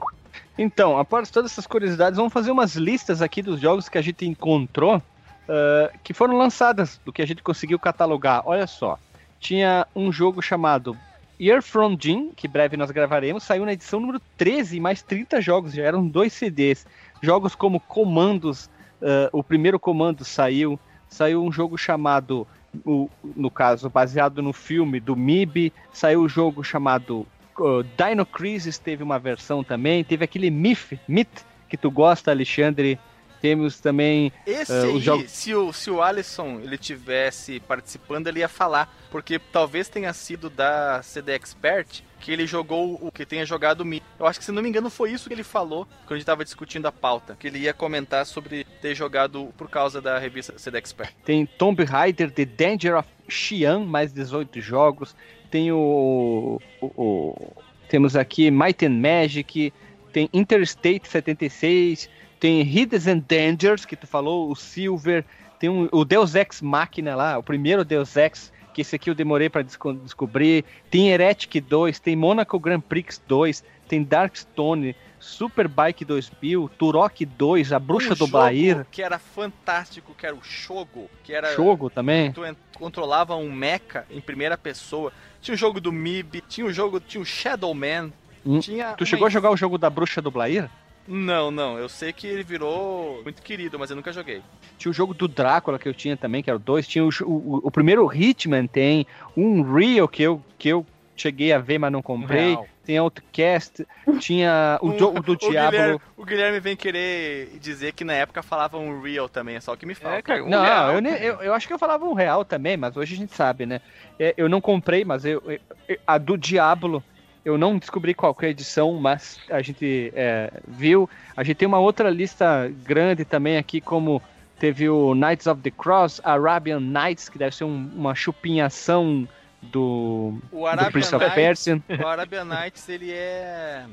[0.57, 4.25] Então, após todas essas curiosidades, vamos fazer umas listas aqui dos jogos que a gente
[4.25, 5.03] encontrou
[5.49, 8.43] ah, que foram lançadas, do que a gente conseguiu catalogar.
[8.47, 8.99] Olha só,
[9.41, 10.97] tinha um jogo chamado
[11.41, 15.73] Year From Jim, que breve nós gravaremos, saiu na edição número 13, mais 30 jogos,
[15.75, 16.87] já eram dois CDs.
[17.23, 18.71] Jogos como Comandos,
[19.03, 20.79] ah, o primeiro comando saiu,
[21.09, 22.47] saiu um jogo chamado,
[22.85, 27.27] o- no caso, baseado no filme do MIB, saiu o jogo chamado
[27.59, 32.99] uh, Dino Crisis teve uma versão também, teve aquele Myth, Myth que tu gosta, Alexandre.
[33.47, 38.41] Temos também Esse os aí, jogos- se, o, se o Alisson ele tivesse participando, ele
[38.41, 38.93] ia falar.
[39.11, 43.85] Porque talvez tenha sido da CD Expert que ele jogou o que tenha jogado o
[43.85, 44.03] Mi.
[44.19, 46.27] Eu acho que, se não me engano, foi isso que ele falou quando a gente
[46.27, 47.37] tava discutindo a pauta.
[47.39, 51.13] Que ele ia comentar sobre ter jogado por causa da revista CD Expert.
[51.25, 55.15] tem Tomb Raider, The Danger of Xi'an, mais 18 jogos.
[55.51, 57.53] Tem o, o- o-
[57.89, 59.73] temos aqui Might and Magic,
[60.13, 62.11] tem Interstate 76,
[62.41, 65.25] tem Hidden and Dangers, que tu falou, o Silver,
[65.59, 69.15] tem um- o Deus Ex Machina lá, o primeiro Deus Ex, que esse aqui eu
[69.15, 70.65] demorei para descobrir.
[70.91, 77.79] Tem Heretic 2, tem Monaco Grand Prix 2, tem Darkstone, Superbike 2000, Turok 2, A
[77.79, 81.09] Bruxa Um do Blair, Que era fantástico, que era o Shogo.
[81.25, 81.55] Que era.
[81.55, 82.33] Jogo também.
[82.33, 82.43] Tu
[82.75, 85.13] controlava um mecha em primeira pessoa.
[85.41, 88.13] Tinha o jogo do MIB, tinha o jogo, tinha o Shadow Man.
[88.45, 90.71] Hum, Tinha Tu chegou a jogar o jogo da Bruxa do Blair?
[91.07, 91.79] Não, não.
[91.79, 94.43] Eu sei que ele virou muito querido, mas eu nunca joguei.
[94.79, 96.87] Tinha o jogo do Drácula que eu tinha também, que era o 2.
[96.87, 100.85] Tinha o, o, o primeiro Hitman, tem um Real que eu, que eu
[101.17, 102.51] cheguei a ver, mas não comprei.
[102.51, 102.69] Real.
[102.85, 103.85] Tem Outcast,
[104.21, 105.71] tinha o, jo- o do o Diablo.
[105.73, 109.73] Guilherme, o Guilherme vem querer dizer que na época falavam um real também, é só
[109.73, 110.15] o que me fala.
[110.49, 113.19] Não, eu, nem- eu, eu acho que eu falava um real também, mas hoje a
[113.19, 113.81] gente sabe, né?
[114.21, 117.03] É, eu não comprei, mas eu, eu- eu- a do Diablo
[117.47, 121.09] eu não descobri qual que é a edição, mas a gente é, viu.
[121.37, 124.21] A gente tem uma outra lista grande também aqui, como
[124.59, 129.29] teve o Knights of the Cross, Arabian Nights, que deve ser um- uma chupinhação
[129.63, 131.83] do, O do Arabian Prince of Nights, Persia.
[131.89, 133.85] o Arabian Nights, ele é.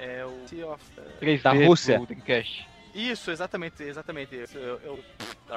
[0.00, 0.82] É o Sea of.
[1.20, 2.00] Três Da Rússia.
[2.94, 4.34] Isso, exatamente, exatamente.
[4.54, 5.04] Eu, eu,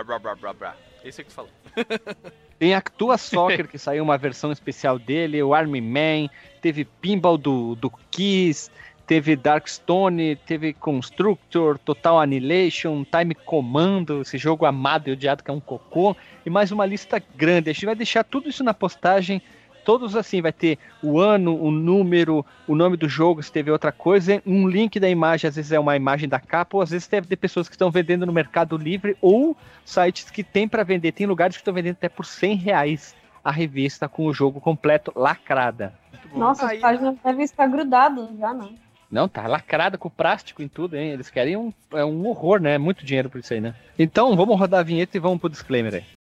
[0.04, 0.76] brá, brá, brá, brá.
[1.04, 1.52] Esse é que tu falou.
[2.58, 6.28] Tem Actua Soccer, que saiu uma versão especial dele, o Army Man,
[6.60, 8.72] teve Pinball do, do Kiss,
[9.06, 15.54] teve Darkstone, teve Constructor, Total Annihilation, Time Commando, esse jogo amado e odiado que é
[15.54, 17.70] um cocô, e mais uma lista grande.
[17.70, 19.40] A gente vai deixar tudo isso na postagem,
[19.88, 23.90] todos assim, vai ter o ano, o número, o nome do jogo, se teve outra
[23.90, 27.08] coisa, um link da imagem, às vezes é uma imagem da capa, ou às vezes
[27.08, 31.14] deve ter pessoas que estão vendendo no Mercado Livre, ou sites que tem para vender,
[31.14, 35.14] tem lugares que estão vendendo até por 100 reais a revista com o jogo completo
[35.16, 35.94] lacrada.
[36.36, 38.68] Nossa, as páginas devem estar grudadas já, né?
[39.10, 41.12] Não, tá lacrada com plástico em tudo, hein?
[41.12, 42.78] Eles querem um, é um horror, né?
[42.78, 43.74] Muito dinheiro por isso aí, né?
[43.98, 46.17] Então, vamos rodar a vinheta e vamos pro disclaimer aí.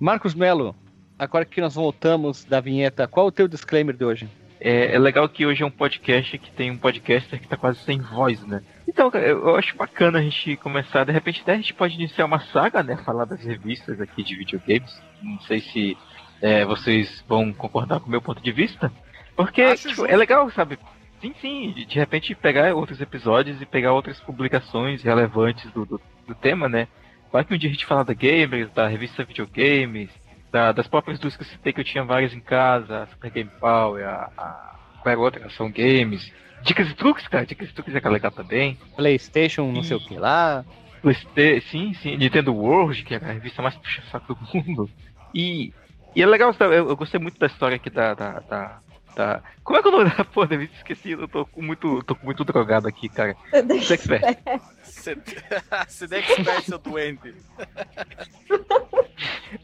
[0.00, 0.74] Marcos Melo,
[1.18, 4.26] agora que nós voltamos da vinheta, qual o teu disclaimer de hoje?
[4.58, 7.80] É, é legal que hoje é um podcast que tem um podcaster que tá quase
[7.80, 8.62] sem voz, né?
[8.88, 12.40] Então, eu, acho bacana a gente começar, de repente até a gente pode iniciar uma
[12.40, 12.96] saga, né?
[13.04, 14.90] Falar das revistas aqui de videogames.
[15.22, 15.98] Não sei se
[16.40, 18.90] é, vocês vão concordar com o meu ponto de vista.
[19.36, 20.78] Porque tipo, é legal, sabe?
[21.20, 26.00] Sim, sim, de de repente pegar outros episódios e pegar outras publicações relevantes do, do,
[26.26, 26.88] do tema, né?
[27.32, 30.10] Vai que um dia a gente fala da Gamers, da revista Videogames,
[30.50, 33.30] da- das próprias duas que eu citei que eu tinha várias em casa, a Super
[33.30, 34.74] Game Power, a, a,
[35.04, 36.32] pega outra, são games.
[36.62, 37.46] Dicas e truques, cara.
[37.46, 38.76] Dicas e truques é legal também.
[38.96, 40.64] PlayStation, não sei o que lá.
[41.00, 42.16] PlayStation, sim, sim.
[42.16, 44.90] Nintendo World, que é a revista mais puxa-saco do mundo.
[45.32, 45.72] E,
[46.14, 48.78] e é legal, eu, eu gostei muito da história aqui da, da, da,
[49.16, 50.76] da- Como é que é o nome da porra da revista?
[50.76, 53.34] Esqueci, eu tô com muito, tô com muito drogado aqui, cara.
[55.00, 55.64] Sexpert.
[55.88, 57.34] Sedex Expert, seu doente.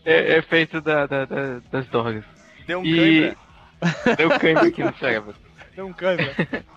[0.04, 2.24] É, é feito da, da- da- das drogas.
[2.66, 2.96] Deu um E-
[3.80, 4.16] cãibra.
[4.16, 5.34] Deu cãibra aqui no cérebro.
[5.74, 6.34] Deu um cãibra.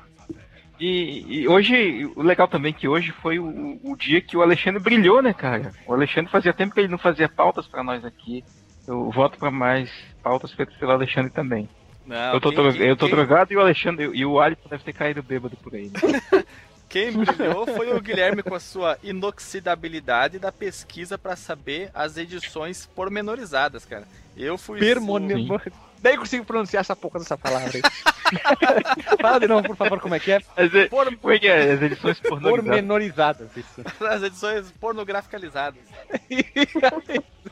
[0.82, 4.42] E, e hoje, o legal também é que hoje foi o, o dia que o
[4.42, 5.74] Alexandre brilhou, né, cara?
[5.86, 8.46] O Alexandre fazia tempo que ele não fazia pautas pra nós aqui.
[8.88, 9.92] Eu voto pra mais
[10.24, 11.68] pautas feitas pelo Alexandre também.
[12.06, 14.82] Não, eu tô, quem- eu tô quem- drogado e o Alexandre e o Alisson deve
[14.86, 15.90] ter caído bêbado por aí.
[15.90, 16.44] Né?
[16.90, 22.88] Quem brilhou foi o Guilherme com a sua inoxidabilidade da pesquisa pra saber as edições
[22.96, 24.08] pormenorizadas, cara.
[24.36, 24.80] Eu fui.
[24.80, 25.62] Permonimor...
[26.02, 27.82] Nem consigo pronunciar essa porra dessa palavra aí.
[29.22, 30.38] Fala de novo, por favor, como é que é?
[30.56, 31.74] As, e- como é que é?
[31.74, 32.66] As edições pormenorizadas.
[32.72, 33.84] Pormenorizadas, isso.
[34.06, 35.82] As edições pornograficalizadas.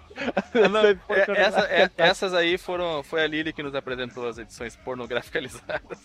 [0.72, 0.98] Não, é-
[1.42, 3.04] essa- é- essas aí foram.
[3.04, 6.00] Foi a Lili que nos apresentou as edições pornograficalizadas.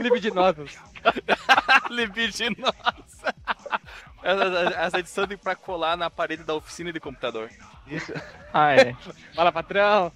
[0.00, 0.76] Libidinosos.
[1.90, 2.72] Libidinosa.
[4.24, 7.50] As, as edições de- pra colar na parede da oficina de computador.
[7.88, 8.12] Isso.
[8.54, 8.94] Ah, é.
[9.34, 10.12] Fala, patrão.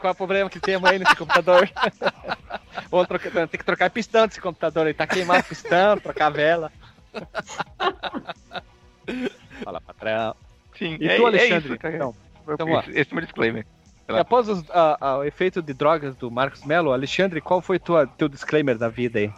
[0.00, 1.70] Qual é o problema que temos aí nesse computador?
[2.90, 4.94] Vou trocar, tem que trocar pistão desse computador aí.
[4.94, 6.72] Tá queimado o pistão, trocar vela.
[9.62, 10.34] Fala, patrão.
[10.78, 11.68] Sim, E é- tu, é Alexandre?
[11.70, 11.94] isso, cara.
[11.96, 13.66] então, Esse- então, esse é o meu disclaimer.
[14.08, 17.78] E após os- a- a- o efeito de drogas do Marcos Mello, Alexandre, qual foi
[17.78, 19.30] tua, teu disclaimer da vida aí?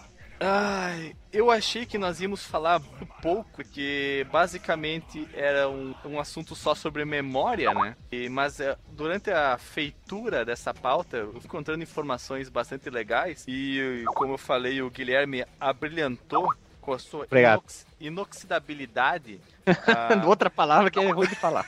[0.42, 6.54] Ai, eu achei que nós íamos falar um pouco, que basicamente era um, um assunto
[6.54, 7.94] só sobre memória, né?
[8.10, 14.02] E- mas é, durante a feitura dessa pauta, eu fui encontrando informações bastante legais e,
[14.14, 16.48] como eu falei, o Guilherme abrilhantou
[16.90, 19.40] com a sua inox- inoxidabilidade.
[19.64, 21.64] a- Outra palavra que é ruim de falar.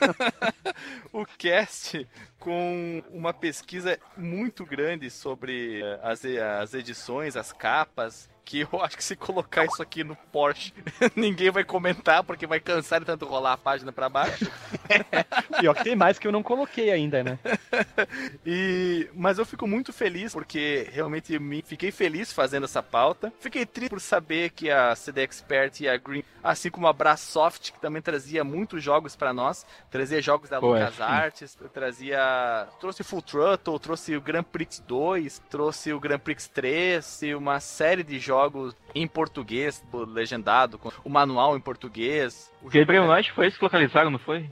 [1.12, 2.08] o cast
[2.40, 6.24] com uma pesquisa muito grande sobre eh, as,
[6.60, 8.28] as edições, as capas.
[8.44, 10.74] Que eu acho que se colocar isso aqui no Porsche,
[11.14, 14.50] ninguém vai comentar, porque vai cansar de tanto rolar a página pra baixo.
[15.60, 17.38] Pior que tem mais que eu não coloquei ainda, né?
[18.44, 23.32] E, mas eu fico muito feliz porque realmente me fiquei feliz fazendo essa pauta.
[23.38, 27.72] Fiquei triste por saber que a CD Expert e a Green, assim como a Brasoft,
[27.72, 33.22] que também trazia muitos jogos pra nós, trazia jogos da é, LucasArts, trazia, trouxe Full
[33.22, 38.18] Throttle, trouxe o Grand Prix 2, trouxe o Grand Prix 3 e uma série de
[38.18, 38.31] jogos
[38.94, 42.52] em português, legendado, com o manual em português.
[42.62, 44.48] O Gabriel é- Knight foi esse que localizaram, não foi?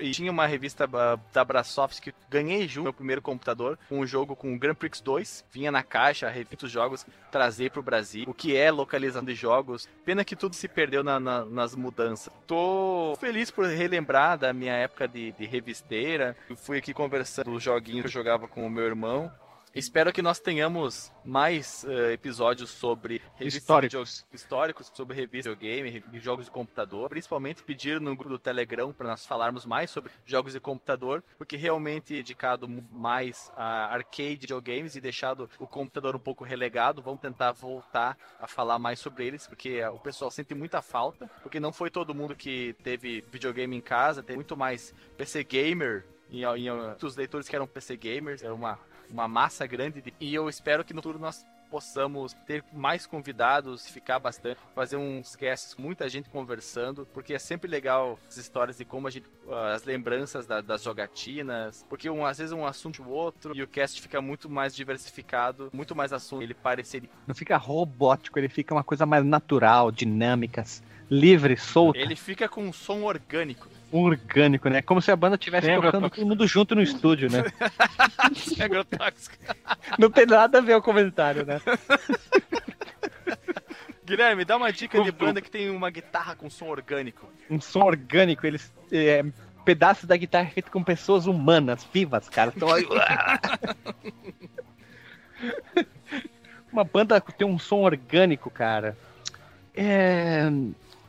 [0.00, 4.06] E tinha uma revista ah, da Brasoft que ganhei junto meu primeiro computador, com um
[4.06, 5.44] jogo com o Grand Prix 2.
[5.52, 8.24] Vinha na caixa, revista dos jogos, trazer pro Brasil.
[8.26, 9.88] O que é localização de jogos.
[10.04, 12.32] Pena que tudo se perdeu na- na- nas mudanças.
[12.44, 16.36] Tô feliz por relembrar da minha época de, de revisteira.
[16.50, 19.30] Eu fui aqui conversando dos joguinhos que eu jogava com o meu irmão.
[19.74, 24.26] Espero que nós tenhamos mais eh, episódios sobre revistas Históricos.
[24.30, 27.08] históricos, sobre revista de videogame, jogos de computador.
[27.08, 31.56] Principalmente pedir no grupo do Telegram para nós falarmos mais sobre jogos de computador, porque
[31.56, 37.00] realmente dedicado mu- mais a arcade videogames e deixado o computador um pouco relegado.
[37.00, 41.30] Vamos tentar voltar a falar mais sobre eles, porque eh, o pessoal sente muita falta,
[41.42, 46.04] porque não foi todo mundo que teve videogame em casa, tem muito mais PC gamer
[46.30, 46.70] em, em,
[47.02, 48.78] os leitores que eram PC gamers, era uma,
[49.12, 50.00] uma massa grande.
[50.00, 54.96] de- e eu espero que no futuro nós possamos ter mais convidados, ficar bastante, fazer
[54.96, 59.10] uns casts com muita gente conversando, porque é sempre legal as histórias de como a
[59.10, 63.56] gente, ah, as lembranças da- das jogatinas, porque um, às vezes um assunto o outro
[63.56, 67.08] e o cast fica muito mais diversificado, muito mais assunto, ele pareceria.
[67.26, 70.64] Não fica robótico, ele fica uma coisa mais natural, dinâmica,
[71.10, 73.66] livre, solta, Ele fica com um som orgânico.
[73.92, 74.82] Orgânico, né?
[74.82, 77.44] Como se a banda estivesse Sem tocando todo mundo junto no estúdio, né?
[78.58, 79.36] É agrotóxico.
[79.98, 81.60] Não tem nada a ver o comentário, né?
[84.04, 87.28] Guilherme, dá uma dica de banda que tem uma guitarra com som orgânico.
[87.48, 88.72] Um som orgânico, eles.
[88.90, 89.24] É,
[89.64, 92.52] pedaços da guitarra feito com pessoas humanas, vivas, cara.
[92.54, 92.84] Então, aí,
[96.72, 98.96] uma banda que tem um som orgânico, cara.
[99.74, 100.50] É.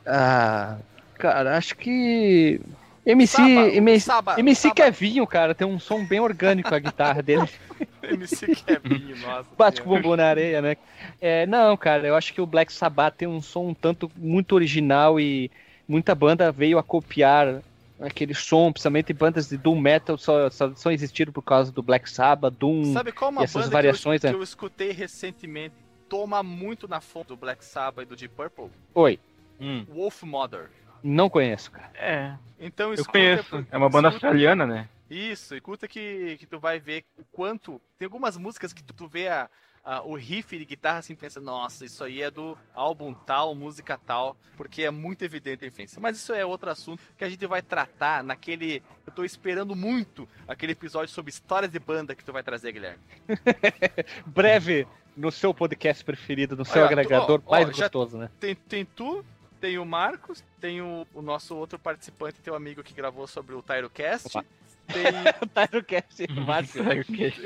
[0.06, 0.78] Ah,
[1.18, 2.60] cara, acho que.
[3.06, 3.36] MC.
[3.36, 4.74] Saba, MC, Saba, MC Saba.
[4.74, 7.48] Kevinho, cara, tem um som bem orgânico a guitarra dele.
[8.02, 9.48] MC Kevin, nossa.
[9.56, 10.76] Bate com o bumbum na areia, né?
[11.20, 14.54] É, não, cara, eu acho que o Black Sabbath tem um som um tanto muito
[14.54, 15.50] original e
[15.86, 17.62] muita banda veio a copiar
[18.00, 22.10] aquele som, principalmente bandas de Doom Metal só, só, só existiram por causa do Black
[22.10, 24.34] Sabbath, Doom Sabe qual é uma essas banda variações, que, eu, né?
[24.34, 25.74] que eu escutei recentemente
[26.08, 28.70] toma muito na fonte do Black Sabbath e do Deep Purple?
[28.94, 29.18] Oi,
[29.88, 30.70] Wolf Mother.
[31.04, 31.90] Não conheço, cara.
[31.94, 32.34] É.
[32.58, 33.66] Então Eu conheço.
[33.70, 34.88] É uma banda escuta- australiana, né?
[35.10, 37.80] Isso, escuta que, que tu vai ver o quanto.
[37.98, 39.50] Tem algumas músicas que tu, tu vê a,
[39.84, 44.00] a- o riff de guitarra assim, pensa, nossa, isso aí é do álbum tal, música
[44.04, 46.00] tal, porque é muito evidente a influência.
[46.00, 48.82] Mas isso é outro assunto que a gente vai tratar naquele.
[49.06, 52.98] Eu tô esperando muito aquele episódio sobre histórias de banda que tu vai trazer, Guilherme.
[54.26, 54.86] Breve
[55.16, 58.30] no seu podcast preferido, no seu Olha, tu- agregador ó, ó, mais já- gostoso, né?
[58.40, 59.24] Tem, tem tu,
[59.64, 63.62] tem o Marcos, tem o, o nosso outro participante, teu amigo que gravou sobre o
[63.62, 64.30] Tyrocast.
[64.30, 65.06] Tem
[65.40, 66.82] o Tyrocast, o Márcio.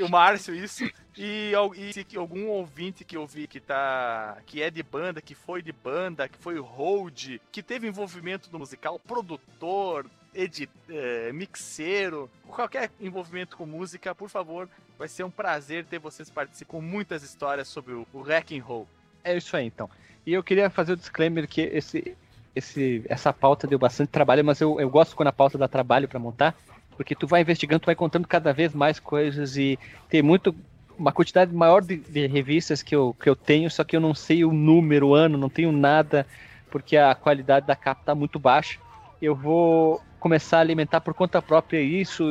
[0.05, 0.83] o Márcio, isso.
[1.17, 4.37] E, e se algum ouvinte que eu vi que tá.
[4.45, 8.59] que é de banda, que foi de banda, que foi hold, que teve envolvimento no
[8.59, 10.05] musical, produtor,
[10.35, 14.67] edit, eh, mixeiro, qualquer envolvimento com música, por favor,
[14.97, 18.61] vai ser um prazer ter vocês participando com muitas histórias sobre o, o Wreck and
[18.61, 18.89] Roll.
[19.23, 19.89] É isso aí, então.
[20.25, 22.15] E eu queria fazer o disclaimer que esse,
[22.55, 26.07] esse, essa pauta deu bastante trabalho, mas eu, eu gosto quando a pauta dá trabalho
[26.07, 26.55] para montar,
[26.95, 29.79] porque tu vai investigando, tu vai contando cada vez mais coisas e
[30.09, 30.53] tem muito
[30.97, 34.13] uma quantidade maior de, de revistas que eu, que eu tenho, só que eu não
[34.13, 36.27] sei o número, o ano, não tenho nada,
[36.69, 38.77] porque a qualidade da capa tá muito baixa.
[39.21, 42.23] Eu vou começar a alimentar por conta própria isso,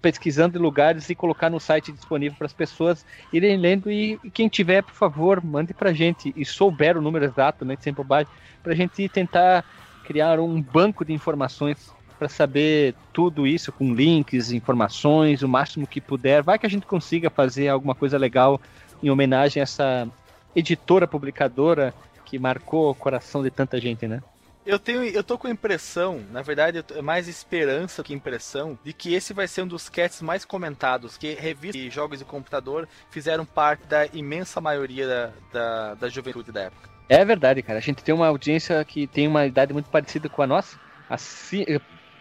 [0.00, 3.90] pesquisando lugares e colocar no site disponível para as pessoas irem lendo.
[3.90, 7.92] E quem tiver, por favor, mande para gente e souber o número exato, né, sem
[7.92, 8.32] bobagem,
[8.62, 9.64] para a gente tentar
[10.04, 16.00] criar um banco de informações para saber tudo isso com links, informações, o máximo que
[16.00, 16.42] puder.
[16.42, 18.60] Vai que a gente consiga fazer alguma coisa legal
[19.02, 20.08] em homenagem a essa
[20.54, 21.92] editora publicadora
[22.24, 24.22] que marcou o coração de tanta gente, né?
[24.66, 28.94] Eu tenho, eu tô com a impressão, na verdade, é mais esperança que impressão, de
[28.94, 32.88] que esse vai ser um dos casts mais comentados, que revistas e jogos de computador
[33.10, 36.88] fizeram parte da imensa maioria da, da, da juventude da época.
[37.10, 37.78] É verdade, cara.
[37.78, 40.80] A gente tem uma audiência que tem uma idade muito parecida com a nossa,
[41.10, 41.66] assim,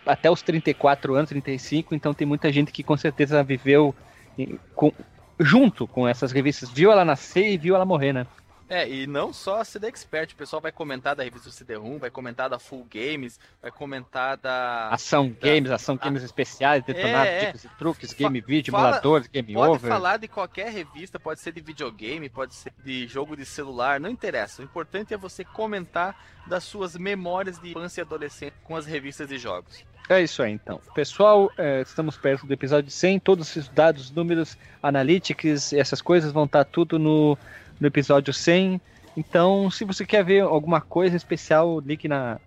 [0.05, 3.95] até os 34 anos, 35, então tem muita gente que com certeza viveu
[4.37, 4.91] em- com-
[5.39, 8.27] junto com essas revistas, viu ela nascer e viu ela morrer, né?
[8.69, 12.09] É, e não só a CD Expert, o pessoal vai comentar da revista CD-ROM, vai
[12.09, 14.89] comentar da Full Games, vai comentar da...
[14.89, 17.45] Ação da- games, ação games especiais, detonados, É, é.
[17.47, 19.91] dicas e truques, game vídeo, Fala- emuladores, game Pode over.
[19.91, 24.09] falar de qualquer revista, pode ser de videogame, pode ser de jogo de celular, não
[24.09, 24.61] interessa.
[24.61, 26.15] O importante é você comentar
[26.47, 29.83] das suas memórias de infância e adolescência com as revistas de jogos.
[30.09, 30.81] É isso aí, então.
[30.93, 33.19] Pessoal, é, estamos perto do episódio 100.
[33.21, 37.37] Todos esses dados, números, analytics, essas coisas vão estar tudo no,
[37.79, 38.79] no episódio 100.
[39.15, 42.39] Então, se você quer ver alguma coisa especial, ligue na,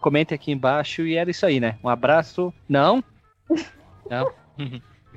[0.00, 1.02] comente aqui embaixo.
[1.02, 1.76] E era isso aí, né?
[1.82, 2.52] Um abraço.
[2.68, 3.02] Não?
[4.08, 4.30] Não?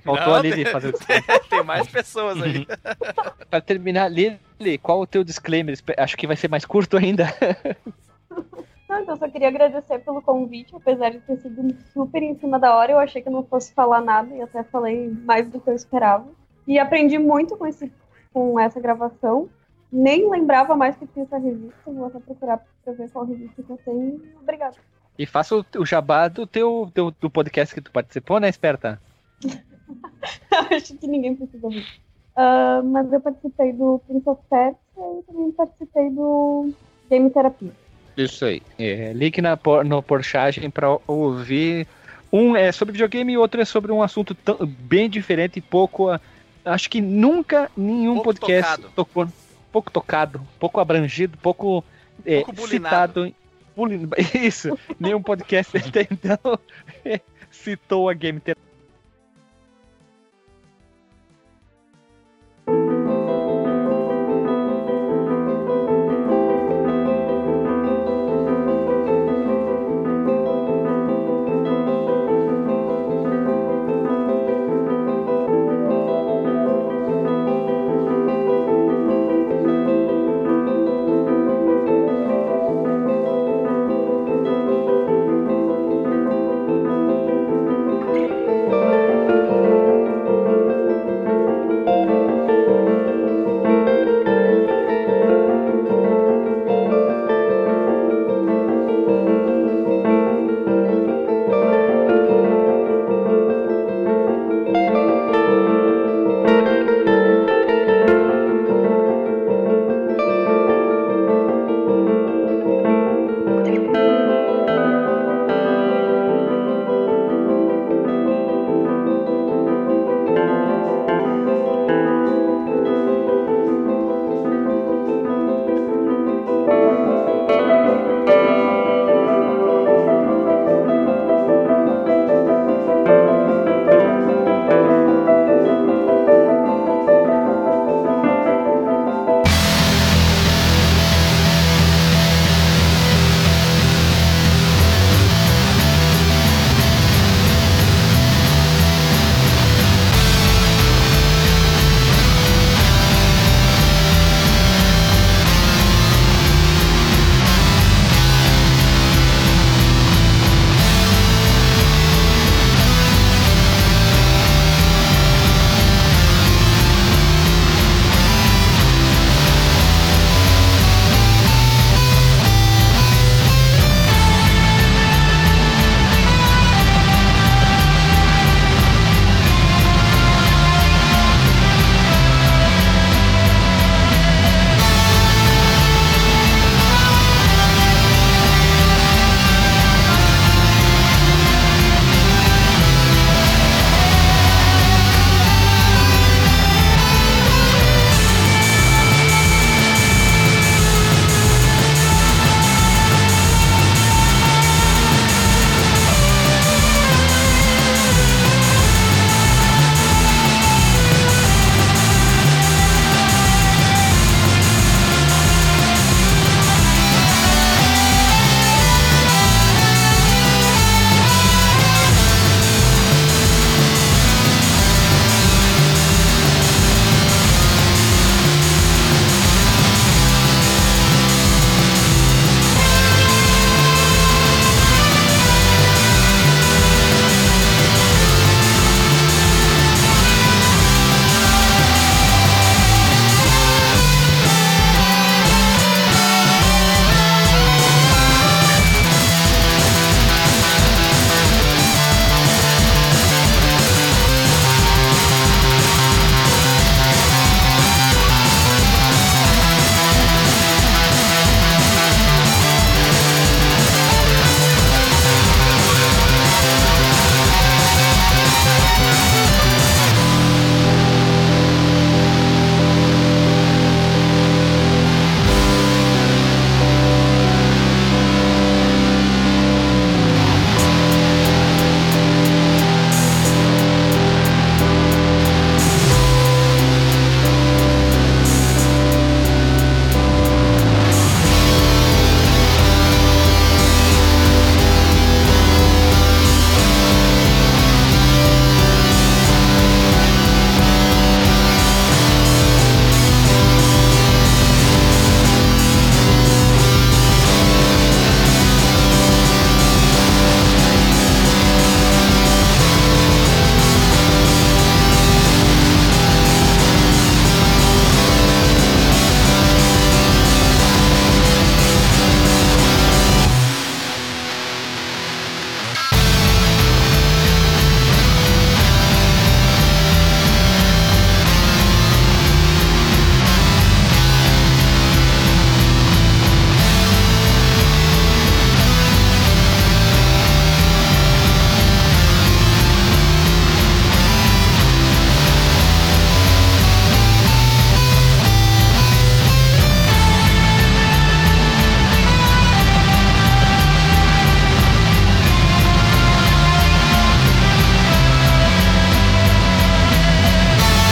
[0.03, 0.97] Faltou Não, a Lili tem- fazer o
[1.49, 2.65] Tem mais pessoas aí.
[3.49, 5.77] Para terminar, Lili, qual o teu disclaimer?
[5.97, 7.25] Acho que vai ser mais curto ainda.
[8.87, 12.57] Não, então eu só queria agradecer pelo convite, apesar de ter sido super em cima
[12.57, 15.59] da hora, eu achei que eu não fosse falar nada e até falei mais do
[15.59, 16.25] que eu esperava.
[16.65, 17.91] E aprendi muito com, esse,
[18.33, 19.49] com essa gravação.
[19.91, 23.69] Nem lembrava mais que tinha essa revista, vou até procurar pra ver qual revista que
[23.69, 24.21] eu tenho.
[24.41, 24.75] Obrigada.
[25.17, 29.01] E faça o, o jabá do teu, teu do podcast que tu participou, né, Esperta?
[30.71, 31.85] Acho que ninguém precisa ouvir.
[32.35, 36.71] Ah, mas eu participei do Prince of Persia e também participei do
[37.09, 37.71] Game Terapia.
[38.15, 38.61] Isso aí.
[38.77, 41.87] É, link na, por- no Porchagem para ouvir.
[42.31, 46.07] Um é sobre videogame e outro é sobre um assunto tão- bem diferente e pouco.
[46.67, 48.93] Acho que nunca nenhum Pouco podcast tocado.
[48.95, 49.27] tocou.
[49.71, 51.83] Pouco tocado, pouco abrangido, pouco,
[52.25, 53.33] é, Pouco citado.
[53.75, 56.37] bulin- Isso, nenhum podcast até então
[57.51, 58.41] citou a Game.